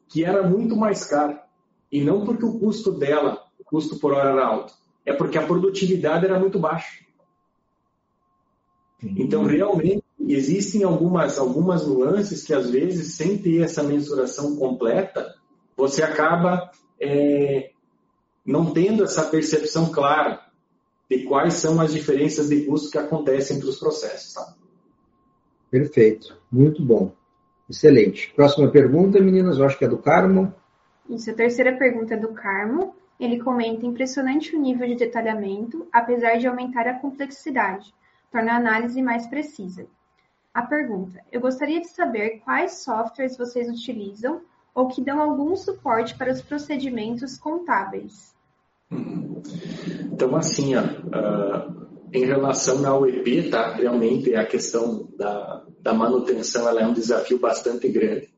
que 0.09 0.25
era 0.25 0.41
muito 0.41 0.75
mais 0.75 1.05
cara. 1.05 1.43
E 1.91 2.03
não 2.03 2.25
porque 2.25 2.43
o 2.43 2.57
custo 2.57 2.91
dela, 2.91 3.43
o 3.59 3.63
custo 3.63 3.99
por 3.99 4.13
hora 4.13 4.31
era 4.31 4.45
alto, 4.45 4.73
é 5.05 5.13
porque 5.13 5.37
a 5.37 5.45
produtividade 5.45 6.25
era 6.25 6.39
muito 6.39 6.57
baixa. 6.57 7.03
Então, 9.01 9.43
realmente, 9.43 10.02
existem 10.27 10.83
algumas, 10.83 11.37
algumas 11.37 11.85
nuances 11.85 12.43
que, 12.43 12.53
às 12.53 12.69
vezes, 12.69 13.15
sem 13.15 13.37
ter 13.37 13.61
essa 13.61 13.83
mensuração 13.83 14.55
completa, 14.55 15.33
você 15.75 16.03
acaba 16.03 16.71
é, 16.99 17.71
não 18.45 18.71
tendo 18.71 19.03
essa 19.03 19.23
percepção 19.23 19.91
clara 19.91 20.39
de 21.09 21.23
quais 21.23 21.55
são 21.55 21.81
as 21.81 21.93
diferenças 21.93 22.49
de 22.49 22.65
custo 22.65 22.91
que 22.91 22.97
acontecem 22.97 23.57
entre 23.57 23.69
os 23.69 23.79
processos. 23.79 24.33
Tá? 24.33 24.55
Perfeito, 25.69 26.37
muito 26.51 26.83
bom. 26.83 27.13
Excelente. 27.69 28.31
Próxima 28.35 28.69
pergunta, 28.69 29.19
meninas, 29.19 29.57
eu 29.57 29.65
acho 29.65 29.77
que 29.77 29.85
é 29.85 29.87
do 29.87 29.97
Carmo. 29.97 30.53
Isso, 31.09 31.31
a 31.31 31.33
terceira 31.33 31.75
pergunta 31.77 32.13
é 32.13 32.17
do 32.17 32.29
Carmo. 32.29 32.95
Ele 33.19 33.41
comenta 33.41 33.85
impressionante 33.85 34.55
o 34.55 34.59
nível 34.59 34.87
de 34.87 34.95
detalhamento, 34.95 35.87
apesar 35.91 36.37
de 36.37 36.47
aumentar 36.47 36.87
a 36.87 36.99
complexidade, 36.99 37.93
torna 38.31 38.53
a 38.53 38.57
análise 38.57 39.01
mais 39.01 39.27
precisa. 39.27 39.87
A 40.53 40.61
pergunta: 40.61 41.19
Eu 41.31 41.41
gostaria 41.41 41.81
de 41.81 41.89
saber 41.89 42.41
quais 42.43 42.83
softwares 42.83 43.35
vocês 43.35 43.67
utilizam 43.67 44.41
ou 44.75 44.87
que 44.87 45.03
dão 45.03 45.19
algum 45.19 45.55
suporte 45.55 46.15
para 46.17 46.31
os 46.31 46.41
procedimentos 46.41 47.37
contábeis. 47.37 48.33
Então, 50.11 50.35
assim, 50.35 50.75
ó, 50.75 50.81
uh, 50.81 51.87
em 52.13 52.25
relação 52.25 52.85
ao 52.87 53.07
EP, 53.07 53.49
tá? 53.49 53.73
Realmente 53.73 54.35
a 54.35 54.45
questão 54.45 55.09
da, 55.17 55.65
da 55.81 55.93
manutenção 55.93 56.67
ela 56.67 56.81
é 56.81 56.87
um 56.87 56.93
desafio 56.93 57.39
bastante 57.39 57.87
grande. 57.89 58.29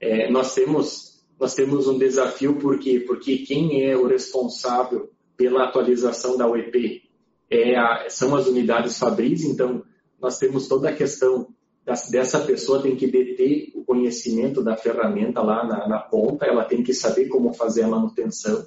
É, 0.00 0.30
nós 0.30 0.54
temos 0.54 1.12
nós 1.38 1.54
temos 1.54 1.88
um 1.88 1.98
desafio 1.98 2.56
porque 2.56 3.00
porque 3.00 3.38
quem 3.38 3.84
é 3.84 3.96
o 3.96 4.06
responsável 4.06 5.10
pela 5.36 5.64
atualização 5.64 6.36
da 6.36 6.48
UEP 6.48 7.02
é 7.48 7.76
a, 7.76 8.06
são 8.08 8.34
as 8.34 8.46
unidades 8.46 8.98
Fabris, 8.98 9.44
então 9.44 9.84
nós 10.22 10.38
temos 10.38 10.68
toda 10.68 10.88
a 10.88 10.94
questão 10.94 11.48
dessa 11.84 12.38
pessoa 12.40 12.80
tem 12.80 12.94
que 12.94 13.08
deter 13.08 13.72
o 13.74 13.84
conhecimento 13.84 14.62
da 14.62 14.76
ferramenta 14.76 15.42
lá 15.42 15.66
na, 15.66 15.88
na 15.88 15.98
ponta, 15.98 16.46
ela 16.46 16.64
tem 16.64 16.80
que 16.80 16.94
saber 16.94 17.26
como 17.26 17.52
fazer 17.52 17.82
a 17.82 17.88
manutenção. 17.88 18.64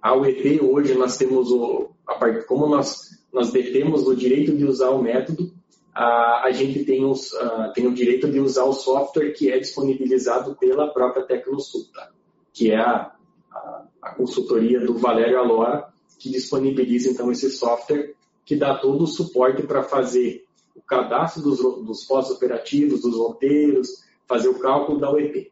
A 0.00 0.16
UEP 0.16 0.62
hoje 0.62 0.94
nós 0.94 1.18
temos 1.18 1.50
o, 1.50 1.90
a, 2.06 2.42
como 2.44 2.66
nós, 2.66 3.22
nós 3.30 3.52
detemos 3.52 4.06
o 4.06 4.16
direito 4.16 4.56
de 4.56 4.64
usar 4.64 4.90
o 4.90 5.02
método, 5.02 5.52
a, 5.94 6.46
a 6.46 6.52
gente 6.52 6.84
tem, 6.84 7.04
os, 7.04 7.34
a, 7.34 7.68
tem 7.68 7.86
o 7.86 7.92
direito 7.92 8.30
de 8.30 8.40
usar 8.40 8.64
o 8.64 8.72
software 8.72 9.32
que 9.32 9.52
é 9.52 9.58
disponibilizado 9.58 10.56
pela 10.56 10.90
própria 10.90 11.24
Tecnosul, 11.24 11.84
tá? 11.92 12.10
que 12.50 12.70
é 12.70 12.78
a, 12.78 13.12
a, 13.52 13.84
a 14.00 14.14
consultoria 14.14 14.80
do 14.80 14.96
Valério 14.96 15.38
Alora, 15.38 15.86
que 16.18 16.30
disponibiliza 16.30 17.10
então 17.10 17.30
esse 17.30 17.50
software 17.50 18.14
que 18.44 18.56
dá 18.56 18.76
todo 18.76 19.04
o 19.04 19.06
suporte 19.06 19.62
para 19.62 19.82
fazer 19.82 20.44
o 20.74 20.82
cadastro 20.82 21.42
dos, 21.42 21.58
dos 21.58 22.04
pós-operativos, 22.04 23.02
dos 23.02 23.16
roteiros, 23.16 24.04
fazer 24.26 24.48
o 24.48 24.58
cálculo 24.58 24.98
da 24.98 25.10
UEP. 25.10 25.50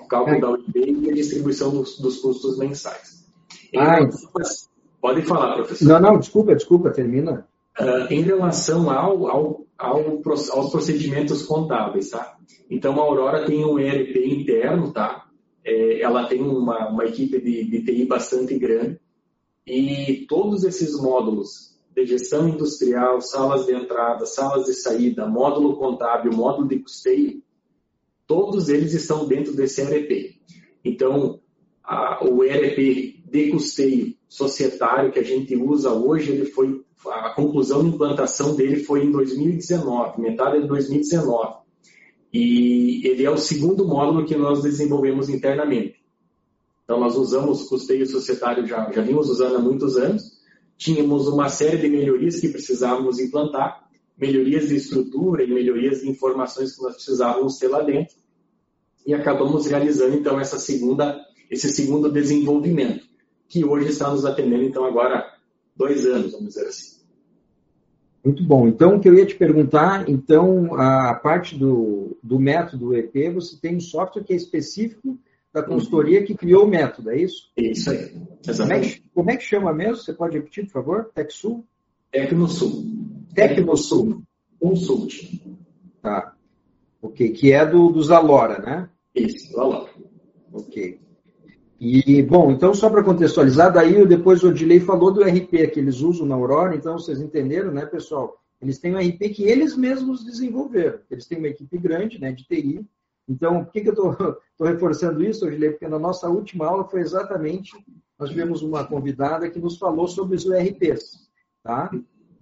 O 0.00 0.06
cálculo 0.06 0.36
é. 0.36 0.40
da 0.40 0.50
UEP 0.50 0.72
e 0.74 1.10
a 1.10 1.14
distribuição 1.14 1.70
dos, 1.70 1.98
dos 1.98 2.18
custos 2.18 2.56
mensais. 2.56 3.26
Ah, 3.76 3.98
Pode 5.00 5.22
falar, 5.22 5.54
professor. 5.54 5.86
Não, 5.86 6.00
não, 6.00 6.18
desculpa, 6.18 6.54
desculpa, 6.54 6.90
termina. 6.90 7.46
Uh, 7.78 8.12
em 8.12 8.22
relação 8.22 8.90
ao, 8.90 9.28
ao, 9.28 9.66
ao, 9.78 10.22
aos 10.52 10.70
procedimentos 10.70 11.42
contábeis, 11.42 12.10
tá? 12.10 12.36
Então, 12.68 12.98
a 12.98 13.02
Aurora 13.02 13.46
tem 13.46 13.64
um 13.64 13.78
ERP 13.78 14.16
interno, 14.16 14.92
tá? 14.92 15.26
É, 15.64 16.00
ela 16.00 16.26
tem 16.26 16.42
uma, 16.42 16.88
uma 16.88 17.04
equipe 17.04 17.40
de, 17.40 17.64
de 17.64 17.84
TI 17.84 18.04
bastante 18.06 18.58
grande 18.58 18.98
e 19.66 20.26
todos 20.28 20.64
esses 20.64 20.98
módulos 21.00 21.67
de 21.94 22.06
gestão 22.06 22.48
industrial, 22.48 23.20
salas 23.20 23.66
de 23.66 23.74
entrada, 23.74 24.26
salas 24.26 24.66
de 24.66 24.74
saída, 24.74 25.26
módulo 25.26 25.76
contábil, 25.76 26.32
módulo 26.32 26.68
de 26.68 26.78
custeio, 26.78 27.42
todos 28.26 28.68
eles 28.68 28.92
estão 28.94 29.26
dentro 29.26 29.54
desse 29.54 29.80
ERP. 29.80 30.36
Então, 30.84 31.40
a, 31.82 32.24
o 32.24 32.44
ERP 32.44 33.22
de 33.24 33.50
custeio 33.50 34.14
societário 34.28 35.10
que 35.10 35.18
a 35.18 35.24
gente 35.24 35.56
usa 35.56 35.92
hoje, 35.92 36.32
ele 36.32 36.44
foi 36.44 36.84
a 37.06 37.30
conclusão 37.30 37.82
de 37.82 37.90
implantação 37.90 38.54
dele 38.56 38.82
foi 38.82 39.04
em 39.04 39.12
2019, 39.12 40.20
metade 40.20 40.60
de 40.60 40.66
2019. 40.66 41.58
E 42.32 43.06
ele 43.06 43.24
é 43.24 43.30
o 43.30 43.38
segundo 43.38 43.86
módulo 43.86 44.26
que 44.26 44.36
nós 44.36 44.62
desenvolvemos 44.62 45.28
internamente. 45.28 45.96
Então, 46.84 46.98
nós 46.98 47.16
usamos 47.16 47.68
custeio 47.68 48.06
societário, 48.06 48.66
já, 48.66 48.90
já 48.90 49.02
vimos 49.02 49.28
usando 49.28 49.56
há 49.56 49.58
muitos 49.58 49.96
anos, 49.96 50.27
tínhamos 50.78 51.26
uma 51.26 51.48
série 51.48 51.76
de 51.76 51.88
melhorias 51.88 52.40
que 52.40 52.48
precisávamos 52.48 53.18
implantar, 53.18 53.86
melhorias 54.16 54.68
de 54.68 54.76
estrutura 54.76 55.42
e 55.42 55.52
melhorias 55.52 56.00
de 56.00 56.08
informações 56.08 56.76
que 56.76 56.82
nós 56.82 56.94
precisávamos 56.94 57.58
ter 57.58 57.68
lá 57.68 57.82
dentro, 57.82 58.16
e 59.04 59.12
acabamos 59.12 59.66
realizando 59.66 60.16
então 60.16 60.40
essa 60.40 60.58
segunda, 60.58 61.20
esse 61.50 61.68
segundo 61.68 62.10
desenvolvimento, 62.10 63.06
que 63.48 63.64
hoje 63.64 63.88
está 63.88 64.10
nos 64.10 64.24
atendendo 64.24 64.62
então 64.64 64.84
agora 64.84 65.34
dois 65.76 66.06
anos, 66.06 66.32
vamos 66.32 66.48
dizer 66.48 66.68
assim. 66.68 66.98
Muito 68.24 68.44
bom. 68.44 68.68
Então, 68.68 68.96
o 68.96 69.00
que 69.00 69.08
eu 69.08 69.14
ia 69.14 69.24
te 69.24 69.34
perguntar, 69.34 70.08
então, 70.08 70.74
a 70.74 71.14
parte 71.14 71.56
do, 71.56 72.16
do 72.22 72.38
método 72.38 72.94
EP, 72.94 73.32
você 73.32 73.56
tem 73.56 73.76
um 73.76 73.80
software 73.80 74.22
que 74.22 74.32
é 74.32 74.36
específico 74.36 75.18
da 75.52 75.62
consultoria 75.62 76.22
que 76.24 76.34
criou 76.34 76.64
o 76.64 76.68
método, 76.68 77.10
é 77.10 77.20
isso? 77.20 77.50
Isso 77.56 77.90
aí, 77.90 78.14
exatamente. 78.46 78.58
Como 78.58 78.72
é 78.72 78.80
que, 78.80 79.02
como 79.14 79.30
é 79.30 79.36
que 79.36 79.44
chama 79.44 79.72
mesmo? 79.72 79.96
Você 79.96 80.12
pode 80.12 80.36
repetir, 80.36 80.64
por 80.66 80.72
favor? 80.72 81.10
TecSul? 81.14 81.64
Tecnosul. 82.10 82.84
Tecnosul. 83.34 84.22
Consult. 84.60 85.40
Tá. 86.02 86.34
Ok, 87.00 87.30
que 87.30 87.52
é 87.52 87.64
do, 87.64 87.90
dos 87.90 88.10
Alora, 88.10 88.58
né? 88.58 88.90
Isso, 89.14 89.52
do 89.52 89.60
Alora. 89.60 89.90
Ok. 90.52 91.00
E, 91.80 92.22
bom, 92.24 92.50
então 92.50 92.74
só 92.74 92.90
para 92.90 93.04
contextualizar, 93.04 93.72
daí 93.72 94.04
depois 94.04 94.42
o 94.42 94.48
Odilei 94.48 94.80
falou 94.80 95.12
do 95.12 95.22
RP 95.22 95.70
que 95.72 95.78
eles 95.78 96.00
usam 96.00 96.26
na 96.26 96.34
Aurora, 96.34 96.74
então 96.74 96.98
vocês 96.98 97.20
entenderam, 97.20 97.70
né, 97.70 97.86
pessoal? 97.86 98.42
Eles 98.60 98.80
têm 98.80 98.96
um 98.96 98.98
RP 98.98 99.28
que 99.32 99.44
eles 99.44 99.76
mesmos 99.76 100.24
desenvolveram. 100.24 100.98
Eles 101.08 101.26
têm 101.26 101.38
uma 101.38 101.46
equipe 101.46 101.78
grande, 101.78 102.20
né, 102.20 102.32
de 102.32 102.44
TI, 102.44 102.84
então, 103.28 103.64
por 103.64 103.72
que, 103.72 103.82
que 103.82 103.88
eu 103.90 103.92
estou 103.92 104.38
reforçando 104.60 105.22
isso, 105.22 105.46
Ogilei? 105.46 105.70
Porque 105.70 105.86
na 105.86 105.98
nossa 105.98 106.28
última 106.28 106.66
aula 106.66 106.88
foi 106.88 107.00
exatamente, 107.00 107.72
nós 108.18 108.30
tivemos 108.30 108.62
uma 108.62 108.84
convidada 108.84 109.50
que 109.50 109.58
nos 109.58 109.76
falou 109.76 110.08
sobre 110.08 110.36
os 110.36 110.46
ERPs, 110.46 111.28
tá? 111.62 111.90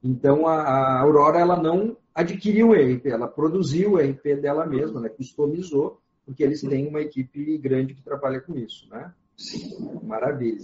Então, 0.02 0.46
a, 0.46 0.62
a 0.62 1.00
Aurora, 1.00 1.40
ela 1.40 1.60
não 1.60 1.96
adquiriu 2.14 2.68
o 2.68 2.74
ERP, 2.74 3.06
ela 3.06 3.26
produziu 3.26 3.92
o 3.92 4.00
ERP 4.00 4.40
dela 4.40 4.64
mesma, 4.64 5.00
né? 5.00 5.08
customizou, 5.08 6.00
porque 6.24 6.42
eles 6.42 6.60
têm 6.60 6.88
uma 6.88 7.00
equipe 7.00 7.58
grande 7.58 7.94
que 7.94 8.02
trabalha 8.02 8.40
com 8.40 8.56
isso, 8.56 8.88
né? 8.88 9.12
Sim. 9.36 10.00
Maravilha. 10.02 10.58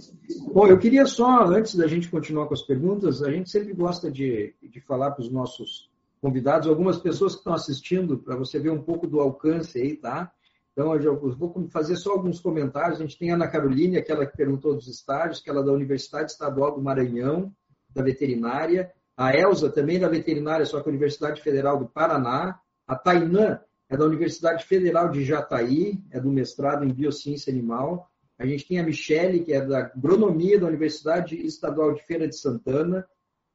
Bom, 0.51 0.65
eu 0.67 0.79
queria 0.79 1.05
só, 1.05 1.45
antes 1.45 1.75
da 1.75 1.85
gente 1.85 2.09
continuar 2.09 2.47
com 2.47 2.55
as 2.55 2.63
perguntas, 2.63 3.21
a 3.21 3.31
gente 3.31 3.49
sempre 3.51 3.71
gosta 3.73 4.09
de, 4.09 4.55
de 4.63 4.81
falar 4.81 5.11
para 5.11 5.21
os 5.21 5.31
nossos 5.31 5.91
convidados, 6.23 6.69
algumas 6.69 6.97
pessoas 6.97 7.33
que 7.33 7.39
estão 7.39 7.53
assistindo, 7.53 8.17
para 8.17 8.37
você 8.37 8.57
ver 8.57 8.69
um 8.69 8.81
pouco 8.81 9.05
do 9.05 9.19
alcance 9.19 9.77
aí, 9.77 9.97
tá? 9.97 10.31
Então, 10.71 10.95
eu 10.95 11.19
vou 11.35 11.67
fazer 11.69 11.97
só 11.97 12.13
alguns 12.13 12.39
comentários. 12.39 13.01
A 13.01 13.03
gente 13.03 13.19
tem 13.19 13.29
a 13.29 13.35
Ana 13.35 13.45
Caroline, 13.45 13.97
aquela 13.97 14.25
que 14.25 14.37
perguntou 14.37 14.73
dos 14.73 14.87
estágios, 14.87 15.41
que 15.41 15.49
ela 15.49 15.59
é 15.59 15.65
da 15.65 15.73
Universidade 15.73 16.31
Estadual 16.31 16.75
do 16.75 16.81
Maranhão, 16.81 17.53
da 17.93 18.01
veterinária. 18.01 18.89
A 19.17 19.35
Elza, 19.35 19.69
também 19.69 19.99
da 19.99 20.07
veterinária, 20.07 20.65
só 20.65 20.79
que 20.79 20.87
Universidade 20.87 21.41
Federal 21.41 21.77
do 21.77 21.89
Paraná. 21.89 22.57
A 22.87 22.95
Tainã 22.95 23.59
é 23.89 23.97
da 23.97 24.05
Universidade 24.05 24.63
Federal 24.63 25.09
de 25.09 25.25
Jataí, 25.25 26.01
é 26.09 26.21
do 26.21 26.31
mestrado 26.31 26.85
em 26.85 26.93
Biociência 26.93 27.51
Animal. 27.51 28.09
A 28.39 28.45
gente 28.45 28.65
tem 28.65 28.79
a 28.79 28.83
Michele, 28.83 29.41
que 29.41 29.51
é 29.51 29.59
da 29.59 29.79
Agronomia 29.79 30.57
da 30.57 30.67
Universidade 30.67 31.35
Estadual 31.35 31.93
de 31.93 32.01
Feira 32.05 32.29
de 32.29 32.37
Santana 32.37 33.05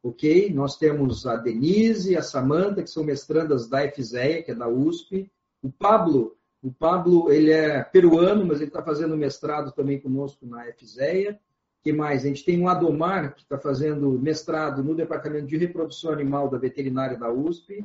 ok? 0.03 0.53
Nós 0.53 0.77
temos 0.77 1.27
a 1.27 1.37
Denise, 1.37 2.17
a 2.17 2.23
Samanta, 2.23 2.83
que 2.83 2.91
são 2.91 3.05
mestrandas 3.05 3.69
da 3.69 3.89
FZEA, 3.91 4.43
que 4.43 4.51
é 4.51 4.55
da 4.55 4.69
USP. 4.69 5.31
O 5.63 5.71
Pablo, 5.71 6.37
o 6.63 6.73
Pablo, 6.73 7.31
ele 7.31 7.51
é 7.51 7.83
peruano, 7.83 8.47
mas 8.47 8.59
ele 8.59 8.69
está 8.69 8.83
fazendo 8.83 9.17
mestrado 9.17 9.73
também 9.73 10.01
conosco 10.01 10.47
na 10.47 10.65
FZEA. 10.73 11.39
que 11.83 11.93
mais? 11.93 12.25
A 12.25 12.29
gente 12.29 12.45
tem 12.45 12.61
o 12.63 12.69
Adomar, 12.69 13.35
que 13.35 13.43
está 13.43 13.59
fazendo 13.59 14.11
mestrado 14.19 14.83
no 14.83 14.95
Departamento 14.95 15.47
de 15.47 15.57
Reprodução 15.57 16.13
Animal 16.13 16.49
da 16.49 16.59
Veterinária 16.59 17.17
da 17.17 17.33
USP. 17.33 17.85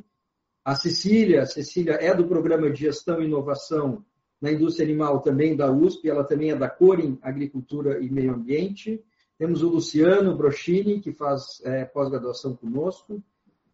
A 0.64 0.74
Cecília, 0.74 1.42
a 1.42 1.46
Cecília 1.46 1.94
é 1.94 2.14
do 2.14 2.26
Programa 2.26 2.70
de 2.70 2.80
Gestão 2.80 3.20
e 3.20 3.26
Inovação 3.26 4.04
na 4.40 4.52
Indústria 4.52 4.84
Animal 4.84 5.20
também 5.20 5.56
da 5.56 5.70
USP, 5.72 6.10
ela 6.10 6.22
também 6.22 6.50
é 6.50 6.56
da 6.56 6.68
Corim 6.68 7.18
Agricultura 7.22 7.98
e 8.00 8.10
Meio 8.10 8.34
Ambiente. 8.34 9.02
Temos 9.38 9.62
o 9.62 9.68
Luciano 9.68 10.36
Brochini, 10.36 11.00
que 11.00 11.12
faz 11.12 11.60
é, 11.64 11.84
pós-graduação 11.84 12.54
conosco, 12.54 13.22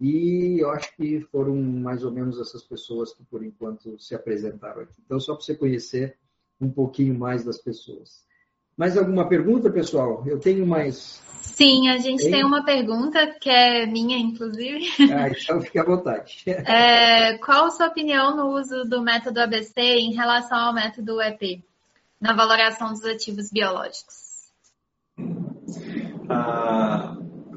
e 0.01 0.59
eu 0.59 0.71
acho 0.71 0.97
que 0.97 1.21
foram 1.31 1.55
mais 1.55 2.03
ou 2.03 2.11
menos 2.11 2.41
essas 2.41 2.63
pessoas 2.63 3.13
que, 3.13 3.23
por 3.25 3.45
enquanto, 3.45 3.99
se 3.99 4.15
apresentaram 4.15 4.83
aqui. 4.83 4.95
Então, 5.05 5.21
só 5.21 5.35
para 5.35 5.45
você 5.45 5.55
conhecer 5.55 6.17
um 6.59 6.71
pouquinho 6.71 7.19
mais 7.19 7.45
das 7.45 7.59
pessoas. 7.59 8.25
Mais 8.77 8.97
alguma 8.97 9.29
pergunta, 9.29 9.71
pessoal? 9.71 10.25
Eu 10.27 10.41
tenho 10.41 10.67
mais. 10.67 11.21
Sim, 11.43 11.91
a 11.91 11.99
gente 11.99 12.23
tem, 12.23 12.33
tem 12.33 12.45
uma 12.45 12.65
pergunta 12.65 13.27
que 13.39 13.51
é 13.51 13.85
minha, 13.85 14.17
inclusive. 14.17 14.87
Ah, 15.13 15.29
então 15.29 15.61
fique 15.61 15.79
à 15.79 15.85
vontade. 15.85 16.45
É, 16.49 17.37
qual 17.37 17.67
a 17.67 17.71
sua 17.71 17.89
opinião 17.89 18.35
no 18.35 18.59
uso 18.59 18.85
do 18.85 19.03
método 19.03 19.41
ABC 19.41 19.81
em 19.81 20.15
relação 20.15 20.57
ao 20.57 20.73
método 20.73 21.21
EP, 21.21 21.63
na 22.19 22.35
valoração 22.35 22.93
dos 22.93 23.05
ativos 23.05 23.51
biológicos? 23.51 24.30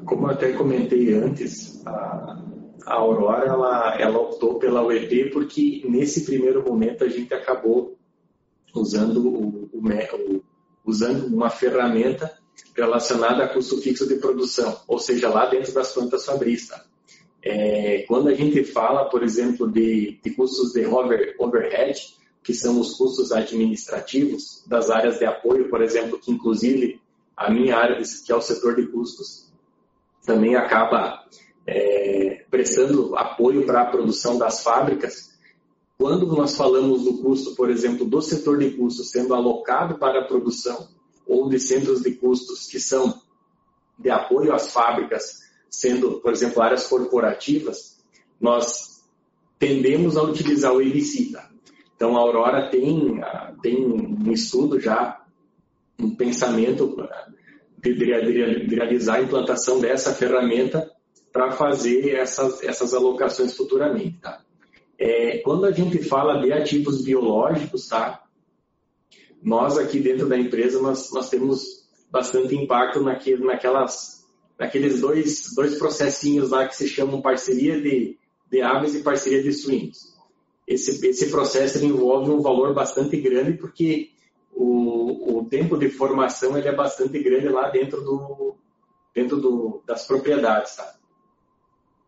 Como 0.04 0.26
eu 0.26 0.30
até 0.30 0.52
comentei 0.52 1.14
antes, 1.14 1.84
a, 1.86 2.42
a 2.86 2.94
Aurora 2.94 3.46
ela, 3.46 3.96
ela 3.98 4.18
optou 4.18 4.58
pela 4.58 4.84
UEP 4.84 5.30
porque 5.30 5.82
nesse 5.88 6.24
primeiro 6.24 6.62
momento 6.62 7.04
a 7.04 7.08
gente 7.08 7.32
acabou 7.32 7.96
usando, 8.74 9.18
o, 9.18 9.68
o, 9.72 9.80
o, 9.80 10.44
usando 10.84 11.26
uma 11.26 11.48
ferramenta 11.48 12.30
relacionada 12.76 13.44
a 13.44 13.48
custo 13.48 13.80
fixo 13.80 14.06
de 14.06 14.16
produção, 14.16 14.80
ou 14.88 14.98
seja, 14.98 15.28
lá 15.28 15.46
dentro 15.46 15.72
das 15.72 15.92
plantas 15.92 16.24
fabristas. 16.24 16.80
É, 17.42 18.04
quando 18.08 18.28
a 18.28 18.34
gente 18.34 18.64
fala, 18.64 19.08
por 19.08 19.22
exemplo, 19.22 19.70
de, 19.70 20.18
de 20.22 20.30
custos 20.30 20.72
de 20.72 20.86
over, 20.86 21.36
overhead, 21.38 22.00
que 22.42 22.52
são 22.52 22.80
os 22.80 22.94
custos 22.94 23.32
administrativos 23.32 24.64
das 24.66 24.90
áreas 24.90 25.18
de 25.18 25.24
apoio, 25.24 25.68
por 25.68 25.82
exemplo, 25.82 26.18
que 26.18 26.30
inclusive 26.30 27.00
a 27.36 27.50
minha 27.50 27.76
área, 27.76 28.00
que 28.02 28.32
é 28.32 28.36
o 28.36 28.40
setor 28.40 28.76
de 28.76 28.86
custos, 28.86 29.52
também 30.24 30.56
acaba 30.56 31.24
é, 31.66 32.44
prestando 32.50 33.16
apoio 33.16 33.66
para 33.66 33.82
a 33.82 33.86
produção 33.86 34.38
das 34.38 34.62
fábricas. 34.62 35.34
Quando 35.98 36.26
nós 36.26 36.56
falamos 36.56 37.04
do 37.04 37.18
custo, 37.18 37.54
por 37.54 37.70
exemplo, 37.70 38.04
do 38.04 38.20
setor 38.20 38.58
de 38.58 38.70
custos 38.70 39.10
sendo 39.10 39.34
alocado 39.34 39.98
para 39.98 40.20
a 40.20 40.26
produção, 40.26 40.88
ou 41.26 41.48
de 41.48 41.58
centros 41.58 42.02
de 42.02 42.12
custos 42.12 42.66
que 42.66 42.78
são 42.78 43.22
de 43.98 44.10
apoio 44.10 44.52
às 44.52 44.72
fábricas, 44.72 45.44
sendo, 45.70 46.20
por 46.20 46.32
exemplo, 46.32 46.62
áreas 46.62 46.86
corporativas, 46.86 47.98
nós 48.40 49.02
tendemos 49.58 50.16
a 50.16 50.22
utilizar 50.22 50.72
o. 50.74 50.80
Tá? 51.32 51.50
Então, 51.96 52.16
a 52.16 52.20
Aurora 52.20 52.70
tem, 52.70 53.20
tem 53.62 53.86
um 53.86 54.30
estudo 54.32 54.78
já, 54.80 55.23
um 55.98 56.14
pensamento 56.14 56.96
de, 57.78 57.94
de, 57.94 58.66
de 58.66 58.74
realizar 58.74 59.16
a 59.16 59.22
implantação 59.22 59.80
dessa 59.80 60.14
ferramenta 60.14 60.90
para 61.32 61.52
fazer 61.52 62.14
essas, 62.14 62.62
essas 62.62 62.94
alocações 62.94 63.56
futuramente. 63.56 64.18
Tá? 64.20 64.40
É, 64.98 65.38
quando 65.38 65.66
a 65.66 65.72
gente 65.72 66.02
fala 66.02 66.40
de 66.40 66.52
ativos 66.52 67.02
biológicos, 67.02 67.88
tá? 67.88 68.22
nós 69.42 69.76
aqui 69.76 70.00
dentro 70.00 70.28
da 70.28 70.38
empresa 70.38 70.80
nós, 70.80 71.12
nós 71.12 71.28
temos 71.28 71.84
bastante 72.10 72.54
impacto 72.54 73.02
naquele, 73.02 73.44
naquelas, 73.44 74.24
naqueles 74.58 75.00
dois, 75.00 75.52
dois 75.54 75.76
processinhos 75.76 76.50
lá 76.50 76.66
que 76.66 76.76
se 76.76 76.88
chamam 76.88 77.20
parceria 77.20 77.80
de, 77.80 78.16
de 78.50 78.62
aves 78.62 78.94
e 78.94 79.02
parceria 79.02 79.42
de 79.42 79.52
suínos. 79.52 80.14
Esse, 80.66 81.06
esse 81.06 81.30
processo 81.30 81.84
envolve 81.84 82.30
um 82.30 82.40
valor 82.40 82.72
bastante 82.72 83.20
grande 83.20 83.58
porque 83.58 84.13
o, 84.54 85.38
o 85.38 85.44
tempo 85.46 85.76
de 85.76 85.88
formação 85.88 86.56
ele 86.56 86.68
é 86.68 86.74
bastante 86.74 87.18
grande 87.22 87.48
lá 87.48 87.68
dentro, 87.68 88.02
do, 88.02 88.54
dentro 89.14 89.40
do, 89.40 89.82
das 89.86 90.06
propriedades. 90.06 90.76
Tá? 90.76 90.94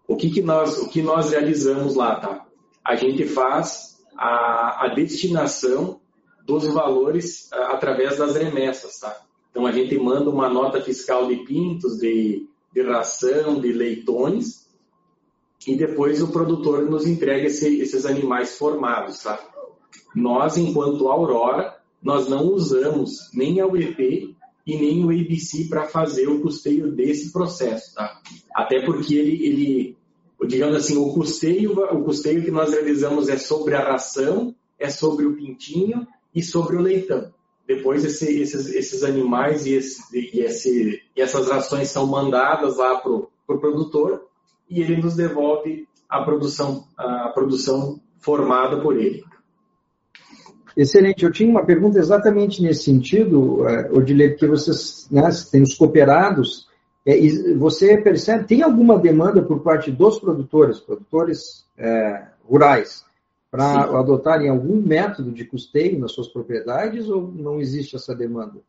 O 0.06 0.16
que, 0.16 0.30
que, 0.30 0.42
nós, 0.42 0.78
o 0.78 0.88
que 0.88 1.02
nós 1.02 1.30
realizamos 1.30 1.94
lá? 1.94 2.20
Tá? 2.20 2.46
A 2.84 2.94
gente 2.94 3.26
faz 3.26 3.98
a, 4.16 4.86
a 4.86 4.94
destinação 4.94 6.00
dos 6.44 6.64
valores 6.72 7.52
através 7.52 8.18
das 8.18 8.36
remessas. 8.36 9.00
Tá? 9.00 9.20
Então, 9.50 9.66
a 9.66 9.72
gente 9.72 9.98
manda 9.98 10.30
uma 10.30 10.48
nota 10.48 10.80
fiscal 10.80 11.26
de 11.26 11.36
pintos, 11.44 11.98
de, 11.98 12.48
de 12.72 12.82
ração, 12.82 13.60
de 13.60 13.72
leitões, 13.72 14.66
e 15.66 15.76
depois 15.76 16.22
o 16.22 16.28
produtor 16.28 16.88
nos 16.88 17.06
entrega 17.06 17.46
esse, 17.46 17.80
esses 17.80 18.06
animais 18.06 18.56
formados. 18.56 19.24
Tá? 19.24 19.40
Nós, 20.14 20.56
enquanto 20.56 21.08
Aurora, 21.08 21.76
nós 22.06 22.28
não 22.28 22.46
usamos 22.52 23.28
nem 23.34 23.60
a 23.60 23.66
UEP 23.66 24.36
e 24.64 24.76
nem 24.76 25.04
o 25.04 25.10
ABC 25.10 25.64
para 25.68 25.88
fazer 25.88 26.28
o 26.28 26.40
custeio 26.40 26.92
desse 26.92 27.32
processo, 27.32 27.96
tá? 27.96 28.20
Até 28.54 28.80
porque 28.84 29.16
ele, 29.16 29.44
ele, 29.44 29.96
digamos 30.46 30.76
assim, 30.76 30.96
o 30.96 31.12
custeio, 31.12 31.72
o 31.72 32.04
custeio 32.04 32.44
que 32.44 32.50
nós 32.52 32.70
realizamos 32.70 33.28
é 33.28 33.36
sobre 33.36 33.74
a 33.74 33.80
ração, 33.80 34.54
é 34.78 34.88
sobre 34.88 35.26
o 35.26 35.34
pintinho 35.34 36.06
e 36.32 36.44
sobre 36.44 36.76
o 36.76 36.80
leitão. 36.80 37.34
Depois 37.66 38.04
esse, 38.04 38.40
esses, 38.40 38.72
esses 38.72 39.02
animais 39.02 39.66
e, 39.66 39.74
esse, 39.74 40.00
e, 40.16 40.40
esse, 40.42 41.02
e, 41.16 41.20
essas 41.20 41.48
rações 41.48 41.88
são 41.88 42.06
mandadas 42.06 42.76
lá 42.76 43.00
para 43.00 43.10
o 43.10 43.28
pro 43.44 43.58
produtor 43.58 44.28
e 44.70 44.80
ele 44.80 44.96
nos 44.96 45.16
devolve 45.16 45.88
a 46.08 46.22
produção, 46.22 46.86
a 46.96 47.30
produção 47.30 48.00
formada 48.20 48.80
por 48.80 48.96
ele. 48.96 49.24
Excelente. 50.76 51.24
Eu 51.24 51.32
tinha 51.32 51.48
uma 51.48 51.64
pergunta 51.64 51.98
exatamente 51.98 52.62
nesse 52.62 52.84
sentido, 52.84 53.66
eh, 53.66 53.90
Odile, 53.90 54.30
porque 54.30 54.46
vocês 54.46 55.08
né, 55.10 55.28
têm 55.50 55.62
os 55.62 55.74
cooperados. 55.74 56.66
É, 57.06 57.16
você 57.54 57.96
percebe, 57.96 58.44
tem 58.44 58.62
alguma 58.62 58.98
demanda 58.98 59.40
por 59.42 59.60
parte 59.60 59.90
dos 59.90 60.18
produtores, 60.18 60.80
produtores 60.80 61.64
é, 61.78 62.26
rurais, 62.44 63.04
para 63.50 63.84
adotarem 63.98 64.50
algum 64.50 64.82
método 64.82 65.30
de 65.30 65.44
custeio 65.44 65.98
nas 65.98 66.12
suas 66.12 66.28
propriedades 66.28 67.08
ou 67.08 67.32
não 67.32 67.60
existe 67.60 67.96
essa 67.96 68.14
demanda? 68.14 68.60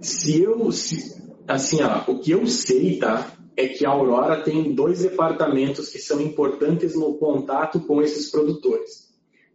Se 0.00 0.42
eu, 0.42 0.70
se, 0.70 1.22
assim, 1.48 1.82
ó, 1.82 2.10
o 2.10 2.20
que 2.20 2.32
eu 2.32 2.46
sei, 2.46 2.98
tá, 2.98 3.32
é 3.56 3.66
que 3.66 3.86
a 3.86 3.90
Aurora 3.90 4.42
tem 4.42 4.74
dois 4.74 5.02
departamentos 5.02 5.88
que 5.88 5.98
são 5.98 6.20
importantes 6.20 6.94
no 6.94 7.14
contato 7.14 7.80
com 7.80 8.02
esses 8.02 8.30
produtores. 8.30 9.03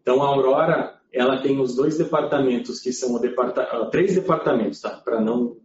Então, 0.02 0.22
a 0.24 0.28
Aurora, 0.28 1.00
ela 1.12 1.42
tem 1.42 1.60
os 1.60 1.76
dois 1.76 1.98
departamentos, 1.98 2.80
que 2.80 2.94
são 2.94 3.14
o 3.14 3.20
departa 3.20 3.64
uh, 3.78 3.90
três 3.90 4.16
departamentos, 4.16 4.82
tá? 4.82 4.92
Para 4.92 5.20
não, 5.20 5.58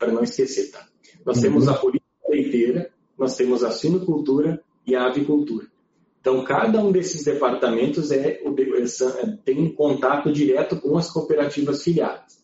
não 0.00 0.22
esquecer, 0.22 0.70
tá? 0.70 0.86
Nós 1.24 1.36
uhum. 1.36 1.42
temos 1.42 1.68
a 1.68 1.74
política 1.74 2.06
leiteira, 2.28 2.90
nós 3.16 3.36
temos 3.36 3.64
a 3.64 3.70
suinocultura 3.70 4.62
e 4.86 4.94
a 4.94 5.06
avicultura. 5.06 5.66
Então, 6.20 6.44
cada 6.44 6.80
um 6.80 6.90
desses 6.92 7.24
departamentos 7.24 8.10
é, 8.10 8.40
é, 8.42 9.26
tem 9.44 9.72
contato 9.72 10.32
direto 10.32 10.80
com 10.80 10.98
as 10.98 11.10
cooperativas 11.10 11.82
filiadas. 11.82 12.38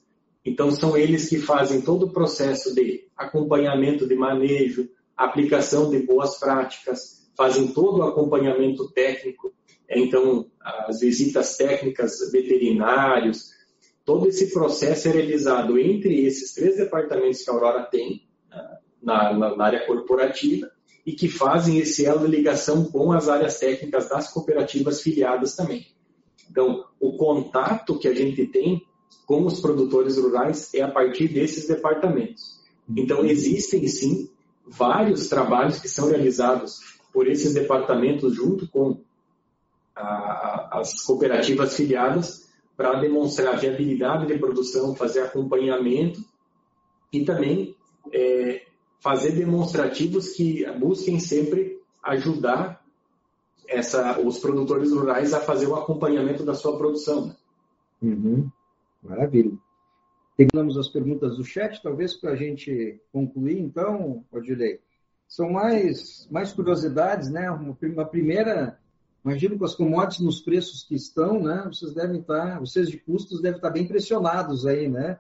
Então, 0.45 0.71
são 0.71 0.97
eles 0.97 1.29
que 1.29 1.39
fazem 1.39 1.81
todo 1.81 2.07
o 2.07 2.13
processo 2.13 2.75
de 2.75 3.09
acompanhamento 3.17 4.07
de 4.07 4.15
manejo, 4.15 4.89
aplicação 5.17 5.91
de 5.91 6.01
boas 6.01 6.39
práticas, 6.39 7.29
fazem 7.37 7.69
todo 7.69 7.99
o 7.99 8.03
acompanhamento 8.03 8.91
técnico 8.93 9.53
então, 9.89 10.47
as 10.61 11.01
visitas 11.01 11.57
técnicas 11.57 12.19
veterinários, 12.33 13.51
todo 14.05 14.29
esse 14.29 14.53
processo 14.53 15.09
é 15.09 15.13
realizado 15.13 15.79
entre 15.79 16.25
esses 16.25 16.55
três 16.55 16.77
departamentos 16.77 17.43
que 17.43 17.51
a 17.51 17.53
Aurora 17.53 17.83
tem 17.85 18.27
ah, 18.51 18.79
na, 19.03 19.33
na, 19.33 19.57
na 19.57 19.65
área 19.65 19.87
corporativa 19.87 20.71
e 21.05 21.13
que 21.13 21.29
fazem 21.29 21.79
esse 21.79 22.07
elo 22.07 22.21
de 22.21 22.35
ligação 22.35 22.85
com 22.85 23.13
as 23.13 23.29
áreas 23.29 23.59
técnicas 23.59 24.09
das 24.09 24.33
cooperativas 24.33 25.03
filiadas 25.03 25.55
também. 25.55 25.87
Então, 26.51 26.85
o 26.99 27.17
contato 27.17 27.99
que 27.99 28.09
a 28.09 28.15
gente 28.15 28.47
tem 28.47 28.83
com 29.27 29.45
os 29.45 29.61
produtores 29.61 30.17
rurais 30.17 30.73
é 30.75 30.83
a 30.83 30.91
partir 30.91 31.29
desses 31.29 31.67
departamentos. 31.67 32.61
Então, 32.89 33.25
existem 33.25 33.87
sim 33.87 34.31
vários 34.67 35.29
trabalhos 35.29 35.79
que 35.79 35.89
são 35.89 36.09
realizados 36.09 36.79
por 37.13 37.27
esses 37.29 37.55
departamentos 37.55 38.35
junto 38.35 38.69
com 38.69 39.01
a, 39.95 40.79
as 40.79 41.03
cooperativas 41.03 41.77
filiadas 41.77 42.49
para 42.77 43.01
demonstrar 43.01 43.59
viabilidade 43.59 44.27
de 44.27 44.39
produção, 44.39 44.95
fazer 44.95 45.21
acompanhamento 45.21 46.21
e 47.13 47.25
também 47.25 47.77
é, 48.13 48.67
fazer 49.01 49.33
demonstrativos 49.33 50.31
que 50.31 50.65
busquem 50.79 51.21
sempre 51.21 51.81
ajudar 52.03 52.85
essa, 53.69 54.19
os 54.21 54.39
produtores 54.39 54.93
rurais 54.93 55.33
a 55.33 55.41
fazer 55.41 55.67
o 55.67 55.75
acompanhamento 55.75 56.45
da 56.45 56.55
sua 56.55 56.77
produção. 56.77 57.35
Uhum. 58.03 58.51
Maravilha. 59.03 59.53
Pegamos 60.37 60.77
as 60.77 60.89
perguntas 60.89 61.37
do 61.37 61.45
chat, 61.45 61.81
talvez 61.83 62.15
para 62.15 62.33
a 62.33 62.37
gente 62.37 63.01
concluir, 63.13 63.59
então, 63.61 64.25
Odilei. 64.33 64.81
São 65.29 65.51
mais, 65.51 66.29
mais 66.31 66.53
curiosidades, 66.53 67.31
né? 67.31 67.51
Uma 67.51 68.05
primeira 68.05 68.79
Imagino 69.25 69.59
com 69.59 69.65
as 69.65 69.75
commodities 69.75 70.21
nos 70.21 70.41
preços 70.41 70.85
que 70.85 70.95
estão, 70.95 71.43
né? 71.43 71.65
Vocês 71.67 71.95
devem 71.95 72.21
estar, 72.21 72.61
vocês 72.61 72.91
de 72.91 72.99
custos 72.99 73.41
devem 73.41 73.57
estar 73.57 73.71
bem 73.71 73.89
pressionados 73.89 74.67
aí, 74.67 74.89
né? 74.89 75.19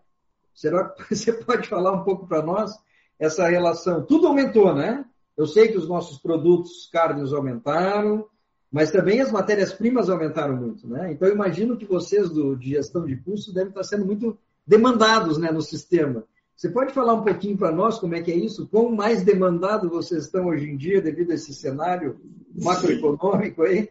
Será 0.54 0.90
que 0.90 1.02
você 1.16 1.32
pode 1.32 1.68
falar 1.68 1.92
um 1.92 2.04
pouco 2.04 2.26
para 2.26 2.42
nós 2.42 2.72
essa 3.18 3.48
relação? 3.48 4.04
Tudo 4.04 4.26
aumentou, 4.26 4.74
né? 4.74 5.04
Eu 5.36 5.46
sei 5.46 5.68
que 5.68 5.78
os 5.78 5.88
nossos 5.88 6.18
produtos 6.18 6.88
carnes 6.92 7.32
aumentaram, 7.32 8.26
mas 8.70 8.90
também 8.90 9.20
as 9.20 9.32
matérias-primas 9.32 10.10
aumentaram 10.10 10.56
muito, 10.56 10.86
né? 10.86 11.10
Então 11.10 11.28
imagino 11.28 11.76
que 11.76 11.86
vocês 11.86 12.28
do, 12.28 12.54
de 12.56 12.70
gestão 12.70 13.06
de 13.06 13.16
custos 13.16 13.54
devem 13.54 13.70
estar 13.70 13.84
sendo 13.84 14.04
muito 14.04 14.38
demandados, 14.66 15.38
né, 15.38 15.50
no 15.50 15.62
sistema. 15.62 16.24
Você 16.56 16.68
pode 16.68 16.94
falar 16.94 17.14
um 17.14 17.24
pouquinho 17.24 17.56
para 17.56 17.72
nós 17.72 17.98
como 17.98 18.14
é 18.14 18.22
que 18.22 18.30
é 18.30 18.36
isso? 18.36 18.68
Quão 18.68 18.90
mais 18.90 19.22
demandado 19.24 19.90
vocês 19.90 20.24
estão 20.24 20.46
hoje 20.46 20.70
em 20.70 20.76
dia 20.76 21.00
devido 21.00 21.32
a 21.32 21.34
esse 21.34 21.52
cenário 21.52 22.20
macroeconômico 22.62 23.62
aí? 23.62 23.88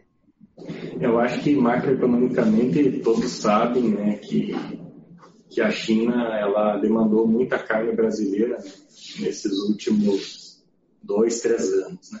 Eu 1.00 1.18
acho 1.18 1.42
que 1.42 1.54
macroeconomicamente 1.54 3.00
todos 3.00 3.30
sabem 3.30 3.90
né, 3.90 4.16
que, 4.16 4.54
que 5.50 5.60
a 5.60 5.70
China 5.70 6.38
ela 6.38 6.78
demandou 6.78 7.26
muita 7.26 7.58
carne 7.58 7.92
brasileira 7.92 8.56
né, 8.56 8.72
nesses 9.20 9.52
últimos 9.68 10.64
dois, 11.02 11.40
três 11.40 11.70
anos. 11.70 12.12
Né? 12.12 12.20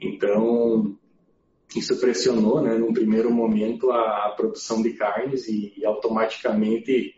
Então, 0.00 0.98
isso 1.76 2.00
pressionou, 2.00 2.60
né, 2.60 2.76
num 2.76 2.92
primeiro 2.92 3.30
momento, 3.30 3.90
a, 3.90 4.34
produção 4.36 4.82
de 4.82 4.94
carnes 4.94 5.46
e 5.46 5.84
automaticamente 5.84 7.14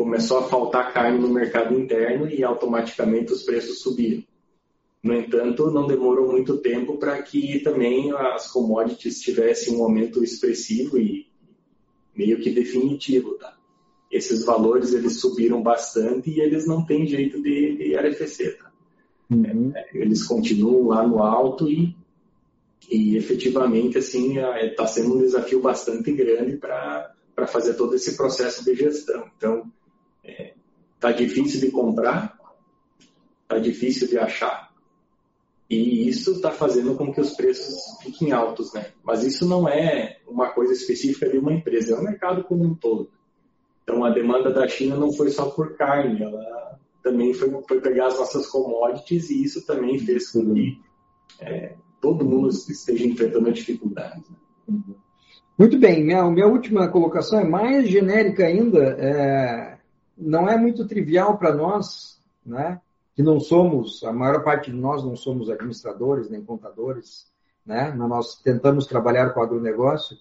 começou 0.00 0.38
a 0.38 0.48
faltar 0.48 0.94
carne 0.94 1.18
no 1.18 1.28
mercado 1.28 1.78
interno 1.78 2.26
e 2.26 2.42
automaticamente 2.42 3.34
os 3.34 3.42
preços 3.42 3.80
subiram. 3.82 4.22
No 5.02 5.14
entanto, 5.14 5.70
não 5.70 5.86
demorou 5.86 6.26
muito 6.26 6.56
tempo 6.56 6.96
para 6.96 7.20
que 7.20 7.60
também 7.60 8.10
as 8.12 8.50
commodities 8.50 9.20
tivessem 9.20 9.76
um 9.76 9.84
aumento 9.84 10.24
expressivo 10.24 10.98
e 10.98 11.26
meio 12.16 12.40
que 12.40 12.50
definitivo. 12.50 13.34
Tá? 13.34 13.54
Esses 14.10 14.42
valores 14.42 14.94
eles 14.94 15.20
subiram 15.20 15.62
bastante 15.62 16.30
e 16.30 16.40
eles 16.40 16.66
não 16.66 16.82
têm 16.82 17.06
jeito 17.06 17.42
de, 17.42 17.76
de 17.76 17.94
arrefecer. 17.94 18.58
Tá? 18.58 18.72
Uhum. 19.30 19.72
É, 19.74 19.86
eles 19.92 20.24
continuam 20.24 20.88
lá 20.88 21.06
no 21.06 21.22
alto 21.22 21.68
e, 21.68 21.94
e 22.90 23.18
efetivamente 23.18 23.98
assim 23.98 24.38
está 24.62 24.86
sendo 24.86 25.16
um 25.16 25.18
desafio 25.18 25.60
bastante 25.60 26.10
grande 26.10 26.56
para 26.56 27.12
fazer 27.46 27.74
todo 27.74 27.94
esse 27.94 28.16
processo 28.16 28.64
de 28.64 28.74
gestão. 28.74 29.30
Então, 29.36 29.70
Está 31.00 31.12
difícil 31.12 31.60
de 31.60 31.70
comprar, 31.70 32.38
está 33.44 33.58
difícil 33.58 34.06
de 34.06 34.18
achar. 34.18 34.70
E 35.70 36.06
isso 36.06 36.32
está 36.32 36.50
fazendo 36.50 36.94
com 36.94 37.10
que 37.10 37.22
os 37.22 37.32
preços 37.32 37.74
fiquem 38.02 38.32
altos, 38.32 38.70
né? 38.74 38.88
Mas 39.02 39.24
isso 39.24 39.48
não 39.48 39.66
é 39.66 40.18
uma 40.28 40.50
coisa 40.50 40.74
específica 40.74 41.26
de 41.26 41.38
uma 41.38 41.54
empresa, 41.54 41.94
é 41.94 41.98
o 41.98 42.04
mercado 42.04 42.44
como 42.44 42.64
um 42.64 42.74
todo. 42.74 43.08
Então 43.82 44.04
a 44.04 44.10
demanda 44.10 44.52
da 44.52 44.68
China 44.68 44.94
não 44.94 45.10
foi 45.10 45.30
só 45.30 45.46
por 45.46 45.74
carne, 45.74 46.22
ela 46.22 46.78
também 47.02 47.32
foi, 47.32 47.50
foi 47.66 47.80
pegar 47.80 48.08
as 48.08 48.18
nossas 48.18 48.46
commodities 48.46 49.30
e 49.30 49.42
isso 49.42 49.64
também 49.64 49.98
fez 49.98 50.30
com 50.30 50.52
que 50.52 50.78
é, 51.40 51.76
todo 51.98 52.26
mundo 52.26 52.50
esteja 52.50 53.06
enfrentando 53.06 53.50
dificuldades. 53.50 54.28
Né? 54.68 54.76
Muito 55.58 55.78
bem, 55.78 56.04
minha, 56.04 56.30
minha 56.30 56.46
última 56.46 56.88
colocação 56.88 57.40
é 57.40 57.48
mais 57.48 57.88
genérica 57.88 58.44
ainda. 58.44 58.82
É, 58.98 59.79
não 60.20 60.48
é 60.48 60.56
muito 60.56 60.86
trivial 60.86 61.38
para 61.38 61.54
nós, 61.54 62.20
né? 62.44 62.80
que 63.14 63.22
não 63.22 63.38
somos, 63.38 64.02
a 64.04 64.12
maior 64.12 64.42
parte 64.42 64.70
de 64.70 64.76
nós 64.76 65.04
não 65.04 65.14
somos 65.14 65.50
administradores 65.50 66.30
nem 66.30 66.42
contadores, 66.42 67.26
né? 67.66 67.92
Nós 67.92 68.36
tentamos 68.36 68.86
trabalhar 68.86 69.30
com 69.30 69.42
agronegócio. 69.42 70.16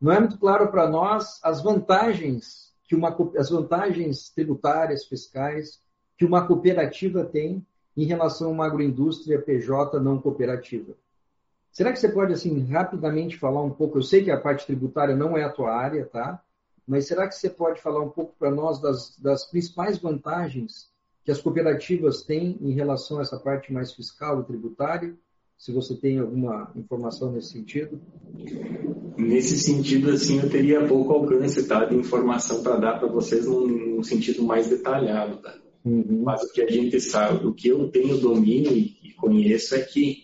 Não 0.00 0.12
é 0.12 0.20
muito 0.20 0.38
claro 0.38 0.68
para 0.68 0.88
nós 0.88 1.40
as 1.42 1.60
vantagens 1.60 2.72
que 2.86 2.94
uma 2.94 3.16
as 3.36 3.50
vantagens 3.50 4.30
tributárias, 4.30 5.04
fiscais 5.04 5.80
que 6.16 6.24
uma 6.24 6.46
cooperativa 6.46 7.24
tem 7.24 7.66
em 7.96 8.04
relação 8.04 8.48
a 8.48 8.52
uma 8.52 8.66
agroindústria 8.66 9.42
PJ 9.42 9.98
não 9.98 10.20
cooperativa. 10.20 10.94
Será 11.72 11.92
que 11.92 11.98
você 11.98 12.08
pode 12.08 12.32
assim 12.32 12.64
rapidamente 12.66 13.36
falar 13.36 13.62
um 13.62 13.70
pouco? 13.70 13.98
Eu 13.98 14.02
sei 14.02 14.22
que 14.22 14.30
a 14.30 14.40
parte 14.40 14.64
tributária 14.64 15.16
não 15.16 15.36
é 15.36 15.42
a 15.42 15.50
tua 15.50 15.74
área, 15.74 16.04
tá? 16.06 16.40
Mas 16.86 17.06
será 17.06 17.26
que 17.26 17.34
você 17.34 17.48
pode 17.48 17.80
falar 17.80 18.02
um 18.02 18.10
pouco 18.10 18.34
para 18.38 18.50
nós 18.50 18.80
das, 18.80 19.18
das 19.18 19.46
principais 19.46 19.98
vantagens 19.98 20.92
que 21.24 21.30
as 21.30 21.40
cooperativas 21.40 22.22
têm 22.22 22.58
em 22.60 22.72
relação 22.72 23.18
a 23.18 23.22
essa 23.22 23.38
parte 23.38 23.72
mais 23.72 23.92
fiscal 23.92 24.40
e 24.40 24.44
tributária? 24.44 25.14
Se 25.56 25.72
você 25.72 25.94
tem 25.94 26.18
alguma 26.18 26.70
informação 26.74 27.32
nesse 27.32 27.52
sentido. 27.52 27.98
Nesse 29.16 29.58
sentido, 29.58 30.10
assim, 30.10 30.40
eu 30.40 30.50
teria 30.50 30.86
pouco 30.86 31.12
alcance 31.12 31.66
tá, 31.66 31.84
de 31.84 31.94
informação 31.94 32.62
para 32.62 32.76
dar 32.76 32.98
para 32.98 33.08
vocês 33.08 33.46
num, 33.46 33.66
num, 33.66 34.02
sentido 34.02 34.42
mais 34.42 34.68
detalhado. 34.68 35.36
Tá? 35.36 35.56
Uhum. 35.84 36.22
Mas 36.24 36.42
o 36.42 36.52
que 36.52 36.60
a 36.60 36.68
gente 36.68 37.00
sabe, 37.00 37.46
o 37.46 37.54
que 37.54 37.68
eu 37.68 37.88
tenho 37.88 38.18
domínio 38.18 38.72
e, 38.72 39.14
conheço 39.24 39.74
é 39.74 39.80
que 39.80 40.23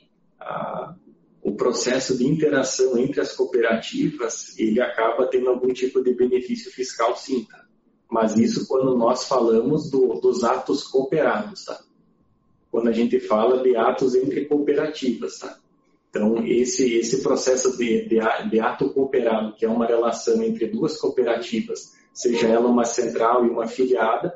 processo 1.61 2.17
de 2.17 2.27
interação 2.27 2.97
entre 2.97 3.21
as 3.21 3.35
cooperativas 3.35 4.59
ele 4.59 4.81
acaba 4.81 5.27
tendo 5.27 5.51
algum 5.51 5.71
tipo 5.75 6.03
de 6.03 6.15
benefício 6.15 6.73
fiscal, 6.73 7.15
sim. 7.15 7.45
Tá? 7.45 7.67
Mas 8.11 8.35
isso 8.35 8.67
quando 8.67 8.97
nós 8.97 9.29
falamos 9.29 9.91
do, 9.91 10.19
dos 10.21 10.43
atos 10.43 10.85
cooperados, 10.85 11.67
tá? 11.67 11.79
Quando 12.71 12.89
a 12.89 12.93
gente 12.93 13.21
fala 13.21 13.63
de 13.63 13.77
atos 13.77 14.15
entre 14.15 14.47
cooperativas, 14.47 15.39
tá? 15.39 15.59
Então, 16.09 16.43
esse, 16.47 16.95
esse 16.95 17.23
processo 17.23 17.77
de, 17.77 18.09
de, 18.09 18.19
de 18.51 18.61
ato 18.61 18.89
cooperado, 18.95 19.55
que 19.55 19.67
é 19.67 19.69
uma 19.69 19.87
relação 19.87 20.43
entre 20.43 20.67
duas 20.67 20.97
cooperativas, 20.97 21.93
seja 22.15 22.49
ela 22.49 22.69
uma 22.69 22.85
central 22.85 23.45
e 23.45 23.51
uma 23.51 23.65
afiliada, 23.65 24.35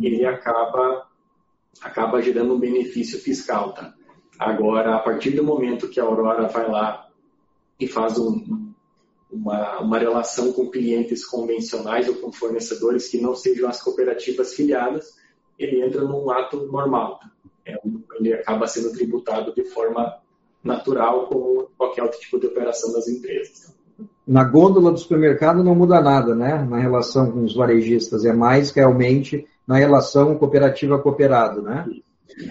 ele 0.00 0.24
acaba, 0.24 1.06
acaba 1.82 2.22
gerando 2.22 2.54
um 2.54 2.58
benefício 2.58 3.20
fiscal, 3.20 3.74
tá? 3.74 3.94
Agora, 4.44 4.96
a 4.96 4.98
partir 4.98 5.30
do 5.30 5.44
momento 5.44 5.88
que 5.88 6.00
a 6.00 6.04
Aurora 6.04 6.48
vai 6.48 6.68
lá 6.68 7.08
e 7.78 7.86
faz 7.86 8.18
um, 8.18 8.72
uma, 9.30 9.78
uma 9.80 9.98
relação 9.98 10.52
com 10.52 10.70
clientes 10.70 11.24
convencionais 11.24 12.08
ou 12.08 12.16
com 12.16 12.32
fornecedores 12.32 13.08
que 13.08 13.20
não 13.20 13.34
sejam 13.34 13.68
as 13.68 13.80
cooperativas 13.80 14.54
filiadas, 14.54 15.16
ele 15.58 15.82
entra 15.82 16.02
num 16.02 16.30
ato 16.30 16.66
normal. 16.66 17.20
É, 17.64 17.78
ele 18.18 18.34
acaba 18.34 18.66
sendo 18.66 18.92
tributado 18.92 19.54
de 19.54 19.64
forma 19.64 20.18
natural, 20.62 21.26
como 21.26 21.68
qualquer 21.76 22.02
outro 22.02 22.18
tipo 22.18 22.38
de 22.38 22.46
operação 22.46 22.92
das 22.92 23.08
empresas. 23.08 23.74
Na 24.26 24.44
gôndola 24.44 24.92
do 24.92 24.98
supermercado 24.98 25.64
não 25.64 25.74
muda 25.74 26.00
nada, 26.00 26.34
né? 26.34 26.64
Na 26.68 26.78
relação 26.78 27.30
com 27.30 27.44
os 27.44 27.54
varejistas, 27.54 28.24
é 28.24 28.32
mais 28.32 28.70
realmente 28.70 29.46
na 29.66 29.76
relação 29.76 30.36
cooperativa-cooperado, 30.36 31.62
né? 31.62 31.86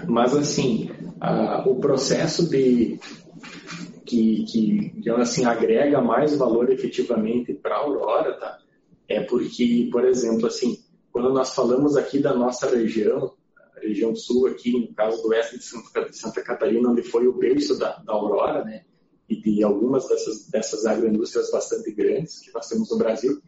Mas, 0.07 0.35
assim, 0.35 0.89
a, 1.19 1.67
o 1.67 1.75
processo 1.75 2.49
de 2.49 2.99
que, 4.05 4.43
que 4.45 5.09
assim, 5.11 5.45
agrega 5.45 6.01
mais 6.01 6.35
valor 6.35 6.69
efetivamente 6.69 7.53
para 7.53 7.75
a 7.75 7.79
Aurora, 7.79 8.33
tá? 8.33 8.59
É 9.07 9.21
porque, 9.21 9.89
por 9.91 10.05
exemplo, 10.05 10.47
assim, 10.47 10.83
quando 11.11 11.31
nós 11.33 11.53
falamos 11.53 11.95
aqui 11.95 12.19
da 12.19 12.33
nossa 12.33 12.69
região, 12.69 13.33
região 13.81 14.15
sul 14.15 14.47
aqui, 14.47 14.71
no 14.71 14.93
caso 14.93 15.21
do 15.21 15.29
oeste 15.29 15.57
de 15.57 15.63
Santa, 15.63 16.07
Santa 16.11 16.41
Catarina, 16.41 16.89
onde 16.89 17.03
foi 17.03 17.27
o 17.27 17.33
berço 17.33 17.77
da, 17.77 17.97
da 17.97 18.13
Aurora, 18.13 18.63
né? 18.63 18.83
E 19.29 19.35
de 19.41 19.63
algumas 19.63 20.07
dessas, 20.07 20.49
dessas 20.49 20.85
agroindústrias 20.85 21.49
bastante 21.51 21.91
grandes 21.91 22.39
que 22.39 22.53
nós 22.53 22.67
temos 22.67 22.89
no 22.91 22.97
Brasil, 22.97 23.41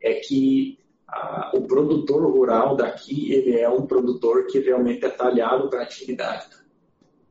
é 0.00 0.14
que 0.14 0.78
a, 1.06 1.52
o 1.54 1.62
produtor 1.62 2.30
rural 2.30 2.76
daqui, 2.76 3.32
ele 3.32 3.58
é 3.58 3.68
um 3.68 3.86
produtor 3.86 4.46
que 4.46 4.58
realmente 4.58 5.04
é 5.04 5.10
talhado 5.10 5.68
para 5.68 5.80
a 5.80 5.84
atividade. 5.84 6.46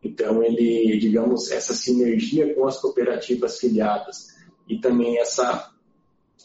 Então, 0.04 0.44
ele, 0.44 0.98
digamos, 1.00 1.50
essa 1.50 1.74
sinergia 1.74 2.54
com 2.54 2.68
as 2.68 2.80
cooperativas 2.80 3.60
filiadas 3.60 4.28
e 4.68 4.78
também 4.78 5.18
essa, 5.20 5.72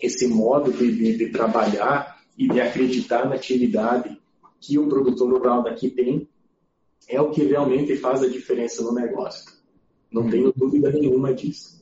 esse 0.00 0.28
modo 0.28 0.72
de, 0.72 0.92
de, 0.92 1.16
de 1.16 1.28
trabalhar 1.30 2.18
e 2.36 2.48
de 2.48 2.60
acreditar 2.60 3.28
na 3.28 3.34
atividade 3.34 4.16
que 4.60 4.78
o 4.78 4.88
produtor 4.88 5.32
rural 5.32 5.62
daqui 5.62 5.90
tem 5.90 6.28
é 7.08 7.20
o 7.20 7.30
que 7.30 7.42
realmente 7.44 7.96
faz 7.96 8.22
a 8.22 8.28
diferença 8.28 8.82
no 8.82 8.92
negócio. 8.92 9.50
Não 10.10 10.28
tenho 10.28 10.52
dúvida 10.52 10.90
nenhuma 10.90 11.34
disso. 11.34 11.77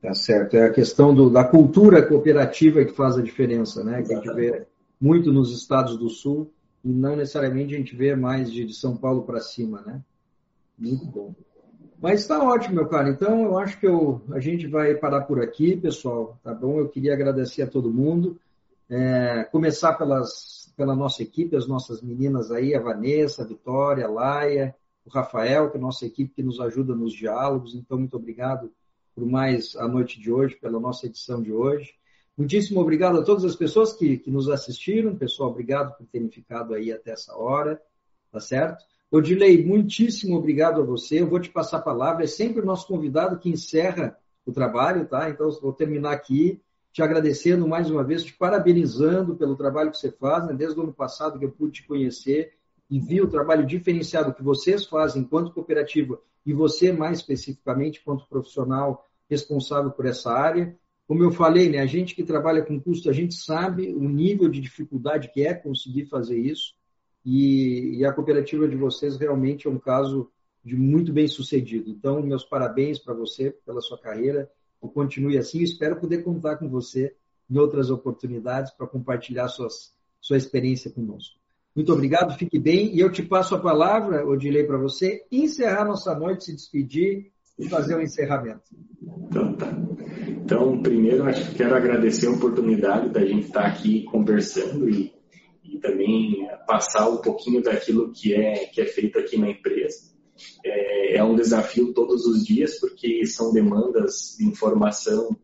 Tá 0.00 0.14
certo. 0.14 0.56
É 0.56 0.66
a 0.66 0.72
questão 0.72 1.14
do, 1.14 1.28
da 1.28 1.44
cultura 1.44 2.06
cooperativa 2.06 2.84
que 2.84 2.92
faz 2.92 3.18
a 3.18 3.22
diferença, 3.22 3.82
né? 3.82 4.02
Que 4.02 4.12
a 4.12 4.16
gente 4.16 4.32
vê 4.32 4.66
muito 5.00 5.32
nos 5.32 5.52
estados 5.52 5.96
do 5.96 6.08
sul 6.08 6.52
e 6.84 6.88
não 6.88 7.16
necessariamente 7.16 7.74
a 7.74 7.78
gente 7.78 7.96
vê 7.96 8.14
mais 8.14 8.52
de, 8.52 8.64
de 8.64 8.74
São 8.74 8.96
Paulo 8.96 9.22
para 9.22 9.40
cima, 9.40 9.82
né? 9.82 10.00
Muito 10.78 11.04
bom. 11.04 11.34
Mas 12.00 12.20
está 12.20 12.40
ótimo, 12.40 12.76
meu 12.76 12.86
caro. 12.86 13.08
Então, 13.08 13.42
eu 13.42 13.58
acho 13.58 13.78
que 13.80 13.86
eu, 13.86 14.22
a 14.30 14.38
gente 14.38 14.68
vai 14.68 14.94
parar 14.94 15.22
por 15.22 15.42
aqui, 15.42 15.76
pessoal. 15.76 16.38
Tá 16.44 16.54
bom? 16.54 16.78
Eu 16.78 16.88
queria 16.88 17.12
agradecer 17.12 17.62
a 17.62 17.66
todo 17.66 17.92
mundo. 17.92 18.38
É, 18.88 19.42
começar 19.50 19.94
pelas, 19.94 20.72
pela 20.76 20.94
nossa 20.94 21.24
equipe, 21.24 21.56
as 21.56 21.66
nossas 21.66 22.00
meninas 22.00 22.52
aí, 22.52 22.72
a 22.72 22.80
Vanessa, 22.80 23.42
a 23.42 23.46
Vitória, 23.46 24.06
a 24.06 24.10
Laia, 24.10 24.74
o 25.04 25.10
Rafael, 25.10 25.70
que 25.70 25.76
é 25.76 25.80
a 25.80 25.82
nossa 25.82 26.06
equipe 26.06 26.34
que 26.36 26.42
nos 26.42 26.60
ajuda 26.60 26.94
nos 26.94 27.12
diálogos. 27.12 27.74
Então, 27.74 27.98
muito 27.98 28.16
obrigado 28.16 28.70
por 29.18 29.26
mais 29.26 29.74
a 29.74 29.88
noite 29.88 30.20
de 30.20 30.30
hoje, 30.30 30.54
pela 30.54 30.78
nossa 30.78 31.06
edição 31.06 31.42
de 31.42 31.52
hoje. 31.52 31.92
Muitíssimo 32.36 32.80
obrigado 32.80 33.18
a 33.18 33.24
todas 33.24 33.44
as 33.44 33.56
pessoas 33.56 33.92
que, 33.92 34.16
que 34.16 34.30
nos 34.30 34.48
assistiram. 34.48 35.16
Pessoal, 35.16 35.50
obrigado 35.50 35.96
por 35.98 36.06
terem 36.06 36.30
ficado 36.30 36.72
aí 36.72 36.92
até 36.92 37.10
essa 37.10 37.36
hora, 37.36 37.82
tá 38.30 38.38
certo? 38.38 38.84
Odilei, 39.10 39.66
muitíssimo 39.66 40.36
obrigado 40.36 40.80
a 40.80 40.84
você. 40.84 41.20
Eu 41.20 41.26
vou 41.26 41.40
te 41.40 41.50
passar 41.50 41.78
a 41.78 41.82
palavra. 41.82 42.22
É 42.22 42.26
sempre 42.28 42.62
o 42.62 42.64
nosso 42.64 42.86
convidado 42.86 43.40
que 43.40 43.50
encerra 43.50 44.16
o 44.46 44.52
trabalho, 44.52 45.04
tá? 45.04 45.28
Então, 45.28 45.50
vou 45.60 45.72
terminar 45.72 46.12
aqui 46.12 46.60
te 46.92 47.02
agradecendo 47.02 47.66
mais 47.66 47.90
uma 47.90 48.04
vez, 48.04 48.22
te 48.22 48.32
parabenizando 48.32 49.34
pelo 49.34 49.56
trabalho 49.56 49.90
que 49.90 49.98
você 49.98 50.12
faz, 50.12 50.46
né? 50.46 50.54
desde 50.54 50.78
o 50.78 50.82
ano 50.84 50.92
passado 50.92 51.40
que 51.40 51.44
eu 51.44 51.50
pude 51.50 51.72
te 51.72 51.86
conhecer 51.88 52.52
e 52.88 53.00
vi 53.00 53.20
o 53.20 53.28
trabalho 53.28 53.66
diferenciado 53.66 54.32
que 54.32 54.44
vocês 54.44 54.86
fazem 54.86 55.22
enquanto 55.22 55.52
cooperativa 55.52 56.20
e 56.46 56.52
você 56.52 56.92
mais 56.92 57.18
especificamente 57.18 58.00
enquanto 58.00 58.26
profissional 58.26 59.04
responsável 59.28 59.90
por 59.90 60.06
essa 60.06 60.32
área. 60.32 60.76
Como 61.06 61.22
eu 61.22 61.30
falei, 61.30 61.68
né, 61.68 61.78
a 61.78 61.86
gente 61.86 62.14
que 62.14 62.22
trabalha 62.22 62.62
com 62.62 62.80
custo, 62.80 63.08
a 63.08 63.12
gente 63.12 63.34
sabe 63.34 63.94
o 63.94 64.08
nível 64.08 64.48
de 64.48 64.60
dificuldade 64.60 65.30
que 65.32 65.46
é 65.46 65.54
conseguir 65.54 66.06
fazer 66.06 66.38
isso. 66.38 66.74
E, 67.24 67.98
e, 67.98 68.04
a 68.04 68.12
cooperativa 68.12 68.68
de 68.68 68.76
vocês 68.76 69.16
realmente 69.16 69.66
é 69.66 69.70
um 69.70 69.78
caso 69.78 70.30
de 70.64 70.76
muito 70.76 71.12
bem 71.12 71.26
sucedido. 71.26 71.90
Então, 71.90 72.22
meus 72.22 72.44
parabéns 72.44 72.98
para 72.98 73.14
você 73.14 73.50
pela 73.64 73.80
sua 73.80 73.98
carreira. 73.98 74.50
Eu 74.82 74.88
continue 74.88 75.36
assim. 75.36 75.62
Espero 75.62 76.00
poder 76.00 76.22
contar 76.22 76.56
com 76.56 76.68
você 76.68 77.14
em 77.50 77.58
outras 77.58 77.90
oportunidades 77.90 78.72
para 78.72 78.86
compartilhar 78.86 79.48
suas, 79.48 79.94
sua 80.20 80.36
experiência 80.36 80.90
conosco. 80.90 81.38
Muito 81.74 81.92
obrigado, 81.92 82.36
fique 82.36 82.58
bem. 82.58 82.94
E 82.94 83.00
eu 83.00 83.10
te 83.10 83.22
passo 83.22 83.54
a 83.54 83.60
palavra, 83.60 84.26
Odilei, 84.26 84.64
para 84.64 84.78
você 84.78 85.24
encerrar 85.30 85.84
nossa 85.84 86.14
noite, 86.14 86.44
se 86.44 86.54
despedir 86.54 87.32
e 87.58 87.68
fazer 87.68 87.94
o 87.94 87.98
um 87.98 88.02
encerramento. 88.02 88.62
Então, 89.28 89.54
tá. 89.54 89.72
Então, 90.28 90.80
primeiro, 90.82 91.24
acho 91.24 91.50
que 91.50 91.56
quero 91.56 91.74
agradecer 91.74 92.26
a 92.26 92.30
oportunidade 92.30 93.10
da 93.10 93.24
gente 93.24 93.46
estar 93.46 93.66
aqui 93.66 94.04
conversando 94.04 94.88
e 94.88 95.12
e 95.68 95.78
também 95.78 96.48
passar 96.66 97.08
um 97.08 97.18
pouquinho 97.18 97.62
daquilo 97.62 98.10
que 98.12 98.34
é, 98.34 98.66
que 98.66 98.80
é 98.80 98.86
feito 98.86 99.18
aqui 99.18 99.36
na 99.38 99.50
empresa. 99.50 100.08
É, 100.64 101.16
é 101.16 101.24
um 101.24 101.36
desafio 101.36 101.92
todos 101.92 102.24
os 102.24 102.44
dias, 102.44 102.78
porque 102.80 103.26
são 103.26 103.52
demandas 103.52 104.36
de 104.38 104.46
informação 104.46 105.36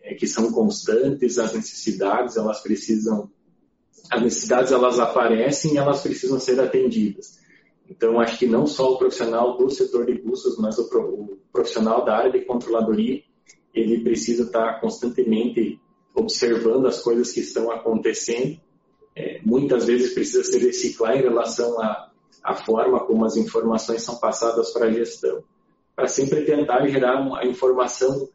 é, 0.00 0.14
que 0.14 0.26
são 0.26 0.50
constantes, 0.50 1.38
as 1.38 1.52
necessidades, 1.52 2.36
elas 2.36 2.60
precisam, 2.60 3.30
as 4.10 4.22
necessidades 4.22 4.72
elas 4.72 4.98
aparecem 4.98 5.74
e 5.74 5.78
elas 5.78 6.00
precisam 6.00 6.40
ser 6.40 6.58
atendidas. 6.60 7.38
Então, 7.88 8.20
acho 8.20 8.38
que 8.38 8.46
não 8.46 8.66
só 8.66 8.92
o 8.92 8.98
profissional 8.98 9.56
do 9.56 9.70
setor 9.70 10.06
de 10.06 10.18
custos, 10.18 10.58
mas 10.58 10.78
o 10.78 10.88
profissional 11.52 12.04
da 12.04 12.16
área 12.16 12.32
de 12.32 12.44
controladoria, 12.44 13.22
ele 13.72 14.02
precisa 14.02 14.44
estar 14.44 14.80
constantemente 14.80 15.80
observando 16.14 16.86
as 16.86 17.00
coisas 17.00 17.30
que 17.32 17.40
estão 17.40 17.70
acontecendo. 17.70 18.58
É, 19.14 19.40
muitas 19.44 19.86
vezes 19.86 20.14
precisa 20.14 20.44
se 20.44 20.58
reciclar 20.58 21.16
em 21.16 21.22
relação 21.22 21.80
à, 21.80 22.10
à 22.42 22.54
forma 22.54 23.00
como 23.06 23.24
as 23.24 23.36
informações 23.36 24.02
são 24.02 24.16
passadas 24.16 24.72
para 24.72 24.86
a 24.86 24.92
gestão, 24.92 25.42
para 25.94 26.06
sempre 26.06 26.44
tentar 26.44 26.86
gerar 26.88 27.18
a 27.38 27.46
informação 27.46 28.28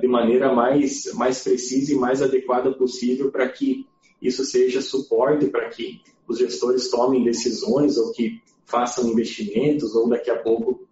de 0.00 0.08
maneira 0.08 0.52
mais, 0.52 1.12
mais 1.14 1.42
precisa 1.42 1.92
e 1.92 1.96
mais 1.96 2.22
adequada 2.22 2.72
possível 2.72 3.30
para 3.30 3.48
que 3.48 3.86
isso 4.20 4.44
seja 4.44 4.80
suporte 4.80 5.48
para 5.48 5.68
que 5.68 6.00
os 6.26 6.38
gestores 6.38 6.88
tomem 6.90 7.22
decisões 7.22 7.98
ou 7.98 8.10
que 8.12 8.40
façam 8.66 9.08
investimentos 9.08 9.94
ou 9.94 10.08
daqui 10.08 10.30
a 10.30 10.36
pouco 10.36 10.86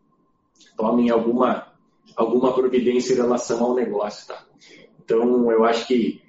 tomem 0.77 1.11
alguma, 1.11 1.73
alguma 2.17 2.53
providência 2.55 3.13
em 3.13 3.17
relação 3.17 3.63
ao 3.63 3.75
negócio. 3.75 4.29
Tá? 4.29 4.45
Então, 5.05 5.51
eu 5.51 5.65
acho 5.65 5.87
que 5.87 6.23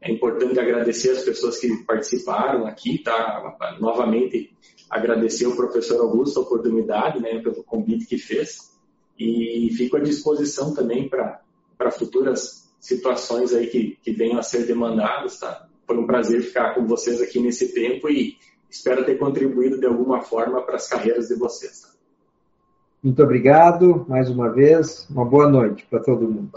é 0.00 0.12
importante 0.12 0.60
agradecer 0.60 1.10
as 1.10 1.24
pessoas 1.24 1.58
que 1.58 1.84
participaram 1.84 2.66
aqui, 2.66 2.98
tá? 2.98 3.56
Novamente 3.80 4.56
agradecer 4.88 5.44
ao 5.44 5.56
professor 5.56 6.00
Augusto 6.00 6.38
a 6.38 6.42
oportunidade, 6.42 7.20
né, 7.20 7.40
pelo 7.40 7.64
convite 7.64 8.06
que 8.06 8.16
fez 8.16 8.76
e 9.18 9.70
fico 9.76 9.96
à 9.96 10.00
disposição 10.00 10.72
também 10.72 11.08
para 11.08 11.42
para 11.78 11.92
futuras 11.92 12.68
situações 12.80 13.54
aí 13.54 13.68
que, 13.68 13.96
que 14.02 14.12
venham 14.12 14.38
a 14.38 14.42
ser 14.42 14.66
demandadas, 14.66 15.38
tá? 15.38 15.68
Foi 15.86 15.96
um 15.96 16.06
prazer 16.06 16.42
ficar 16.42 16.74
com 16.74 16.84
vocês 16.84 17.22
aqui 17.22 17.38
nesse 17.38 17.72
tempo 17.72 18.10
e 18.10 18.36
espero 18.70 19.04
ter 19.04 19.18
contribuído 19.18 19.78
de 19.78 19.86
alguma 19.86 20.20
forma 20.22 20.62
para 20.62 20.76
as 20.76 20.88
carreiras 20.88 21.28
de 21.28 21.34
vocês. 21.34 21.82
Tá? 21.82 21.88
Muito 23.02 23.22
obrigado 23.22 24.04
mais 24.08 24.28
uma 24.28 24.50
vez. 24.50 25.08
Uma 25.08 25.24
boa 25.24 25.48
noite 25.48 25.86
para 25.88 26.00
todo 26.00 26.28
mundo. 26.28 26.50